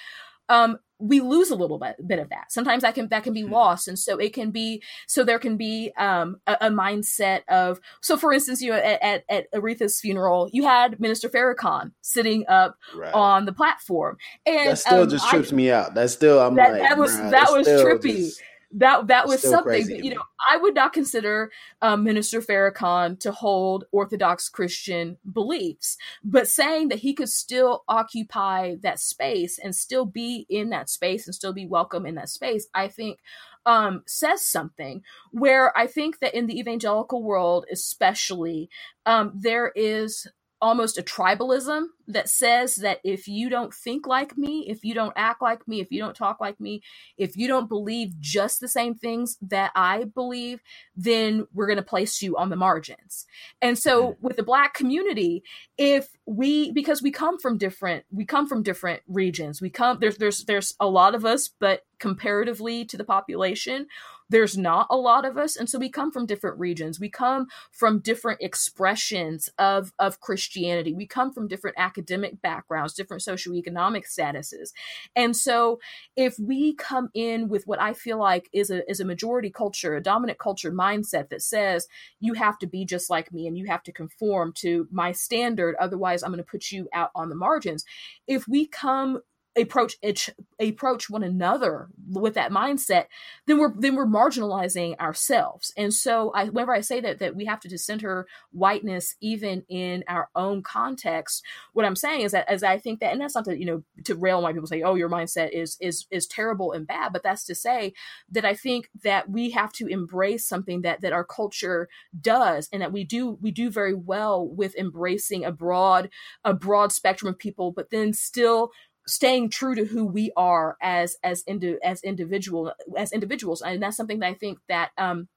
um, 0.48 0.78
we 0.98 1.20
lose 1.20 1.50
a 1.50 1.54
little 1.54 1.78
bit, 1.78 1.94
bit 2.04 2.18
of 2.18 2.28
that. 2.30 2.50
Sometimes 2.50 2.82
that 2.82 2.96
can 2.96 3.08
that 3.08 3.22
can 3.22 3.32
be 3.32 3.42
hmm. 3.42 3.52
lost, 3.52 3.86
and 3.86 3.96
so 3.96 4.16
it 4.18 4.32
can 4.32 4.50
be 4.50 4.82
so 5.06 5.22
there 5.22 5.38
can 5.38 5.56
be 5.56 5.92
um, 5.96 6.40
a, 6.46 6.56
a, 6.62 6.70
mindset 6.70 7.42
of 7.48 7.78
so. 8.02 8.16
For 8.16 8.32
instance, 8.32 8.60
you 8.60 8.72
know, 8.72 8.78
at, 8.78 9.00
at, 9.00 9.24
at 9.28 9.52
Aretha's 9.52 10.00
funeral, 10.00 10.50
you 10.52 10.64
had 10.64 10.98
Minister 10.98 11.28
Farrakhan 11.28 11.92
sitting 12.00 12.46
up 12.48 12.76
right. 12.96 13.14
on 13.14 13.44
the 13.44 13.52
platform, 13.52 14.16
and 14.44 14.70
that 14.70 14.78
still 14.78 15.02
um, 15.02 15.08
just 15.08 15.28
trips 15.28 15.52
I, 15.52 15.56
me 15.56 15.70
out. 15.70 15.94
That 15.94 16.10
still 16.10 16.40
I'm 16.40 16.56
that, 16.56 16.72
like, 16.72 16.82
that 16.82 16.98
was 16.98 17.16
that 17.16 17.52
was 17.52 17.68
trippy. 17.68 18.16
Just 18.16 18.42
that 18.70 19.06
that 19.06 19.26
was 19.26 19.38
Still 19.38 19.52
something 19.52 20.04
you 20.04 20.14
know 20.14 20.22
i 20.50 20.56
would 20.56 20.74
not 20.74 20.92
consider 20.92 21.50
um, 21.80 22.04
minister 22.04 22.40
farrakhan 22.42 23.18
to 23.20 23.32
hold 23.32 23.84
orthodox 23.92 24.48
christian 24.48 25.16
beliefs 25.32 25.96
but 26.22 26.48
saying 26.48 26.88
that 26.88 26.98
he 26.98 27.14
could 27.14 27.30
still 27.30 27.84
occupy 27.88 28.76
that 28.82 29.00
space 29.00 29.58
and 29.58 29.74
still 29.74 30.04
be 30.04 30.46
in 30.50 30.68
that 30.70 30.90
space 30.90 31.26
and 31.26 31.34
still 31.34 31.54
be 31.54 31.66
welcome 31.66 32.04
in 32.04 32.14
that 32.16 32.28
space 32.28 32.66
i 32.74 32.88
think 32.88 33.18
um, 33.66 34.02
says 34.06 34.44
something 34.44 35.02
where 35.30 35.76
i 35.76 35.86
think 35.86 36.18
that 36.20 36.34
in 36.34 36.46
the 36.46 36.58
evangelical 36.58 37.22
world 37.22 37.64
especially 37.72 38.68
um, 39.06 39.32
there 39.34 39.72
is 39.74 40.26
almost 40.60 40.98
a 40.98 41.02
tribalism 41.02 41.86
that 42.06 42.28
says 42.28 42.76
that 42.76 43.00
if 43.04 43.28
you 43.28 43.48
don't 43.48 43.72
think 43.72 44.06
like 44.06 44.36
me, 44.36 44.66
if 44.68 44.84
you 44.84 44.94
don't 44.94 45.12
act 45.14 45.40
like 45.40 45.68
me, 45.68 45.80
if 45.80 45.92
you 45.92 46.00
don't 46.00 46.16
talk 46.16 46.40
like 46.40 46.58
me, 46.58 46.82
if 47.16 47.36
you 47.36 47.46
don't 47.46 47.68
believe 47.68 48.18
just 48.20 48.60
the 48.60 48.68
same 48.68 48.94
things 48.94 49.36
that 49.40 49.70
I 49.76 50.04
believe, 50.04 50.60
then 50.96 51.46
we're 51.52 51.66
going 51.66 51.76
to 51.76 51.82
place 51.82 52.22
you 52.22 52.36
on 52.36 52.50
the 52.50 52.56
margins. 52.56 53.26
And 53.62 53.78
so 53.78 54.12
mm-hmm. 54.12 54.26
with 54.26 54.36
the 54.36 54.42
black 54.42 54.74
community, 54.74 55.42
if 55.76 56.08
we 56.26 56.72
because 56.72 57.02
we 57.02 57.10
come 57.10 57.38
from 57.38 57.56
different 57.56 58.04
we 58.10 58.24
come 58.24 58.46
from 58.48 58.62
different 58.62 59.02
regions. 59.08 59.62
We 59.62 59.70
come 59.70 59.98
there's 60.00 60.18
there's 60.18 60.44
there's 60.44 60.74
a 60.80 60.86
lot 60.86 61.14
of 61.14 61.24
us, 61.24 61.48
but 61.48 61.82
comparatively 61.98 62.84
to 62.86 62.96
the 62.96 63.04
population, 63.04 63.86
there's 64.28 64.56
not 64.56 64.86
a 64.90 64.96
lot 64.96 65.24
of 65.24 65.36
us 65.36 65.56
and 65.56 65.68
so 65.68 65.78
we 65.78 65.88
come 65.88 66.10
from 66.10 66.26
different 66.26 66.58
regions. 66.58 67.00
We 67.00 67.08
come 67.10 67.46
from 67.70 68.00
different 68.00 68.40
expressions 68.42 69.48
of 69.58 69.92
of 69.98 70.20
christianity. 70.20 70.92
We 70.92 71.06
come 71.06 71.32
from 71.32 71.48
different 71.48 71.76
academic 71.78 72.40
backgrounds 72.42 72.94
different 72.94 73.22
socioeconomic 73.22 74.04
statuses. 74.06 74.72
And 75.16 75.36
so 75.36 75.80
if 76.16 76.38
we 76.38 76.74
come 76.74 77.10
in 77.14 77.48
with 77.48 77.66
what 77.66 77.80
i 77.80 77.92
feel 77.92 78.18
like 78.18 78.48
is 78.52 78.70
a 78.70 78.88
is 78.90 79.00
a 79.00 79.04
majority 79.04 79.50
culture 79.50 79.94
a 79.94 80.02
dominant 80.02 80.38
culture 80.38 80.72
mindset 80.72 81.28
that 81.28 81.42
says 81.42 81.86
you 82.20 82.34
have 82.34 82.58
to 82.58 82.66
be 82.66 82.84
just 82.84 83.10
like 83.10 83.32
me 83.32 83.46
and 83.46 83.56
you 83.56 83.66
have 83.66 83.82
to 83.82 83.92
conform 83.92 84.52
to 84.52 84.86
my 84.90 85.12
standard 85.12 85.74
otherwise 85.80 86.22
i'm 86.22 86.30
going 86.30 86.38
to 86.38 86.50
put 86.50 86.70
you 86.70 86.88
out 86.92 87.10
on 87.14 87.28
the 87.28 87.34
margins 87.34 87.84
if 88.26 88.46
we 88.48 88.66
come 88.66 89.20
approach 89.56 89.96
each, 90.02 90.30
approach 90.60 91.10
one 91.10 91.22
another 91.22 91.88
with 92.10 92.34
that 92.34 92.52
mindset, 92.52 93.06
then 93.46 93.58
we're 93.58 93.72
then 93.76 93.94
we're 93.94 94.06
marginalizing 94.06 94.98
ourselves. 94.98 95.72
And 95.76 95.92
so, 95.92 96.30
I, 96.30 96.46
whenever 96.46 96.72
I 96.72 96.80
say 96.80 97.00
that 97.00 97.18
that 97.18 97.36
we 97.36 97.44
have 97.46 97.60
to 97.60 97.68
decenter 97.68 98.26
whiteness 98.52 99.16
even 99.20 99.64
in 99.68 100.04
our 100.08 100.28
own 100.34 100.62
context, 100.62 101.44
what 101.72 101.84
I'm 101.84 101.96
saying 101.96 102.22
is 102.22 102.32
that 102.32 102.48
as 102.48 102.62
I 102.62 102.78
think 102.78 103.00
that, 103.00 103.12
and 103.12 103.20
that's 103.20 103.34
not 103.34 103.44
to 103.46 103.58
you 103.58 103.66
know 103.66 103.82
to 104.04 104.14
rail 104.14 104.42
white 104.42 104.54
people 104.54 104.68
say, 104.68 104.82
oh, 104.82 104.94
your 104.94 105.10
mindset 105.10 105.50
is 105.50 105.76
is 105.80 106.06
is 106.10 106.26
terrible 106.26 106.72
and 106.72 106.86
bad, 106.86 107.12
but 107.12 107.22
that's 107.22 107.44
to 107.44 107.54
say 107.54 107.92
that 108.30 108.44
I 108.44 108.54
think 108.54 108.90
that 109.02 109.30
we 109.30 109.50
have 109.50 109.72
to 109.74 109.86
embrace 109.86 110.46
something 110.46 110.82
that 110.82 111.00
that 111.00 111.12
our 111.12 111.24
culture 111.24 111.88
does, 112.20 112.68
and 112.72 112.82
that 112.82 112.92
we 112.92 113.04
do 113.04 113.38
we 113.40 113.50
do 113.50 113.70
very 113.70 113.94
well 113.94 114.46
with 114.46 114.76
embracing 114.76 115.44
a 115.44 115.52
broad 115.52 116.10
a 116.44 116.54
broad 116.54 116.92
spectrum 116.92 117.32
of 117.32 117.38
people, 117.38 117.72
but 117.72 117.90
then 117.90 118.12
still 118.12 118.70
staying 119.08 119.50
true 119.50 119.74
to 119.74 119.84
who 119.86 120.04
we 120.04 120.32
are 120.36 120.76
as 120.82 121.16
as 121.24 121.44
indi- 121.46 121.78
as 121.82 122.02
individual 122.04 122.72
as 122.96 123.12
individuals. 123.12 123.62
And 123.62 123.82
that's 123.82 123.96
something 123.96 124.20
that 124.20 124.28
i 124.28 124.34
think 124.34 124.58
that 124.68 124.90
um 124.98 125.28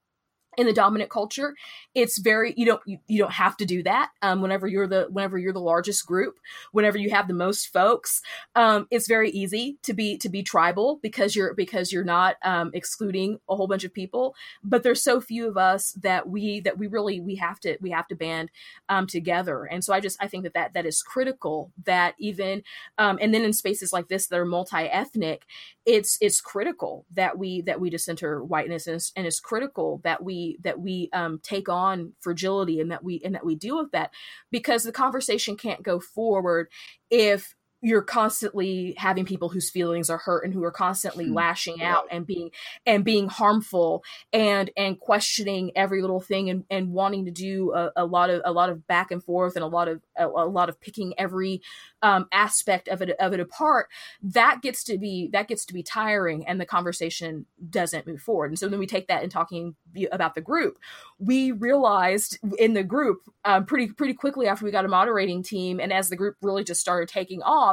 in 0.56 0.66
the 0.66 0.72
dominant 0.72 1.10
culture 1.10 1.54
it's 1.94 2.18
very 2.18 2.54
you 2.56 2.66
don't 2.66 2.80
you, 2.86 2.98
you 3.06 3.18
don't 3.18 3.32
have 3.32 3.56
to 3.56 3.64
do 3.64 3.82
that. 3.82 4.10
Um, 4.22 4.40
whenever 4.40 4.66
you're 4.66 4.86
the 4.86 5.06
whenever 5.10 5.38
you're 5.38 5.52
the 5.52 5.60
largest 5.60 6.06
group 6.06 6.38
whenever 6.72 6.98
you 6.98 7.10
have 7.10 7.28
the 7.28 7.34
most 7.34 7.72
folks 7.72 8.22
um, 8.54 8.86
it's 8.90 9.08
very 9.08 9.30
easy 9.30 9.78
to 9.82 9.92
be 9.92 10.18
to 10.18 10.28
be 10.28 10.42
tribal 10.42 10.98
because 11.02 11.34
you're 11.36 11.54
because 11.54 11.92
you're 11.92 12.04
not 12.04 12.36
um, 12.44 12.70
excluding 12.74 13.38
a 13.48 13.56
whole 13.56 13.66
bunch 13.66 13.84
of 13.84 13.94
people. 13.94 14.34
But 14.62 14.82
there's 14.82 15.02
so 15.02 15.20
few 15.20 15.48
of 15.48 15.56
us 15.56 15.92
that 16.02 16.28
we 16.28 16.60
that 16.60 16.78
we 16.78 16.86
really 16.86 17.20
we 17.20 17.36
have 17.36 17.60
to 17.60 17.76
we 17.80 17.90
have 17.90 18.08
to 18.08 18.14
band 18.14 18.50
um, 18.88 19.06
together. 19.06 19.64
And 19.64 19.84
so 19.84 19.92
i 19.92 20.00
just 20.00 20.16
i 20.20 20.26
think 20.26 20.44
that 20.44 20.54
that 20.54 20.74
that 20.74 20.86
is 20.86 21.02
critical 21.02 21.72
that 21.84 22.14
even 22.18 22.62
um, 22.98 23.18
and 23.20 23.32
then 23.32 23.42
in 23.44 23.52
spaces 23.52 23.92
like 23.92 24.08
this 24.08 24.26
that 24.26 24.38
are 24.38 24.44
multi-ethnic 24.44 25.46
it's 25.84 26.18
it's 26.20 26.40
critical 26.40 27.04
that 27.12 27.38
we 27.38 27.60
that 27.62 27.80
we 27.80 27.90
decenter 27.90 28.42
whiteness 28.42 28.86
and 28.86 28.96
it's, 28.96 29.12
and 29.16 29.26
it's 29.26 29.40
critical 29.40 30.00
that 30.04 30.22
we 30.22 30.41
that 30.62 30.80
we 30.80 31.08
um, 31.12 31.40
take 31.42 31.68
on 31.68 32.12
fragility 32.20 32.80
and 32.80 32.90
that 32.90 33.02
we 33.04 33.20
and 33.24 33.34
that 33.34 33.44
we 33.44 33.54
deal 33.54 33.76
with 33.78 33.92
that 33.92 34.10
because 34.50 34.82
the 34.84 34.92
conversation 34.92 35.56
can't 35.56 35.82
go 35.82 36.00
forward 36.00 36.68
if 37.10 37.54
you're 37.82 38.02
constantly 38.02 38.94
having 38.96 39.24
people 39.24 39.48
whose 39.48 39.68
feelings 39.68 40.08
are 40.08 40.18
hurt 40.18 40.44
and 40.44 40.54
who 40.54 40.62
are 40.62 40.70
constantly 40.70 41.26
mm, 41.26 41.34
lashing 41.34 41.82
out 41.82 42.06
and 42.10 42.26
being 42.26 42.50
and 42.86 43.04
being 43.04 43.28
harmful 43.28 44.04
and 44.32 44.70
and 44.76 44.98
questioning 45.00 45.72
every 45.76 46.00
little 46.00 46.20
thing 46.20 46.48
and, 46.48 46.64
and 46.70 46.92
wanting 46.92 47.24
to 47.24 47.30
do 47.30 47.72
a, 47.74 47.90
a 47.96 48.06
lot 48.06 48.30
of 48.30 48.40
a 48.44 48.52
lot 48.52 48.70
of 48.70 48.86
back 48.86 49.10
and 49.10 49.22
forth 49.22 49.56
and 49.56 49.64
a 49.64 49.68
lot 49.68 49.88
of 49.88 50.00
a, 50.16 50.26
a 50.26 50.48
lot 50.48 50.68
of 50.68 50.80
picking 50.80 51.12
every 51.18 51.60
um, 52.02 52.26
aspect 52.32 52.88
of 52.88 53.02
it 53.02 53.10
of 53.18 53.32
it 53.32 53.40
apart 53.40 53.88
that 54.22 54.62
gets 54.62 54.84
to 54.84 54.96
be 54.96 55.28
that 55.32 55.48
gets 55.48 55.64
to 55.64 55.74
be 55.74 55.82
tiring 55.82 56.46
and 56.46 56.60
the 56.60 56.66
conversation 56.66 57.46
doesn't 57.68 58.06
move 58.06 58.20
forward. 58.20 58.50
And 58.50 58.58
so 58.58 58.68
then 58.68 58.78
we 58.78 58.86
take 58.86 59.08
that 59.08 59.22
and 59.22 59.30
talking 59.30 59.74
about 60.10 60.34
the 60.34 60.40
group. 60.40 60.78
We 61.18 61.52
realized 61.52 62.38
in 62.58 62.74
the 62.74 62.84
group 62.84 63.22
um, 63.44 63.66
pretty 63.66 63.88
pretty 63.92 64.14
quickly 64.14 64.46
after 64.46 64.64
we 64.64 64.70
got 64.70 64.84
a 64.84 64.88
moderating 64.88 65.42
team 65.42 65.80
and 65.80 65.92
as 65.92 66.08
the 66.08 66.16
group 66.16 66.36
really 66.42 66.64
just 66.64 66.80
started 66.80 67.08
taking 67.08 67.42
off 67.42 67.71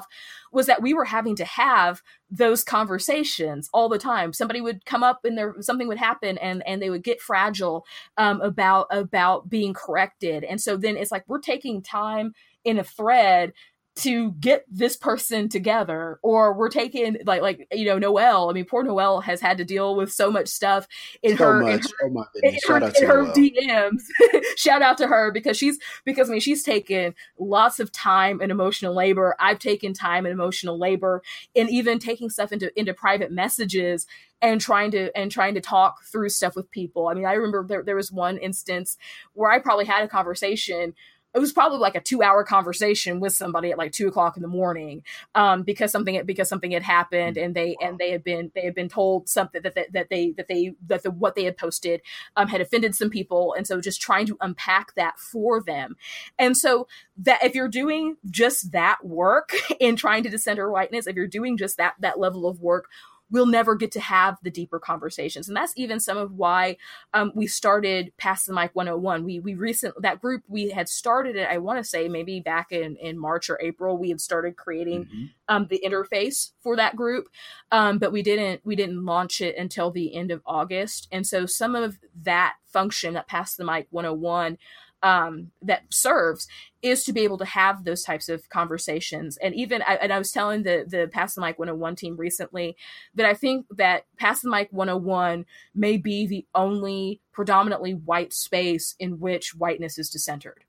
was 0.51 0.65
that 0.67 0.81
we 0.81 0.93
were 0.93 1.05
having 1.05 1.35
to 1.37 1.45
have 1.45 2.01
those 2.29 2.63
conversations 2.63 3.69
all 3.73 3.89
the 3.89 3.97
time. 3.97 4.33
Somebody 4.33 4.61
would 4.61 4.85
come 4.85 5.03
up 5.03 5.25
and 5.25 5.37
there 5.37 5.55
something 5.61 5.87
would 5.87 5.97
happen 5.97 6.37
and 6.37 6.63
and 6.65 6.81
they 6.81 6.89
would 6.89 7.03
get 7.03 7.21
fragile 7.21 7.85
um, 8.17 8.41
about 8.41 8.87
about 8.89 9.49
being 9.49 9.73
corrected. 9.73 10.43
And 10.43 10.61
so 10.61 10.77
then 10.77 10.97
it's 10.97 11.11
like 11.11 11.23
we're 11.27 11.39
taking 11.39 11.81
time 11.81 12.33
in 12.63 12.77
a 12.77 12.83
thread 12.83 13.53
to 13.99 14.31
get 14.33 14.65
this 14.69 14.97
person 14.97 15.49
together 15.49 16.19
or 16.21 16.53
we're 16.53 16.69
taking 16.69 17.17
like 17.25 17.41
like 17.41 17.67
you 17.71 17.85
know 17.85 17.97
noel 17.97 18.49
i 18.49 18.53
mean 18.53 18.65
poor 18.65 18.83
noel 18.83 19.21
has 19.21 19.41
had 19.41 19.57
to 19.57 19.65
deal 19.65 19.95
with 19.95 20.11
so 20.11 20.31
much 20.31 20.47
stuff 20.47 20.87
in 21.21 21.37
so 21.37 21.43
her, 21.43 21.69
in 21.69 21.79
her, 21.79 21.85
oh 22.03 22.25
in 22.41 22.57
her, 22.67 22.77
in 22.77 23.07
her 23.07 23.25
dms 23.33 24.03
shout 24.57 24.81
out 24.81 24.97
to 24.97 25.07
her 25.07 25.31
because 25.31 25.57
she's 25.57 25.77
because 26.05 26.29
i 26.29 26.31
mean 26.31 26.41
she's 26.41 26.63
taken 26.63 27.13
lots 27.37 27.79
of 27.79 27.91
time 27.91 28.39
and 28.41 28.51
emotional 28.51 28.93
labor. 28.93 29.35
I've 29.39 29.59
taken 29.59 29.93
time 29.93 30.25
and 30.25 30.33
emotional 30.33 30.77
labor 30.77 31.21
and 31.55 31.69
even 31.69 31.99
taking 31.99 32.29
stuff 32.29 32.51
into 32.51 32.77
into 32.79 32.93
private 32.93 33.31
messages 33.31 34.05
and 34.41 34.61
trying 34.61 34.91
to 34.91 35.15
and 35.17 35.31
trying 35.31 35.55
to 35.55 35.61
talk 35.61 36.03
through 36.03 36.29
stuff 36.29 36.55
with 36.55 36.71
people. 36.71 37.07
I 37.07 37.13
mean 37.13 37.25
i 37.25 37.33
remember 37.33 37.65
there, 37.67 37.83
there 37.83 37.95
was 37.95 38.11
one 38.11 38.37
instance 38.37 38.97
where 39.33 39.51
i 39.51 39.59
probably 39.59 39.85
had 39.85 40.03
a 40.03 40.07
conversation 40.07 40.93
it 41.33 41.39
was 41.39 41.53
probably 41.53 41.77
like 41.77 41.95
a 41.95 42.01
two 42.01 42.23
hour 42.23 42.43
conversation 42.43 43.19
with 43.19 43.33
somebody 43.33 43.71
at 43.71 43.77
like 43.77 43.91
two 43.91 44.07
o'clock 44.07 44.35
in 44.35 44.41
the 44.41 44.47
morning 44.47 45.03
um, 45.35 45.63
because 45.63 45.91
something 45.91 46.21
because 46.25 46.49
something 46.49 46.71
had 46.71 46.83
happened 46.83 47.37
and 47.37 47.55
they 47.55 47.75
and 47.81 47.97
they 47.99 48.11
had 48.11 48.23
been 48.23 48.51
they 48.55 48.61
had 48.61 48.73
been 48.73 48.89
told 48.89 49.29
something 49.29 49.61
that 49.61 49.75
they, 49.75 49.85
that 49.93 50.09
they 50.09 50.31
that 50.31 50.47
they 50.47 50.73
that 50.87 51.03
the, 51.03 51.11
what 51.11 51.35
they 51.35 51.43
had 51.43 51.57
posted 51.57 52.01
um, 52.35 52.47
had 52.47 52.61
offended 52.61 52.95
some 52.95 53.09
people. 53.09 53.53
And 53.55 53.67
so 53.67 53.79
just 53.79 54.01
trying 54.01 54.25
to 54.27 54.37
unpack 54.41 54.95
that 54.95 55.19
for 55.19 55.61
them. 55.61 55.95
And 56.37 56.57
so 56.57 56.87
that 57.17 57.43
if 57.43 57.53
you're 57.53 57.67
doing 57.67 58.17
just 58.29 58.71
that 58.71 59.05
work 59.05 59.51
in 59.79 59.95
trying 59.95 60.23
to 60.23 60.29
decenter 60.29 60.71
whiteness 60.71 61.07
if 61.07 61.15
you're 61.15 61.27
doing 61.27 61.57
just 61.57 61.77
that 61.77 61.95
that 61.99 62.19
level 62.19 62.47
of 62.47 62.59
work 62.59 62.89
we'll 63.31 63.45
never 63.45 63.75
get 63.75 63.91
to 63.91 63.99
have 63.99 64.37
the 64.43 64.49
deeper 64.49 64.79
conversations. 64.79 65.47
And 65.47 65.55
that's 65.55 65.73
even 65.75 65.99
some 65.99 66.17
of 66.17 66.33
why 66.33 66.77
um, 67.13 67.31
we 67.35 67.47
started 67.47 68.11
Pass 68.17 68.45
the 68.45 68.53
Mic 68.53 68.71
101. 68.73 69.23
We 69.23 69.39
we 69.39 69.55
recent 69.55 69.93
that 70.01 70.21
group 70.21 70.43
we 70.47 70.69
had 70.69 70.89
started 70.89 71.35
it. 71.35 71.47
I 71.49 71.57
want 71.57 71.79
to 71.79 71.83
say 71.83 72.07
maybe 72.07 72.39
back 72.39 72.71
in 72.71 72.95
in 72.97 73.19
March 73.19 73.49
or 73.49 73.59
April 73.61 73.97
we 73.97 74.09
had 74.09 74.21
started 74.21 74.57
creating 74.57 75.05
mm-hmm. 75.05 75.25
um, 75.47 75.67
the 75.69 75.81
interface 75.85 76.51
for 76.61 76.75
that 76.75 76.95
group, 76.95 77.27
um, 77.71 77.99
but 77.99 78.11
we 78.11 78.21
didn't 78.21 78.61
we 78.65 78.75
didn't 78.75 79.05
launch 79.05 79.41
it 79.41 79.57
until 79.57 79.91
the 79.91 80.15
end 80.15 80.31
of 80.31 80.41
August. 80.45 81.07
And 81.11 81.25
so 81.25 81.45
some 81.45 81.75
of 81.75 81.97
that 82.23 82.55
function 82.65 83.13
that 83.13 83.27
Pass 83.27 83.55
the 83.55 83.65
Mic 83.65 83.87
101 83.91 84.57
um, 85.03 85.51
that 85.61 85.83
serves 85.89 86.47
is 86.81 87.03
to 87.03 87.13
be 87.13 87.21
able 87.21 87.37
to 87.37 87.45
have 87.45 87.83
those 87.83 88.03
types 88.03 88.29
of 88.29 88.47
conversations. 88.49 89.37
And 89.37 89.53
even, 89.55 89.81
I, 89.81 89.95
and 89.95 90.13
I 90.13 90.17
was 90.17 90.31
telling 90.31 90.63
the 90.63 90.85
the 90.87 91.09
Pass 91.11 91.35
the 91.35 91.41
Mic 91.41 91.59
101 91.59 91.95
team 91.95 92.15
recently 92.15 92.77
that 93.15 93.25
I 93.25 93.33
think 93.33 93.65
that 93.71 94.05
Pass 94.17 94.41
the 94.41 94.49
Mic 94.49 94.69
101 94.71 95.45
may 95.75 95.97
be 95.97 96.25
the 96.25 96.45
only 96.55 97.21
predominantly 97.31 97.93
white 97.93 98.33
space 98.33 98.95
in 98.99 99.19
which 99.19 99.55
whiteness 99.55 99.97
is 99.97 100.09
decentered. 100.09 100.63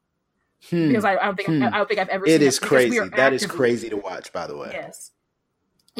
Hmm. 0.69 0.89
Because 0.89 1.05
I, 1.05 1.17
I, 1.17 1.25
don't 1.27 1.37
think 1.37 1.49
hmm. 1.49 1.63
I, 1.63 1.69
I, 1.69 1.79
don't 1.79 1.89
think 1.89 2.01
I've 2.01 2.09
ever. 2.09 2.27
It 2.27 2.43
is 2.43 2.59
crazy. 2.59 2.99
That 2.99 3.13
actively, 3.13 3.37
is 3.37 3.47
crazy 3.47 3.89
to 3.89 3.97
watch. 3.97 4.33
By 4.33 4.47
the 4.47 4.57
way. 4.57 4.71
Yes 4.73 5.13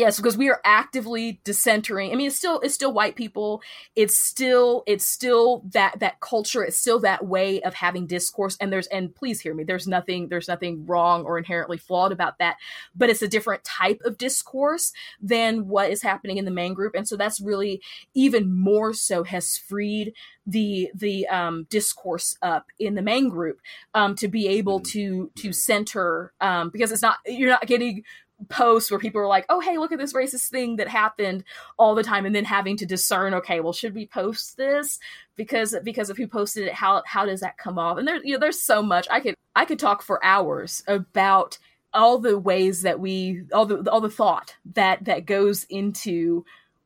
Yes, 0.01 0.17
because 0.17 0.39
we 0.39 0.49
are 0.49 0.63
actively 0.65 1.43
decentering. 1.45 2.11
I 2.11 2.15
mean, 2.15 2.29
it's 2.29 2.37
still 2.37 2.59
it's 2.61 2.73
still 2.73 2.91
white 2.91 3.17
people. 3.17 3.61
It's 3.95 4.17
still 4.17 4.83
it's 4.87 5.05
still 5.05 5.63
that 5.73 6.01
that 6.01 6.21
culture. 6.21 6.65
It's 6.65 6.79
still 6.79 7.01
that 7.01 7.27
way 7.27 7.61
of 7.61 7.75
having 7.75 8.07
discourse. 8.07 8.57
And 8.63 8.73
there's 8.73 8.87
and 8.87 9.15
please 9.15 9.43
hear 9.43 9.53
me. 9.53 9.63
There's 9.63 9.87
nothing 9.87 10.29
there's 10.31 10.49
nothing 10.49 10.87
wrong 10.87 11.25
or 11.25 11.37
inherently 11.37 11.77
flawed 11.77 12.13
about 12.13 12.39
that. 12.39 12.57
But 12.95 13.11
it's 13.11 13.21
a 13.21 13.29
different 13.29 13.63
type 13.63 14.01
of 14.07 14.17
discourse 14.17 14.95
than 15.21 15.69
what 15.69 15.91
is 15.91 16.01
happening 16.01 16.39
in 16.39 16.47
the 16.47 16.51
main 16.51 16.73
group. 16.73 16.95
And 16.95 17.07
so 17.07 17.19
that's 17.19 17.39
really 17.39 17.83
even 18.15 18.59
more 18.59 18.95
so 18.95 19.23
has 19.25 19.59
freed 19.59 20.15
the 20.47 20.91
the 20.95 21.29
um, 21.29 21.67
discourse 21.69 22.37
up 22.41 22.69
in 22.79 22.95
the 22.95 23.03
main 23.03 23.29
group 23.29 23.61
um, 23.93 24.15
to 24.17 24.29
be 24.29 24.49
able 24.49 24.81
mm-hmm. 24.81 24.93
to 24.93 25.31
to 25.43 25.53
center 25.53 26.33
um, 26.41 26.71
because 26.71 26.91
it's 26.91 27.03
not 27.03 27.19
you're 27.27 27.51
not 27.51 27.67
getting 27.67 28.03
posts 28.49 28.91
where 28.91 29.01
people 29.01 29.21
are 29.21 29.27
like, 29.27 29.47
"Oh, 29.49 29.61
hey, 29.61 29.79
look 29.79 29.93
at 29.93 29.99
this 29.99 30.13
racist 30.13 30.49
thing 30.49 30.77
that 30.77 30.89
happened 30.89 31.45
all 31.79 31.95
the 31.95 32.03
time," 32.03 32.27
and 32.27 32.35
then 32.35 32.45
having 32.45 32.77
to 32.79 32.87
discern, 32.87 33.35
okay, 33.35 33.61
well, 33.61 33.73
should 33.73 33.95
we 33.95 34.07
post 34.07 34.57
this 34.57 34.99
because 35.37 35.75
because 35.85 36.11
of 36.11 36.17
who 36.17 36.27
posted 36.27 36.67
it? 36.67 36.75
How 36.75 37.03
how 37.07 37.27
does 37.27 37.41
that 37.41 37.59
come 37.59 37.79
off? 37.79 37.99
And 37.99 38.07
there, 38.07 38.25
you 38.25 38.35
know, 38.35 38.41
there's 38.41 38.63
so 38.63 38.83
much 38.83 39.07
I 39.11 39.21
could 39.21 39.35
I 39.55 39.65
could 39.65 39.79
talk 39.79 40.03
for 40.03 40.25
hours 40.25 40.83
about 40.87 41.59
all 41.93 42.19
the 42.19 42.39
ways 42.39 42.83
that 42.83 43.01
we 43.01 43.43
all 43.53 43.67
the 43.67 43.91
all 43.91 44.01
the 44.01 44.11
thought 44.11 44.57
that 44.75 45.05
that 45.05 45.27
goes 45.27 45.65
into 45.65 46.45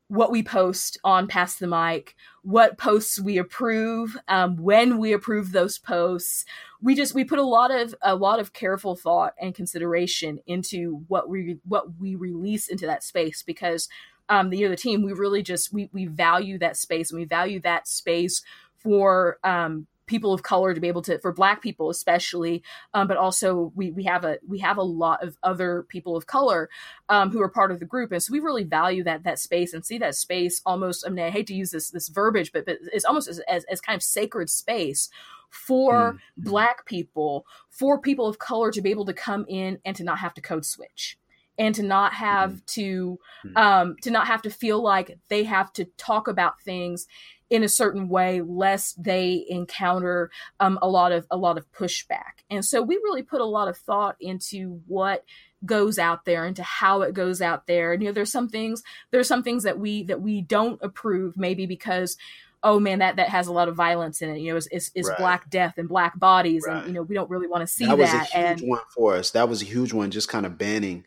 what 0.09 0.31
we 0.31 0.43
post 0.43 0.99
on 1.03 1.27
Pass 1.27 1.57
the 1.57 1.67
Mic, 1.67 2.15
what 2.43 2.79
posts 2.79 3.21
we 3.21 3.39
approve, 3.39 4.17
um, 4.29 4.57
when 4.57 4.99
we 4.99 5.13
approve 5.13 5.53
those 5.53 5.79
posts. 5.79 6.45
We 6.83 6.95
just 6.95 7.15
we 7.15 7.25
put 7.25 7.39
a 7.39 7.45
lot 7.45 7.71
of 7.71 7.95
a 8.03 8.15
lot 8.15 8.41
of 8.41 8.53
careful 8.53 8.97
thought 8.97 9.35
and 9.41 9.55
consideration 9.55 10.39
into 10.47 11.05
what 11.09 11.29
we 11.29 11.57
what 11.65 11.99
we 11.99 12.15
release 12.15 12.69
into 12.69 12.87
that 12.87 13.03
space 13.03 13.43
because 13.43 13.89
um, 14.29 14.51
the 14.51 14.59
you 14.59 14.65
know 14.65 14.71
the 14.71 14.77
team 14.77 15.03
we 15.03 15.13
really 15.13 15.43
just 15.43 15.73
we 15.73 15.89
we 15.93 16.07
value 16.07 16.59
that 16.59 16.77
space 16.77 17.11
and 17.11 17.19
we 17.19 17.27
value 17.27 17.61
that 17.61 17.89
space 17.89 18.43
for 18.77 19.39
um, 19.45 19.87
people 20.07 20.33
of 20.33 20.43
color 20.43 20.75
to 20.75 20.81
be 20.81 20.89
able 20.89 21.03
to 21.03 21.19
for 21.21 21.33
black 21.33 21.63
people 21.63 21.91
especially 21.91 22.63
um, 22.93 23.07
but 23.07 23.17
also 23.17 23.73
we 23.75 23.91
we 23.91 24.05
have 24.05 24.25
a 24.25 24.39
we 24.47 24.59
have 24.59 24.77
a 24.77 24.83
lot 24.83 25.23
of 25.23 25.37
other 25.43 25.85
people 25.89 26.17
of 26.17 26.27
color 26.27 26.69
um, 27.09 27.31
who 27.31 27.41
are 27.41 27.49
part 27.49 27.71
of 27.71 27.81
the 27.81 27.87
group 27.87 28.13
and 28.13 28.23
so 28.23 28.33
we 28.33 28.41
really 28.41 28.65
value 28.65 29.03
that 29.03 29.23
that 29.25 29.39
space 29.39 29.73
and 29.73 29.85
see 29.85 29.99
that 29.99 30.15
space 30.15 30.61
almost 30.67 31.05
i 31.07 31.11
mean 31.11 31.25
i 31.25 31.31
hate 31.31 31.47
to 31.47 31.55
use 31.55 31.71
this 31.71 31.91
this 31.91 32.09
verbiage 32.09 32.53
but, 32.53 32.67
but 32.67 32.79
it's 32.93 33.05
almost 33.05 33.29
as, 33.29 33.39
as, 33.41 33.65
as 33.65 33.81
kind 33.81 33.97
of 33.97 34.03
sacred 34.03 34.51
space 34.51 35.09
for 35.51 36.15
mm. 36.15 36.19
black 36.37 36.85
people 36.85 37.47
for 37.71 38.01
people 38.01 38.27
of 38.27 38.39
color 38.39 38.71
to 38.71 38.83
be 38.83 38.91
able 38.91 39.05
to 39.05 39.15
come 39.15 39.45
in 39.49 39.79
and 39.85 39.97
to 39.97 40.05
not 40.05 40.19
have 40.19 40.35
to 40.35 40.41
code 40.41 40.65
switch 40.65 41.17
and 41.59 41.75
to 41.75 41.83
not 41.83 42.13
have 42.15 42.53
mm. 42.53 42.67
to 42.67 43.19
mm. 43.47 43.57
um, 43.57 43.97
to 44.03 44.11
not 44.11 44.27
have 44.27 44.43
to 44.43 44.51
feel 44.51 44.83
like 44.83 45.19
they 45.29 45.45
have 45.45 45.73
to 45.73 45.85
talk 45.97 46.29
about 46.29 46.61
things 46.61 47.07
in 47.55 47.63
a 47.63 47.69
certain 47.69 48.09
way 48.09 48.41
lest 48.41 49.01
they 49.01 49.47
encounter 49.49 50.29
um, 50.59 50.77
a 50.83 50.89
lot 50.89 51.13
of 51.13 51.25
a 51.31 51.37
lot 51.37 51.57
of 51.57 51.71
pushback 51.71 52.43
and 52.51 52.65
so 52.65 52.83
we 52.83 52.97
really 52.97 53.23
put 53.23 53.41
a 53.41 53.45
lot 53.45 53.69
of 53.69 53.77
thought 53.77 54.17
into 54.21 54.81
what 54.89 55.25
goes 55.65 55.97
out 55.97 56.25
there 56.25 56.45
into 56.45 56.65
how 56.65 57.03
it 57.03 57.15
goes 57.15 57.41
out 57.41 57.69
there 57.69 57.93
and 57.93 58.03
you 58.03 58.09
know 58.09 58.13
there's 58.13 58.33
some 58.33 58.49
things 58.49 58.83
there's 59.13 59.29
some 59.29 59.45
things 59.45 59.63
that 59.63 59.79
we 59.79 60.03
that 60.03 60.21
we 60.21 60.43
don't 60.43 60.81
approve 60.83 61.37
maybe 61.37 61.65
because 61.65 62.17
oh 62.65 62.81
man 62.81 62.99
that 62.99 63.15
that 63.15 63.29
has 63.29 63.47
a 63.47 63.53
lot 63.53 63.69
of 63.69 63.77
violence 63.77 64.21
in 64.21 64.31
it 64.31 64.41
you 64.41 64.51
know 64.51 64.57
it's, 64.57 64.67
is, 64.73 64.91
is 64.97 65.09
right. 65.09 65.19
black 65.19 65.49
death 65.49 65.75
and 65.79 65.89
black 65.89 66.19
bodies 66.19 66.65
right. 66.67 66.79
and 66.79 66.89
you 66.89 66.93
know 66.93 67.03
we 67.03 67.15
don't 67.15 67.31
really 67.31 67.47
want 67.47 67.61
to 67.61 67.69
see 67.69 67.87
that, 67.87 67.97
that 67.97 68.03
was 68.03 68.13
a 68.13 68.19
huge 68.25 68.63
and, 68.63 68.69
one 68.69 68.81
for 68.93 69.15
us 69.15 69.31
that 69.31 69.49
was 69.49 69.63
a 69.63 69.65
huge 69.65 69.93
one 69.93 70.11
just 70.11 70.29
kind 70.29 70.45
of 70.45 70.59
banning 70.59 71.07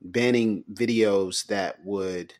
banning 0.00 0.64
videos 0.72 1.46
that 1.48 1.84
would 1.84 2.32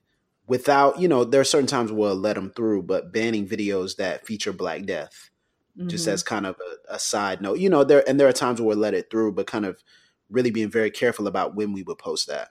without 0.53 1.01
you 1.01 1.09
know 1.09 1.25
there 1.25 1.41
are 1.41 1.45
certain 1.45 1.67
times 1.67 1.91
we'll 1.91 2.15
let 2.15 2.35
them 2.35 2.51
through 2.51 2.83
but 2.83 3.11
banning 3.11 3.49
videos 3.49 3.97
that 3.97 4.27
feature 4.27 4.53
black 4.53 4.83
death 4.83 5.31
mm-hmm. 5.79 5.89
just 5.89 6.07
as 6.07 6.23
kind 6.23 6.45
of 6.45 6.57
a, 6.91 6.97
a, 6.97 6.99
side 6.99 7.41
note 7.41 7.59
you 7.59 7.71
know 7.71 7.83
there 7.85 8.07
and 8.07 8.21
there 8.21 8.29
are 8.29 8.35
times 8.35 8.61
where 8.61 8.69
we'll 8.69 8.77
let 8.77 8.93
it 8.93 9.11
through 9.11 9.33
but 9.33 9.47
kind 9.47 9.65
of 9.65 9.83
really 10.29 10.51
being 10.51 10.71
very 10.71 10.91
careful 10.91 11.27
about 11.27 11.55
when 11.55 11.73
we 11.73 11.83
would 11.83 11.97
post 11.97 12.29
that. 12.29 12.51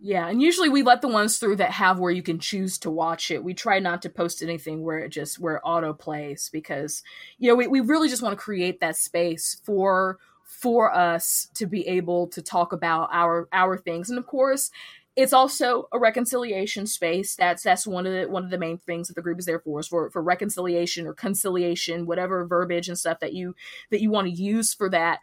Yeah 0.00 0.28
and 0.28 0.40
usually 0.40 0.70
we 0.70 0.82
let 0.82 1.02
the 1.02 1.08
ones 1.08 1.36
through 1.36 1.56
that 1.56 1.72
have 1.72 1.98
where 1.98 2.10
you 2.10 2.22
can 2.22 2.38
choose 2.38 2.78
to 2.78 2.90
watch 2.90 3.30
it. 3.30 3.44
We 3.44 3.52
try 3.52 3.80
not 3.80 4.00
to 4.02 4.08
post 4.08 4.42
anything 4.42 4.82
where 4.82 4.98
it 4.98 5.10
just 5.10 5.38
where 5.38 5.56
it 5.56 5.62
auto 5.62 5.92
plays 5.92 6.48
because 6.50 7.02
you 7.36 7.50
know 7.50 7.54
we, 7.54 7.66
we 7.66 7.80
really 7.80 8.08
just 8.08 8.22
want 8.22 8.32
to 8.32 8.42
create 8.42 8.80
that 8.80 8.96
space 8.96 9.60
for 9.62 10.18
for 10.42 10.94
us 10.94 11.48
to 11.52 11.66
be 11.66 11.86
able 11.86 12.28
to 12.28 12.40
talk 12.40 12.72
about 12.72 13.10
our 13.12 13.46
our 13.52 13.76
things. 13.76 14.08
And 14.08 14.18
of 14.18 14.26
course 14.26 14.70
it's 15.16 15.32
also 15.32 15.88
a 15.92 15.98
reconciliation 15.98 16.86
space. 16.86 17.34
That's 17.34 17.62
that's 17.62 17.86
one 17.86 18.06
of 18.06 18.12
the 18.12 18.28
one 18.28 18.44
of 18.44 18.50
the 18.50 18.58
main 18.58 18.76
things 18.76 19.08
that 19.08 19.14
the 19.14 19.22
group 19.22 19.38
is 19.38 19.46
there 19.46 19.58
for 19.58 19.80
is 19.80 19.88
for 19.88 20.10
for 20.10 20.22
reconciliation 20.22 21.06
or 21.06 21.14
conciliation, 21.14 22.06
whatever 22.06 22.44
verbiage 22.44 22.88
and 22.88 22.98
stuff 22.98 23.20
that 23.20 23.32
you 23.32 23.56
that 23.90 24.02
you 24.02 24.10
want 24.10 24.26
to 24.28 24.42
use 24.42 24.74
for 24.74 24.90
that. 24.90 25.20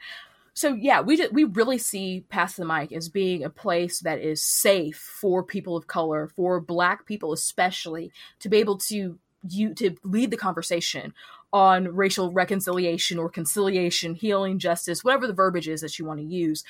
So 0.56 0.74
yeah, 0.74 1.02
we 1.02 1.18
just, 1.18 1.34
we 1.34 1.46
really 1.46 1.78
see 1.78 2.26
Pass 2.30 2.56
the 2.56 2.66
Mic 2.66 2.92
as 2.92 3.10
being 3.10 3.44
a 3.44 3.50
place 3.50 4.00
that 4.02 4.20
is 4.20 4.42
safe 4.42 4.98
for 4.98 5.44
people 5.44 5.76
of 5.76 5.88
color, 5.88 6.28
for 6.36 6.60
Black 6.60 7.06
people 7.06 7.34
especially, 7.34 8.12
to 8.40 8.50
be 8.50 8.58
able 8.58 8.78
to 8.80 9.20
you 9.48 9.74
to 9.76 9.96
lead 10.04 10.32
the 10.32 10.38
conversation 10.38 11.14
on 11.52 11.96
racial 11.96 12.32
reconciliation 12.32 13.20
or 13.20 13.30
conciliation, 13.30 14.16
healing, 14.16 14.58
justice, 14.58 15.04
whatever 15.04 15.28
the 15.28 15.34
verbiage 15.34 15.68
is 15.68 15.82
that 15.82 16.00
you 16.00 16.06
want 16.06 16.20
to 16.20 16.26
use 16.26 16.64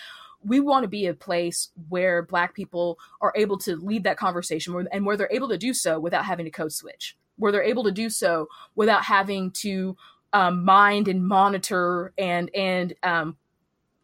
we 0.46 0.60
want 0.60 0.84
to 0.84 0.88
be 0.88 1.06
a 1.06 1.14
place 1.14 1.70
where 1.90 2.22
black 2.22 2.54
people 2.54 2.98
are 3.22 3.34
able 3.36 3.58
to 3.58 3.76
lead 3.76 4.04
that 4.04 4.18
conversation 4.18 4.88
and 4.92 5.06
where 5.06 5.18
they're 5.18 5.30
able 5.32 5.50
to 5.50 5.58
do 5.58 5.74
so 5.74 6.00
without 6.00 6.26
having 6.26 6.46
to 6.46 6.52
code 6.52 6.72
switch 6.72 7.18
where 7.38 7.52
they're 7.52 7.64
able 7.64 7.84
to 7.84 7.92
do 7.92 8.10
so 8.10 8.48
without 8.76 9.04
having 9.04 9.52
to 9.52 9.96
um, 10.34 10.64
mind 10.64 11.08
and 11.08 11.28
monitor 11.28 12.14
and 12.18 12.50
and 12.56 12.94
um, 13.04 13.38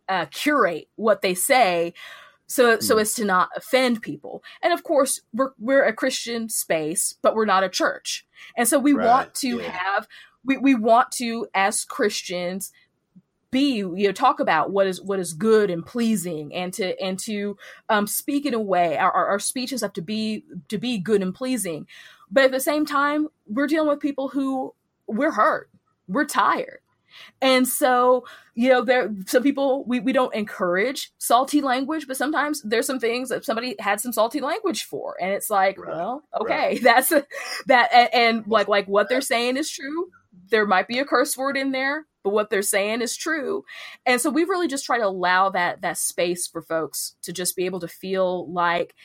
uh, 0.07 0.25
curate 0.25 0.87
what 0.95 1.21
they 1.21 1.33
say 1.33 1.93
so 2.47 2.77
mm. 2.77 2.83
so 2.83 2.97
as 2.97 3.13
to 3.13 3.25
not 3.25 3.49
offend 3.55 4.01
people 4.01 4.43
and 4.61 4.73
of 4.73 4.83
course 4.83 5.21
we're 5.33 5.51
we're 5.59 5.83
a 5.83 5.93
christian 5.93 6.49
space 6.49 7.15
but 7.21 7.35
we're 7.35 7.45
not 7.45 7.63
a 7.63 7.69
church 7.69 8.25
and 8.57 8.67
so 8.67 8.79
we 8.79 8.93
right. 8.93 9.07
want 9.07 9.33
to 9.35 9.57
yeah. 9.57 9.71
have 9.71 10.07
we, 10.43 10.57
we 10.57 10.75
want 10.75 11.11
to 11.11 11.47
as 11.53 11.83
christians 11.85 12.71
be 13.51 13.77
you 13.77 14.07
know 14.07 14.11
talk 14.11 14.39
about 14.39 14.71
what 14.71 14.87
is 14.87 15.01
what 15.01 15.19
is 15.19 15.33
good 15.33 15.69
and 15.69 15.85
pleasing 15.85 16.53
and 16.53 16.73
to 16.73 16.99
and 17.01 17.17
to 17.19 17.57
um, 17.89 18.05
speak 18.05 18.45
in 18.45 18.53
a 18.53 18.59
way 18.59 18.97
our, 18.97 19.11
our, 19.11 19.27
our 19.27 19.39
speeches 19.39 19.81
have 19.81 19.93
to 19.93 20.01
be 20.01 20.43
to 20.67 20.77
be 20.77 20.97
good 20.97 21.21
and 21.21 21.33
pleasing. 21.33 21.87
But 22.31 22.45
at 22.45 22.51
the 22.51 22.59
same 22.59 22.85
time 22.85 23.27
we're 23.47 23.67
dealing 23.67 23.89
with 23.89 23.99
people 23.99 24.29
who 24.29 24.73
we're 25.07 25.31
hurt. 25.31 25.69
We're 26.07 26.25
tired. 26.25 26.79
And 27.41 27.67
so 27.67 28.25
you 28.53 28.69
know 28.69 28.83
there 28.83 29.11
some 29.25 29.41
people 29.41 29.83
we, 29.85 29.99
we 29.99 30.13
don't 30.13 30.33
encourage 30.35 31.11
salty 31.17 31.61
language 31.61 32.05
but 32.07 32.17
sometimes 32.17 32.61
there's 32.61 32.85
some 32.85 32.99
things 32.99 33.29
that 33.29 33.45
somebody 33.45 33.75
had 33.79 33.99
some 33.99 34.13
salty 34.13 34.41
language 34.41 34.83
for. 34.83 35.15
And 35.19 35.31
it's 35.31 35.49
like 35.49 35.79
right. 35.79 35.95
well 35.95 36.23
okay 36.39 36.53
right. 36.53 36.79
that's 36.83 37.11
a, 37.11 37.25
that 37.65 37.89
and, 37.91 38.09
and 38.13 38.47
like 38.47 38.67
like 38.67 38.87
what 38.87 39.09
they're 39.09 39.21
saying 39.21 39.57
is 39.57 39.71
true. 39.71 40.09
There 40.51 40.67
might 40.67 40.87
be 40.87 40.99
a 40.99 41.05
curse 41.05 41.35
word 41.35 41.57
in 41.57 41.71
there 41.71 42.05
but 42.23 42.31
what 42.31 42.49
they're 42.49 42.61
saying 42.61 43.01
is 43.01 43.15
true. 43.15 43.63
And 44.05 44.19
so 44.19 44.29
we've 44.29 44.49
really 44.49 44.67
just 44.67 44.85
try 44.85 44.97
to 44.97 45.05
allow 45.05 45.49
that 45.49 45.81
that 45.81 45.97
space 45.97 46.47
for 46.47 46.61
folks 46.61 47.15
to 47.23 47.33
just 47.33 47.55
be 47.55 47.65
able 47.65 47.79
to 47.79 47.87
feel 47.87 48.51
like 48.51 48.95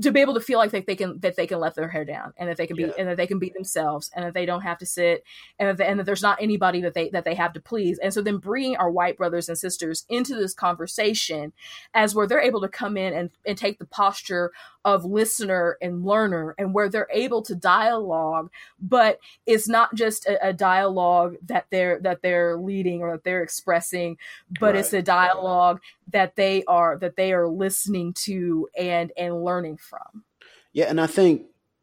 to 0.00 0.12
be 0.12 0.20
able 0.20 0.34
to 0.34 0.40
feel 0.40 0.58
like 0.58 0.70
that 0.70 0.86
they 0.86 0.94
can 0.94 1.18
that 1.18 1.34
they 1.34 1.48
can 1.48 1.58
let 1.58 1.74
their 1.74 1.88
hair 1.88 2.04
down 2.04 2.32
and 2.36 2.48
that 2.48 2.56
they 2.56 2.66
can 2.66 2.76
be 2.76 2.84
yeah. 2.84 2.92
and 2.96 3.08
that 3.08 3.16
they 3.16 3.26
can 3.26 3.40
be 3.40 3.50
themselves 3.50 4.08
and 4.14 4.24
that 4.24 4.34
they 4.34 4.46
don't 4.46 4.60
have 4.60 4.78
to 4.78 4.86
sit 4.86 5.24
and 5.58 5.68
that, 5.68 5.76
they, 5.78 5.86
and 5.86 5.98
that 5.98 6.04
there's 6.04 6.22
not 6.22 6.40
anybody 6.40 6.80
that 6.80 6.94
they 6.94 7.08
that 7.10 7.24
they 7.24 7.34
have 7.34 7.52
to 7.52 7.60
please 7.60 7.98
and 7.98 8.14
so 8.14 8.22
then 8.22 8.36
bringing 8.36 8.76
our 8.76 8.90
white 8.90 9.16
brothers 9.16 9.48
and 9.48 9.58
sisters 9.58 10.06
into 10.08 10.36
this 10.36 10.54
conversation 10.54 11.52
as 11.92 12.14
where 12.14 12.26
they're 12.26 12.40
able 12.40 12.60
to 12.60 12.68
come 12.68 12.96
in 12.96 13.12
and, 13.12 13.30
and 13.44 13.58
take 13.58 13.80
the 13.80 13.86
posture 13.86 14.52
of 14.84 15.04
listener 15.04 15.76
and 15.82 16.04
learner 16.04 16.54
and 16.58 16.74
where 16.74 16.88
they're 16.88 17.08
able 17.12 17.42
to 17.42 17.54
dialogue 17.54 18.50
but 18.80 19.18
it's 19.46 19.68
not 19.68 19.94
just 19.94 20.26
a, 20.26 20.48
a 20.48 20.52
dialogue 20.52 21.36
that 21.42 21.66
they're 21.70 22.00
that 22.00 22.22
they're 22.22 22.56
leading 22.56 23.02
or 23.02 23.12
that 23.12 23.24
they're 23.24 23.42
expressing 23.42 24.16
but 24.58 24.74
right. 24.74 24.76
it's 24.76 24.92
a 24.92 25.02
dialogue 25.02 25.80
that 26.12 26.36
they 26.36 26.64
are 26.64 26.96
that 26.98 27.16
they 27.16 27.32
are 27.32 27.48
listening 27.48 28.12
to 28.14 28.68
and 28.78 29.12
and 29.16 29.44
learning 29.44 29.76
from 29.76 30.24
yeah 30.72 30.86
and 30.86 31.00
i 31.00 31.06
think 31.06 31.42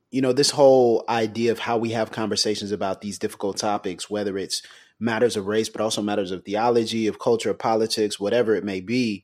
you 0.09 0.21
know 0.21 0.33
this 0.33 0.51
whole 0.51 1.03
idea 1.07 1.51
of 1.51 1.59
how 1.59 1.77
we 1.77 1.91
have 1.91 2.11
conversations 2.11 2.71
about 2.71 3.01
these 3.01 3.19
difficult 3.19 3.57
topics 3.57 4.09
whether 4.09 4.37
it's 4.37 4.63
matters 4.99 5.35
of 5.35 5.45
race 5.45 5.69
but 5.69 5.81
also 5.81 6.01
matters 6.01 6.31
of 6.31 6.43
theology 6.43 7.05
of 7.05 7.19
culture 7.19 7.51
of 7.51 7.59
politics 7.59 8.19
whatever 8.19 8.55
it 8.55 8.63
may 8.63 8.81
be 8.81 9.23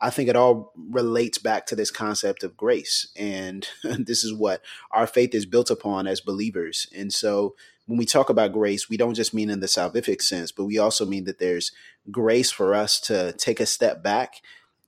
I 0.00 0.10
think 0.10 0.28
it 0.28 0.36
all 0.36 0.72
relates 0.76 1.38
back 1.38 1.66
to 1.66 1.76
this 1.76 1.90
concept 1.90 2.42
of 2.42 2.56
grace. 2.56 3.08
And 3.16 3.66
this 3.82 4.24
is 4.24 4.34
what 4.34 4.60
our 4.90 5.06
faith 5.06 5.34
is 5.34 5.46
built 5.46 5.70
upon 5.70 6.06
as 6.06 6.20
believers. 6.20 6.86
And 6.94 7.12
so 7.12 7.54
when 7.86 7.98
we 7.98 8.06
talk 8.06 8.30
about 8.30 8.52
grace, 8.52 8.88
we 8.88 8.96
don't 8.96 9.14
just 9.14 9.34
mean 9.34 9.50
in 9.50 9.60
the 9.60 9.66
salvific 9.66 10.22
sense, 10.22 10.52
but 10.52 10.64
we 10.64 10.78
also 10.78 11.04
mean 11.04 11.24
that 11.24 11.38
there's 11.38 11.72
grace 12.10 12.50
for 12.50 12.74
us 12.74 12.98
to 13.00 13.32
take 13.32 13.60
a 13.60 13.66
step 13.66 14.02
back 14.02 14.40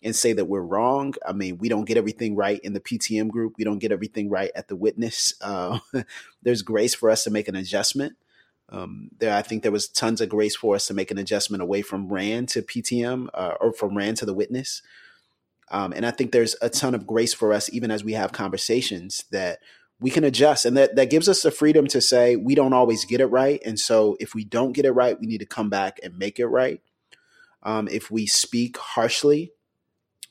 and 0.02 0.14
say 0.14 0.32
that 0.32 0.44
we're 0.46 0.60
wrong. 0.60 1.14
I 1.26 1.32
mean, 1.32 1.58
we 1.58 1.68
don't 1.68 1.84
get 1.84 1.96
everything 1.96 2.36
right 2.36 2.60
in 2.60 2.72
the 2.72 2.80
PTM 2.80 3.28
group. 3.28 3.54
We 3.58 3.64
don't 3.64 3.78
get 3.78 3.92
everything 3.92 4.30
right 4.30 4.50
at 4.54 4.68
the 4.68 4.76
witness. 4.76 5.34
Uh, 5.40 5.78
there's 6.42 6.62
grace 6.62 6.94
for 6.94 7.10
us 7.10 7.24
to 7.24 7.30
make 7.30 7.48
an 7.48 7.56
adjustment. 7.56 8.16
Um, 8.68 9.10
there, 9.18 9.34
I 9.34 9.42
think 9.42 9.62
there 9.62 9.72
was 9.72 9.88
tons 9.88 10.20
of 10.20 10.28
grace 10.28 10.56
for 10.56 10.74
us 10.74 10.86
to 10.88 10.94
make 10.94 11.10
an 11.10 11.18
adjustment 11.18 11.62
away 11.62 11.82
from 11.82 12.08
RAAN 12.08 12.46
to 12.48 12.62
PTM 12.62 13.28
uh, 13.32 13.54
or 13.60 13.72
from 13.72 13.96
RAAN 13.96 14.14
to 14.16 14.26
the 14.26 14.34
witness. 14.34 14.82
Um, 15.70 15.92
and 15.92 16.06
I 16.06 16.10
think 16.10 16.32
there's 16.32 16.56
a 16.60 16.68
ton 16.68 16.94
of 16.94 17.06
grace 17.06 17.34
for 17.34 17.52
us, 17.52 17.72
even 17.72 17.90
as 17.90 18.04
we 18.04 18.12
have 18.12 18.32
conversations, 18.32 19.24
that 19.30 19.58
we 20.00 20.10
can 20.10 20.24
adjust. 20.24 20.64
And 20.64 20.76
that, 20.76 20.96
that 20.96 21.10
gives 21.10 21.28
us 21.28 21.42
the 21.42 21.50
freedom 21.50 21.86
to 21.88 22.00
say 22.00 22.36
we 22.36 22.54
don't 22.54 22.72
always 22.72 23.04
get 23.04 23.20
it 23.20 23.26
right. 23.26 23.60
And 23.64 23.78
so 23.78 24.16
if 24.20 24.34
we 24.34 24.44
don't 24.44 24.72
get 24.72 24.84
it 24.84 24.92
right, 24.92 25.18
we 25.18 25.26
need 25.26 25.38
to 25.38 25.46
come 25.46 25.70
back 25.70 25.98
and 26.02 26.18
make 26.18 26.38
it 26.38 26.46
right. 26.46 26.80
Um, 27.62 27.88
if 27.88 28.10
we 28.10 28.26
speak 28.26 28.76
harshly 28.76 29.52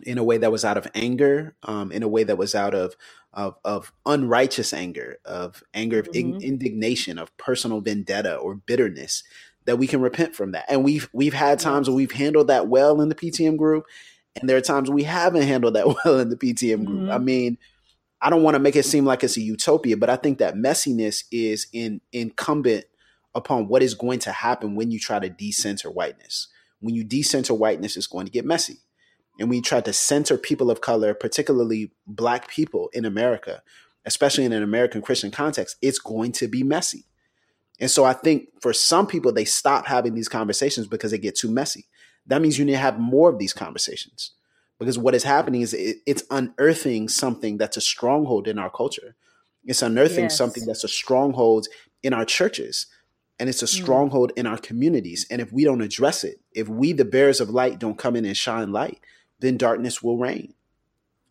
in 0.01 0.17
a 0.17 0.23
way 0.23 0.37
that 0.37 0.51
was 0.51 0.63
out 0.63 0.77
of 0.77 0.87
anger, 0.93 1.55
um, 1.63 1.91
in 1.91 2.03
a 2.03 2.07
way 2.07 2.23
that 2.23 2.37
was 2.37 2.53
out 2.53 2.73
of 2.73 2.95
of, 3.35 3.55
of 3.63 3.91
unrighteous 4.05 4.73
anger, 4.73 5.17
of 5.25 5.63
anger 5.73 5.99
of 5.99 6.07
mm-hmm. 6.09 6.35
in, 6.35 6.41
indignation, 6.41 7.19
of 7.19 7.35
personal 7.37 7.81
vendetta 7.81 8.35
or 8.35 8.55
bitterness, 8.55 9.23
that 9.65 9.77
we 9.77 9.87
can 9.87 10.01
repent 10.01 10.35
from 10.35 10.53
that. 10.53 10.65
And 10.69 10.83
we've 10.83 11.09
we've 11.11 11.33
had 11.33 11.59
times 11.59 11.87
where 11.87 11.95
we've 11.95 12.11
handled 12.11 12.47
that 12.47 12.67
well 12.67 13.01
in 13.01 13.09
the 13.09 13.15
PTM 13.15 13.57
group, 13.57 13.85
and 14.35 14.49
there 14.49 14.57
are 14.57 14.61
times 14.61 14.89
we 14.89 15.03
haven't 15.03 15.43
handled 15.43 15.75
that 15.75 15.87
well 16.05 16.19
in 16.19 16.29
the 16.29 16.37
PTM 16.37 16.85
group. 16.85 17.01
Mm-hmm. 17.01 17.11
I 17.11 17.17
mean, 17.17 17.57
I 18.21 18.29
don't 18.29 18.43
want 18.43 18.55
to 18.55 18.59
make 18.59 18.75
it 18.75 18.85
seem 18.85 19.05
like 19.05 19.23
it's 19.23 19.37
a 19.37 19.41
utopia, 19.41 19.97
but 19.97 20.09
I 20.09 20.15
think 20.15 20.39
that 20.39 20.55
messiness 20.55 21.25
is 21.31 21.67
in 21.73 22.01
incumbent 22.11 22.85
upon 23.33 23.67
what 23.67 23.83
is 23.83 23.93
going 23.93 24.19
to 24.19 24.31
happen 24.31 24.75
when 24.75 24.91
you 24.91 24.99
try 24.99 25.19
to 25.19 25.29
decenter 25.29 25.91
whiteness. 25.91 26.47
When 26.79 26.95
you 26.95 27.03
decenter 27.03 27.53
whiteness, 27.53 27.97
it's 27.97 28.07
going 28.07 28.25
to 28.25 28.31
get 28.31 28.45
messy. 28.45 28.77
And 29.39 29.49
we 29.49 29.61
try 29.61 29.81
to 29.81 29.93
center 29.93 30.37
people 30.37 30.71
of 30.71 30.81
color, 30.81 31.13
particularly 31.13 31.91
black 32.07 32.47
people 32.47 32.89
in 32.93 33.05
America, 33.05 33.61
especially 34.05 34.45
in 34.45 34.53
an 34.53 34.63
American 34.63 35.01
Christian 35.01 35.31
context, 35.31 35.77
it's 35.81 35.99
going 35.99 36.31
to 36.33 36.47
be 36.47 36.63
messy. 36.63 37.05
And 37.79 37.91
so 37.91 38.05
I 38.05 38.13
think 38.13 38.47
for 38.61 38.71
some 38.71 39.05
people, 39.05 39.33
they 39.33 39.43
stop 39.43 39.85
having 39.85 40.15
these 40.15 40.29
conversations 40.29 40.87
because 40.87 41.11
they 41.11 41.17
get 41.17 41.35
too 41.35 41.51
messy 41.51 41.87
that 42.27 42.41
means 42.41 42.57
you 42.57 42.65
need 42.65 42.73
to 42.73 42.77
have 42.77 42.99
more 42.99 43.29
of 43.29 43.39
these 43.39 43.53
conversations 43.53 44.31
because 44.79 44.97
what 44.97 45.15
is 45.15 45.23
happening 45.23 45.61
is 45.61 45.73
it, 45.73 45.97
it's 46.05 46.23
unearthing 46.31 47.07
something 47.07 47.57
that's 47.57 47.77
a 47.77 47.81
stronghold 47.81 48.47
in 48.47 48.59
our 48.59 48.69
culture. 48.69 49.15
It's 49.63 49.81
unearthing 49.81 50.25
yes. 50.25 50.37
something 50.37 50.65
that's 50.65 50.83
a 50.83 50.89
stronghold 50.89 51.67
in 52.03 52.13
our 52.13 52.25
churches 52.25 52.87
and 53.39 53.49
it's 53.49 53.63
a 53.63 53.65
hmm. 53.65 53.83
stronghold 53.83 54.31
mm. 54.31 54.37
in 54.37 54.47
our 54.47 54.57
communities. 54.57 55.25
And 55.29 55.41
if 55.41 55.51
we 55.51 55.65
don't 55.65 55.81
address 55.81 56.23
it, 56.23 56.39
if 56.53 56.69
we, 56.69 56.93
the 56.93 57.03
bearers 57.03 57.41
of 57.41 57.49
light, 57.49 57.79
don't 57.79 57.97
come 57.97 58.15
in 58.15 58.23
and 58.23 58.37
shine 58.37 58.71
light, 58.71 58.99
then 59.39 59.57
darkness 59.57 60.01
will 60.01 60.17
reign. 60.17 60.53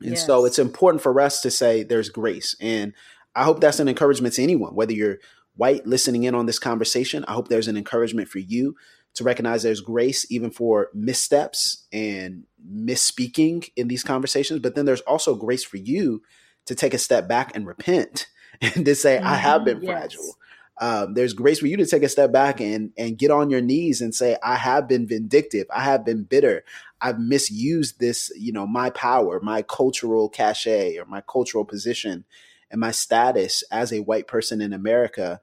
And 0.00 0.12
yes. 0.12 0.26
so 0.26 0.44
it's 0.44 0.58
important 0.58 1.02
for 1.02 1.18
us 1.20 1.40
to 1.42 1.50
say 1.50 1.82
there's 1.82 2.08
grace. 2.08 2.54
And 2.60 2.92
I 3.34 3.44
hope 3.44 3.60
that's 3.60 3.80
an 3.80 3.88
encouragement 3.88 4.34
to 4.34 4.42
anyone, 4.42 4.74
whether 4.74 4.92
you're 4.92 5.18
white 5.56 5.86
listening 5.86 6.24
in 6.24 6.34
on 6.34 6.46
this 6.46 6.58
conversation. 6.58 7.24
I 7.26 7.32
hope 7.32 7.48
there's 7.48 7.68
an 7.68 7.76
encouragement 7.76 8.28
for 8.28 8.38
you 8.38 8.76
to 9.14 9.24
recognize 9.24 9.62
there's 9.62 9.80
grace 9.80 10.30
even 10.30 10.50
for 10.50 10.88
missteps 10.92 11.86
and 11.92 12.44
misspeaking 12.68 13.70
in 13.76 13.88
these 13.88 14.02
conversations. 14.02 14.60
But 14.60 14.74
then 14.74 14.84
there's 14.84 15.00
also 15.02 15.34
grace 15.34 15.64
for 15.64 15.76
you 15.76 16.22
to 16.66 16.74
take 16.74 16.94
a 16.94 16.98
step 16.98 17.28
back 17.28 17.54
and 17.54 17.66
repent 17.66 18.26
and 18.60 18.84
to 18.84 18.94
say, 18.94 19.16
mm-hmm. 19.16 19.26
I 19.26 19.36
have 19.36 19.64
been 19.64 19.82
yes. 19.82 19.90
fragile. 19.90 20.36
Um, 20.80 21.14
there's 21.14 21.32
grace 21.32 21.60
for 21.60 21.66
you 21.66 21.76
to 21.76 21.86
take 21.86 22.02
a 22.02 22.08
step 22.08 22.32
back 22.32 22.60
and 22.60 22.92
and 22.98 23.18
get 23.18 23.30
on 23.30 23.50
your 23.50 23.60
knees 23.60 24.00
and 24.00 24.14
say, 24.14 24.36
I 24.42 24.56
have 24.56 24.88
been 24.88 25.06
vindictive. 25.06 25.66
I 25.74 25.82
have 25.84 26.04
been 26.04 26.24
bitter. 26.24 26.64
I've 27.00 27.18
misused 27.18 28.00
this, 28.00 28.32
you 28.36 28.52
know, 28.52 28.66
my 28.66 28.90
power, 28.90 29.40
my 29.40 29.62
cultural 29.62 30.28
cachet 30.28 30.98
or 30.98 31.04
my 31.04 31.20
cultural 31.20 31.64
position 31.64 32.24
and 32.70 32.80
my 32.80 32.90
status 32.90 33.62
as 33.70 33.92
a 33.92 34.00
white 34.00 34.26
person 34.26 34.60
in 34.60 34.72
America 34.72 35.40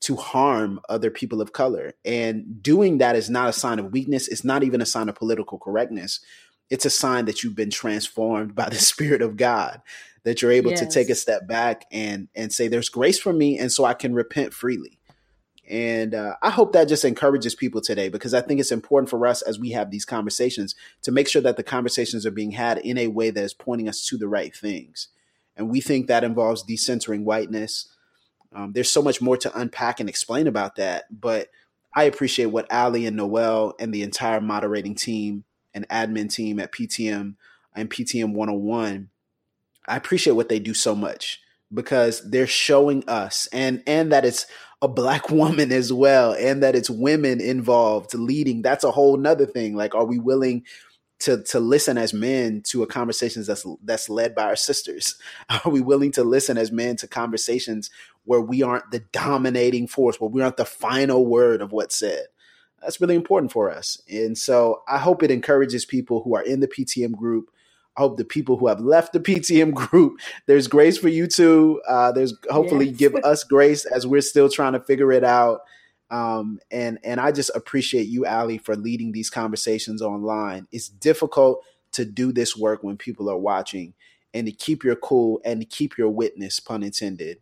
to 0.00 0.16
harm 0.16 0.80
other 0.88 1.10
people 1.10 1.40
of 1.40 1.52
color. 1.52 1.94
And 2.04 2.62
doing 2.62 2.98
that 2.98 3.16
is 3.16 3.28
not 3.28 3.48
a 3.48 3.52
sign 3.52 3.78
of 3.78 3.92
weakness. 3.92 4.28
It's 4.28 4.44
not 4.44 4.62
even 4.62 4.80
a 4.80 4.86
sign 4.86 5.08
of 5.08 5.16
political 5.16 5.58
correctness. 5.58 6.20
It's 6.70 6.84
a 6.84 6.90
sign 6.90 7.24
that 7.24 7.42
you've 7.42 7.56
been 7.56 7.70
transformed 7.70 8.54
by 8.54 8.68
the 8.68 8.76
Spirit 8.78 9.22
of 9.22 9.36
God, 9.36 9.80
that 10.24 10.42
you're 10.42 10.52
able 10.52 10.70
yes. 10.70 10.80
to 10.80 10.86
take 10.86 11.10
a 11.10 11.14
step 11.14 11.46
back 11.46 11.86
and 11.90 12.28
and 12.34 12.52
say, 12.52 12.68
"There's 12.68 12.88
grace 12.88 13.18
for 13.18 13.32
me," 13.32 13.58
and 13.58 13.70
so 13.70 13.84
I 13.84 13.94
can 13.94 14.14
repent 14.14 14.52
freely. 14.52 14.98
And 15.68 16.14
uh, 16.14 16.36
I 16.40 16.48
hope 16.48 16.72
that 16.72 16.88
just 16.88 17.04
encourages 17.04 17.54
people 17.54 17.82
today 17.82 18.08
because 18.08 18.32
I 18.32 18.40
think 18.40 18.58
it's 18.58 18.72
important 18.72 19.10
for 19.10 19.26
us 19.26 19.42
as 19.42 19.58
we 19.58 19.70
have 19.72 19.90
these 19.90 20.06
conversations 20.06 20.74
to 21.02 21.12
make 21.12 21.28
sure 21.28 21.42
that 21.42 21.58
the 21.58 21.62
conversations 21.62 22.24
are 22.24 22.30
being 22.30 22.52
had 22.52 22.78
in 22.78 22.96
a 22.96 23.08
way 23.08 23.28
that 23.28 23.44
is 23.44 23.52
pointing 23.52 23.86
us 23.86 24.06
to 24.06 24.16
the 24.16 24.28
right 24.28 24.54
things. 24.56 25.08
And 25.56 25.68
we 25.68 25.82
think 25.82 26.06
that 26.06 26.24
involves 26.24 26.64
decentering 26.64 27.24
whiteness, 27.24 27.88
um, 28.54 28.72
there's 28.72 28.90
so 28.90 29.02
much 29.02 29.20
more 29.20 29.36
to 29.36 29.58
unpack 29.58 30.00
and 30.00 30.08
explain 30.08 30.46
about 30.46 30.76
that, 30.76 31.04
but 31.10 31.48
I 31.94 32.04
appreciate 32.04 32.46
what 32.46 32.70
Ally 32.70 33.00
and 33.00 33.16
Noel 33.16 33.74
and 33.78 33.92
the 33.92 34.02
entire 34.02 34.40
moderating 34.40 34.94
team 34.94 35.44
and 35.74 35.88
admin 35.88 36.32
team 36.32 36.60
at 36.60 36.72
PTM 36.72 37.34
and 37.74 37.90
PTM 37.90 38.34
101. 38.34 39.10
I 39.88 39.96
appreciate 39.96 40.34
what 40.34 40.48
they 40.48 40.58
do 40.58 40.74
so 40.74 40.94
much 40.94 41.40
because 41.72 42.28
they're 42.30 42.46
showing 42.46 43.08
us 43.08 43.48
and 43.52 43.82
and 43.86 44.12
that 44.12 44.24
it's 44.24 44.46
a 44.80 44.88
black 44.88 45.30
woman 45.30 45.72
as 45.72 45.92
well 45.92 46.32
and 46.32 46.62
that 46.62 46.74
it's 46.74 46.90
women 46.90 47.40
involved 47.40 48.14
leading 48.14 48.62
that's 48.62 48.84
a 48.84 48.90
whole 48.90 49.16
nother 49.16 49.44
thing 49.44 49.74
like 49.74 49.94
are 49.94 50.06
we 50.06 50.18
willing 50.18 50.64
to 51.20 51.42
to 51.42 51.60
listen 51.60 51.98
as 51.98 52.14
men 52.14 52.62
to 52.62 52.82
a 52.82 52.86
conversations 52.86 53.46
that's 53.46 53.66
that's 53.82 54.08
led 54.08 54.34
by 54.34 54.44
our 54.44 54.56
sisters? 54.56 55.16
Are 55.64 55.70
we 55.70 55.80
willing 55.80 56.12
to 56.12 56.24
listen 56.24 56.56
as 56.56 56.70
men 56.72 56.96
to 56.96 57.08
conversations 57.08 57.90
where 58.24 58.40
we 58.40 58.62
aren't 58.62 58.90
the 58.90 59.00
dominating 59.12 59.88
force, 59.88 60.20
where 60.20 60.30
we 60.30 60.42
aren't 60.42 60.56
the 60.56 60.64
final 60.64 61.26
word 61.26 61.60
of 61.60 61.72
what's 61.72 61.98
said? 61.98 62.26
That's 62.80 63.00
really 63.00 63.16
important 63.16 63.50
for 63.50 63.70
us. 63.70 64.00
And 64.08 64.38
so 64.38 64.82
I 64.86 64.98
hope 64.98 65.22
it 65.22 65.32
encourages 65.32 65.84
people 65.84 66.22
who 66.22 66.36
are 66.36 66.42
in 66.42 66.60
the 66.60 66.68
PTM 66.68 67.12
group. 67.12 67.50
I 67.98 68.02
hope 68.02 68.16
the 68.16 68.24
people 68.24 68.56
who 68.56 68.68
have 68.68 68.80
left 68.80 69.12
the 69.12 69.20
PTM 69.20 69.74
group, 69.74 70.20
there's 70.46 70.68
grace 70.68 70.96
for 70.96 71.08
you 71.08 71.26
too. 71.26 71.82
Uh, 71.88 72.12
there's 72.12 72.32
hopefully 72.48 72.86
yes. 72.86 72.96
give 72.96 73.14
us 73.16 73.42
grace 73.42 73.84
as 73.84 74.06
we're 74.06 74.20
still 74.20 74.48
trying 74.48 74.74
to 74.74 74.80
figure 74.80 75.10
it 75.10 75.24
out. 75.24 75.62
Um, 76.10 76.60
and 76.70 76.98
and 77.02 77.20
I 77.20 77.32
just 77.32 77.50
appreciate 77.54 78.06
you, 78.06 78.24
Ally, 78.24 78.58
for 78.58 78.76
leading 78.76 79.12
these 79.12 79.28
conversations 79.28 80.00
online. 80.00 80.68
It's 80.70 80.88
difficult 80.88 81.62
to 81.92 82.04
do 82.04 82.32
this 82.32 82.56
work 82.56 82.82
when 82.82 82.96
people 82.96 83.28
are 83.28 83.36
watching, 83.36 83.94
and 84.32 84.46
to 84.46 84.52
keep 84.52 84.84
your 84.84 84.96
cool 84.96 85.40
and 85.44 85.60
to 85.60 85.66
keep 85.66 85.98
your 85.98 86.08
witness, 86.08 86.60
pun 86.60 86.82
intended, 86.82 87.40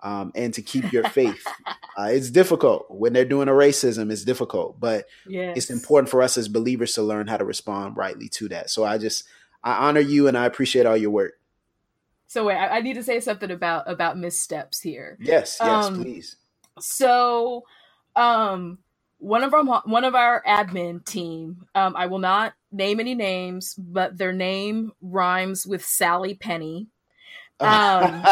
um, 0.00 0.30
and 0.34 0.54
to 0.54 0.62
keep 0.62 0.92
your 0.92 1.04
faith. 1.10 1.44
uh, 1.98 2.04
it's 2.04 2.30
difficult 2.30 2.86
when 2.88 3.12
they're 3.12 3.24
doing 3.24 3.48
a 3.48 3.52
racism. 3.52 4.10
It's 4.10 4.24
difficult, 4.24 4.78
but 4.80 5.06
yes. 5.26 5.56
it's 5.56 5.70
important 5.70 6.08
for 6.08 6.22
us 6.22 6.38
as 6.38 6.48
believers 6.48 6.94
to 6.94 7.02
learn 7.02 7.26
how 7.26 7.36
to 7.36 7.44
respond 7.44 7.96
rightly 7.96 8.28
to 8.30 8.48
that. 8.48 8.70
So 8.70 8.84
I 8.84 8.96
just 8.96 9.24
I 9.66 9.88
honor 9.88 10.00
you 10.00 10.28
and 10.28 10.38
I 10.38 10.46
appreciate 10.46 10.86
all 10.86 10.96
your 10.96 11.10
work. 11.10 11.32
So 12.28 12.46
wait, 12.46 12.54
I, 12.54 12.78
I 12.78 12.80
need 12.80 12.94
to 12.94 13.02
say 13.02 13.18
something 13.18 13.50
about 13.50 13.90
about 13.90 14.16
missteps 14.16 14.80
here. 14.80 15.18
Yes, 15.20 15.58
yes, 15.60 15.86
um, 15.86 16.02
please. 16.02 16.36
So 16.78 17.64
um, 18.14 18.78
one 19.18 19.42
of 19.42 19.52
our 19.54 19.64
one 19.64 20.04
of 20.04 20.14
our 20.14 20.40
admin 20.46 21.04
team, 21.04 21.66
um, 21.74 21.96
I 21.96 22.06
will 22.06 22.20
not 22.20 22.54
name 22.70 23.00
any 23.00 23.16
names, 23.16 23.74
but 23.74 24.16
their 24.16 24.32
name 24.32 24.92
rhymes 25.02 25.66
with 25.66 25.84
Sally 25.84 26.34
Penny. 26.34 26.86
Um, 27.58 28.22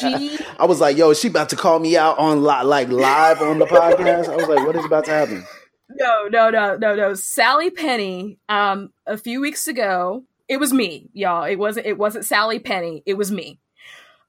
she, 0.00 0.38
I 0.58 0.66
was 0.66 0.80
like, 0.80 0.96
"Yo, 0.96 1.14
she 1.14 1.28
about 1.28 1.50
to 1.50 1.56
call 1.56 1.78
me 1.78 1.96
out 1.96 2.18
on 2.18 2.42
li- 2.42 2.64
like 2.64 2.88
live 2.88 3.40
on 3.40 3.60
the 3.60 3.66
podcast." 3.66 4.28
I 4.28 4.34
was 4.34 4.48
like, 4.48 4.66
"What 4.66 4.74
is 4.74 4.84
about 4.84 5.04
to 5.04 5.12
happen?" 5.12 5.46
No, 5.88 6.26
no, 6.26 6.50
no, 6.50 6.76
no, 6.76 6.96
no. 6.96 7.14
Sally 7.14 7.70
Penny. 7.70 8.40
Um, 8.48 8.90
a 9.06 9.16
few 9.16 9.40
weeks 9.40 9.68
ago, 9.68 10.24
it 10.48 10.58
was 10.58 10.72
me, 10.72 11.08
y'all. 11.12 11.44
It 11.44 11.56
wasn't. 11.56 11.86
It 11.86 11.98
wasn't 11.98 12.24
Sally 12.24 12.58
Penny. 12.58 13.02
It 13.06 13.14
was 13.14 13.30
me. 13.30 13.60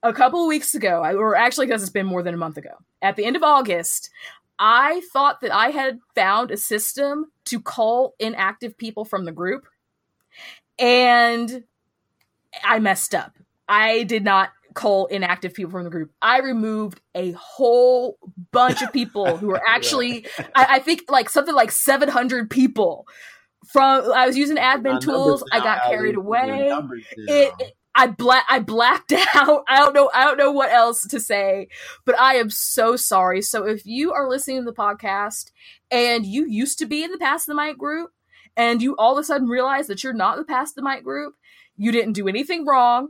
A 0.04 0.14
couple 0.14 0.42
of 0.42 0.48
weeks 0.48 0.76
ago, 0.76 1.02
or 1.02 1.36
actually, 1.36 1.66
because 1.66 1.82
it's 1.82 1.92
been 1.92 2.06
more 2.06 2.24
than 2.24 2.34
a 2.34 2.38
month 2.38 2.58
ago, 2.58 2.72
at 3.02 3.16
the 3.16 3.26
end 3.26 3.36
of 3.36 3.44
August, 3.44 4.10
I 4.60 5.02
thought 5.12 5.42
that 5.42 5.54
I 5.54 5.70
had 5.70 6.00
found 6.16 6.52
a 6.52 6.58
system 6.58 7.32
to 7.46 7.60
call 7.60 8.16
inactive 8.20 8.78
people 8.78 9.06
from 9.06 9.26
the 9.26 9.32
group, 9.32 9.68
and 10.78 11.64
I 12.64 12.80
messed 12.80 13.16
up. 13.16 13.34
I 13.68 14.04
did 14.04 14.24
not 14.24 14.52
call 14.78 15.08
inactive 15.08 15.54
people 15.56 15.72
from 15.72 15.84
the 15.84 15.90
group. 15.90 16.12
I 16.22 16.40
removed 16.40 17.02
a 17.16 17.32
whole 17.32 18.18
bunch 18.52 18.82
of 18.82 18.94
people 18.94 19.38
who 19.38 19.48
were 19.48 19.62
actually, 19.68 20.28
I, 20.56 20.68
I, 20.70 20.80
think, 20.80 21.02
like 21.10 21.30
something 21.30 21.56
like 21.56 21.72
700 21.72 22.50
people. 22.50 23.08
From 23.72 24.12
I 24.14 24.28
was 24.28 24.38
using 24.38 24.58
admin 24.58 25.02
tools, 25.02 25.44
I 25.52 25.60
got 25.60 25.84
carried 25.84 26.16
away. 26.16 26.72
It, 27.28 27.54
it, 27.60 27.74
I 27.96 28.08
black 28.08 28.46
I 28.48 28.60
blacked 28.60 29.12
out. 29.36 29.64
I 29.68 29.78
don't 29.78 29.94
know 29.94 30.10
I 30.14 30.24
don't 30.24 30.38
know 30.38 30.52
what 30.52 30.72
else 30.72 31.02
to 31.08 31.20
say, 31.20 31.68
but 32.06 32.18
I 32.20 32.36
am 32.36 32.50
so 32.50 32.96
sorry. 32.96 33.42
So 33.42 33.66
if 33.66 33.86
you 33.86 34.14
are 34.14 34.30
listening 34.30 34.60
to 34.60 34.66
the 34.66 34.74
podcast 34.74 35.52
and 35.92 36.26
you 36.26 36.46
used 36.48 36.78
to 36.80 36.86
be 36.86 37.04
in 37.04 37.12
the 37.12 37.18
Pass 37.18 37.46
the 37.46 37.56
Mic 37.56 37.78
group 37.78 38.12
and 38.56 38.82
you 38.82 38.96
all 38.98 39.18
of 39.18 39.22
a 39.22 39.24
sudden 39.24 39.48
realize 39.48 39.88
that 39.88 40.04
you're 40.04 40.14
not 40.14 40.38
the 40.38 40.46
Pass 40.46 40.74
the 40.74 40.84
Mic 40.84 41.04
group, 41.04 41.34
you 41.76 41.92
didn't 41.92 42.14
do 42.14 42.28
anything 42.28 42.66
wrong. 42.66 43.10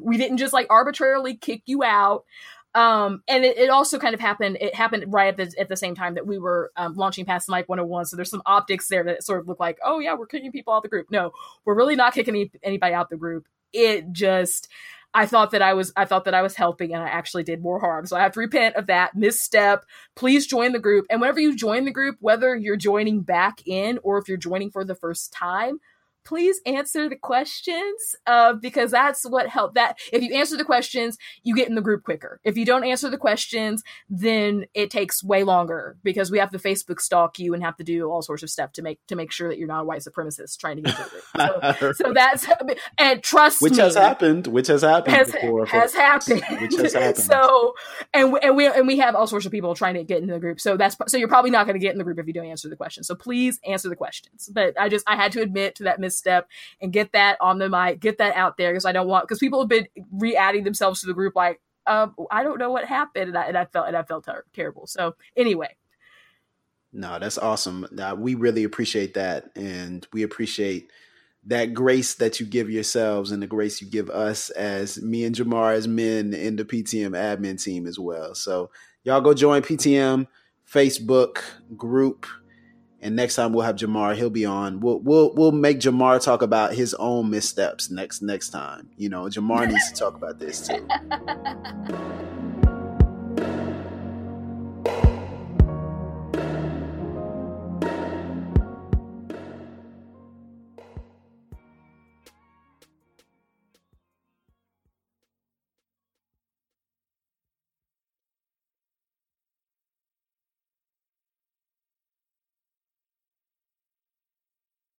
We 0.00 0.16
didn't 0.16 0.38
just 0.38 0.52
like 0.52 0.66
arbitrarily 0.70 1.36
kick 1.36 1.62
you 1.66 1.82
out. 1.82 2.24
Um, 2.74 3.22
and 3.28 3.44
it, 3.44 3.58
it, 3.58 3.70
also 3.70 3.98
kind 3.98 4.14
of 4.14 4.20
happened. 4.20 4.56
It 4.60 4.74
happened 4.74 5.04
right 5.08 5.28
at 5.28 5.36
the, 5.36 5.60
at 5.60 5.68
the 5.68 5.76
same 5.76 5.94
time 5.94 6.14
that 6.14 6.26
we 6.26 6.38
were 6.38 6.72
um, 6.76 6.94
launching 6.94 7.26
Pass 7.26 7.46
the 7.46 7.52
Mic 7.52 7.68
101. 7.68 8.06
So 8.06 8.16
there's 8.16 8.30
some 8.30 8.42
optics 8.46 8.88
there 8.88 9.04
that 9.04 9.22
sort 9.22 9.40
of 9.40 9.48
look 9.48 9.60
like, 9.60 9.78
oh 9.84 9.98
yeah, 9.98 10.14
we're 10.14 10.26
kicking 10.26 10.52
people 10.52 10.72
out 10.72 10.82
the 10.82 10.88
group. 10.88 11.10
No, 11.10 11.32
we're 11.64 11.74
really 11.74 11.96
not 11.96 12.14
kicking 12.14 12.34
any, 12.34 12.50
anybody 12.62 12.94
out 12.94 13.10
the 13.10 13.16
group. 13.16 13.46
It 13.74 14.12
just, 14.12 14.68
I 15.14 15.26
thought 15.26 15.50
that 15.50 15.60
I 15.60 15.74
was, 15.74 15.92
I 15.96 16.06
thought 16.06 16.24
that 16.24 16.34
I 16.34 16.40
was 16.40 16.56
helping, 16.56 16.94
and 16.94 17.02
I 17.02 17.08
actually 17.08 17.42
did 17.42 17.60
more 17.60 17.78
harm. 17.78 18.06
So 18.06 18.16
I 18.16 18.22
have 18.22 18.32
to 18.32 18.40
repent 18.40 18.76
of 18.76 18.86
that 18.86 19.14
misstep. 19.14 19.84
Please 20.16 20.46
join 20.46 20.72
the 20.72 20.78
group, 20.78 21.06
and 21.10 21.20
whenever 21.20 21.40
you 21.40 21.54
join 21.54 21.84
the 21.84 21.90
group, 21.90 22.16
whether 22.20 22.56
you're 22.56 22.76
joining 22.76 23.20
back 23.20 23.66
in 23.66 23.98
or 24.02 24.18
if 24.18 24.28
you're 24.28 24.38
joining 24.38 24.70
for 24.70 24.84
the 24.84 24.94
first 24.94 25.32
time, 25.32 25.78
please 26.24 26.60
answer 26.66 27.08
the 27.08 27.16
questions 27.16 28.16
uh, 28.26 28.52
because 28.54 28.90
that's 28.90 29.28
what 29.28 29.48
helped 29.48 29.74
that 29.74 29.98
if 30.12 30.22
you 30.22 30.34
answer 30.34 30.56
the 30.56 30.64
questions 30.64 31.16
you 31.42 31.54
get 31.54 31.68
in 31.68 31.74
the 31.74 31.80
group 31.80 32.04
quicker. 32.04 32.40
If 32.44 32.56
you 32.56 32.64
don't 32.64 32.84
answer 32.84 33.08
the 33.08 33.18
questions 33.18 33.82
then 34.08 34.66
it 34.74 34.90
takes 34.90 35.22
way 35.22 35.44
longer 35.44 35.96
because 36.02 36.30
we 36.30 36.38
have 36.38 36.50
to 36.50 36.58
facebook 36.58 37.00
stalk 37.00 37.38
you 37.38 37.54
and 37.54 37.62
have 37.62 37.76
to 37.76 37.84
do 37.84 38.10
all 38.10 38.22
sorts 38.22 38.42
of 38.42 38.50
stuff 38.50 38.72
to 38.72 38.82
make 38.82 38.98
to 39.08 39.16
make 39.16 39.32
sure 39.32 39.48
that 39.48 39.58
you're 39.58 39.68
not 39.68 39.82
a 39.82 39.84
white 39.84 40.02
supremacist 40.02 40.58
trying 40.58 40.76
to 40.76 40.82
get 40.82 40.96
to 40.96 41.02
it. 41.02 41.78
So, 41.78 41.92
so 42.04 42.12
that's 42.12 42.46
and 42.98 43.22
trust 43.22 43.62
which 43.62 43.72
me, 43.72 43.78
has 43.78 43.94
happened 43.94 44.46
which 44.46 44.66
has 44.68 44.82
happened 44.82 45.16
has, 45.16 45.32
before, 45.32 45.66
has 45.66 45.94
happened. 45.94 46.42
which 46.60 46.76
has 46.76 46.92
happened. 46.94 47.12
So 47.32 47.74
and 48.12 48.32
we, 48.32 48.40
and 48.40 48.56
we 48.56 48.66
and 48.66 48.86
we 48.86 48.98
have 48.98 49.14
all 49.14 49.26
sorts 49.26 49.46
of 49.46 49.52
people 49.52 49.74
trying 49.74 49.94
to 49.94 50.04
get 50.04 50.20
into 50.20 50.34
the 50.34 50.40
group. 50.40 50.60
So 50.60 50.76
that's 50.76 50.96
so 51.06 51.16
you're 51.16 51.28
probably 51.28 51.50
not 51.50 51.66
going 51.66 51.74
to 51.74 51.80
get 51.80 51.92
in 51.92 51.98
the 51.98 52.04
group 52.04 52.18
if 52.18 52.26
you 52.26 52.32
don't 52.32 52.46
answer 52.46 52.68
the 52.68 52.76
questions 52.76 53.06
so 53.06 53.14
please 53.14 53.58
answer 53.66 53.88
the 53.88 53.96
questions. 53.96 54.48
But 54.52 54.78
i 54.78 54.88
just 54.88 55.08
i 55.08 55.16
had 55.16 55.32
to 55.32 55.40
admit 55.40 55.76
to 55.76 55.84
that 55.84 56.00
mis- 56.00 56.11
misstep 56.12 56.48
and 56.80 56.92
get 56.92 57.12
that 57.12 57.36
on 57.40 57.58
the 57.58 57.68
mic, 57.68 58.00
get 58.00 58.18
that 58.18 58.36
out 58.36 58.56
there 58.56 58.72
because 58.72 58.84
I 58.84 58.92
don't 58.92 59.08
want 59.08 59.24
because 59.24 59.38
people 59.38 59.60
have 59.60 59.68
been 59.68 59.86
re-adding 60.12 60.64
themselves 60.64 61.00
to 61.00 61.06
the 61.06 61.14
group 61.14 61.34
like 61.34 61.60
um, 61.86 62.14
I 62.30 62.42
don't 62.42 62.58
know 62.58 62.70
what 62.70 62.84
happened 62.84 63.28
and 63.28 63.38
I, 63.38 63.44
and 63.46 63.58
I 63.58 63.64
felt 63.64 63.88
and 63.88 63.96
I 63.96 64.02
felt 64.02 64.24
ter- 64.24 64.44
terrible. 64.52 64.86
So 64.86 65.14
anyway, 65.36 65.74
no, 66.92 67.18
that's 67.18 67.38
awesome. 67.38 67.86
Uh, 67.98 68.14
we 68.16 68.34
really 68.34 68.64
appreciate 68.64 69.14
that, 69.14 69.50
and 69.56 70.06
we 70.12 70.22
appreciate 70.22 70.90
that 71.44 71.74
grace 71.74 72.14
that 72.14 72.38
you 72.38 72.46
give 72.46 72.70
yourselves 72.70 73.32
and 73.32 73.42
the 73.42 73.46
grace 73.46 73.80
you 73.80 73.88
give 73.88 74.08
us 74.10 74.50
as 74.50 75.02
me 75.02 75.24
and 75.24 75.34
Jemar 75.34 75.74
as 75.74 75.88
men 75.88 76.34
in 76.34 76.54
the 76.54 76.64
PTM 76.64 77.10
admin 77.12 77.62
team 77.62 77.86
as 77.86 77.98
well. 77.98 78.34
So 78.34 78.70
y'all 79.02 79.20
go 79.20 79.34
join 79.34 79.62
PTM 79.62 80.28
Facebook 80.70 81.38
group 81.76 82.26
and 83.02 83.16
next 83.16 83.34
time 83.34 83.52
we'll 83.52 83.64
have 83.64 83.76
Jemar. 83.76 84.14
He'll 84.16 84.30
be 84.30 84.46
on. 84.46 84.80
We'll 84.80 85.00
we'll 85.00 85.34
we'll 85.34 85.52
make 85.52 85.80
Jemar 85.80 86.22
talk 86.22 86.40
about 86.40 86.74
his 86.74 86.94
own 86.94 87.30
missteps 87.30 87.90
next 87.90 88.22
next 88.22 88.50
time. 88.50 88.88
You 88.96 89.08
know, 89.08 89.24
Jemar 89.24 89.68
needs 89.68 89.90
to 89.90 89.98
talk 89.98 90.14
about 90.14 90.38
this 90.38 90.68
too. 90.68 90.86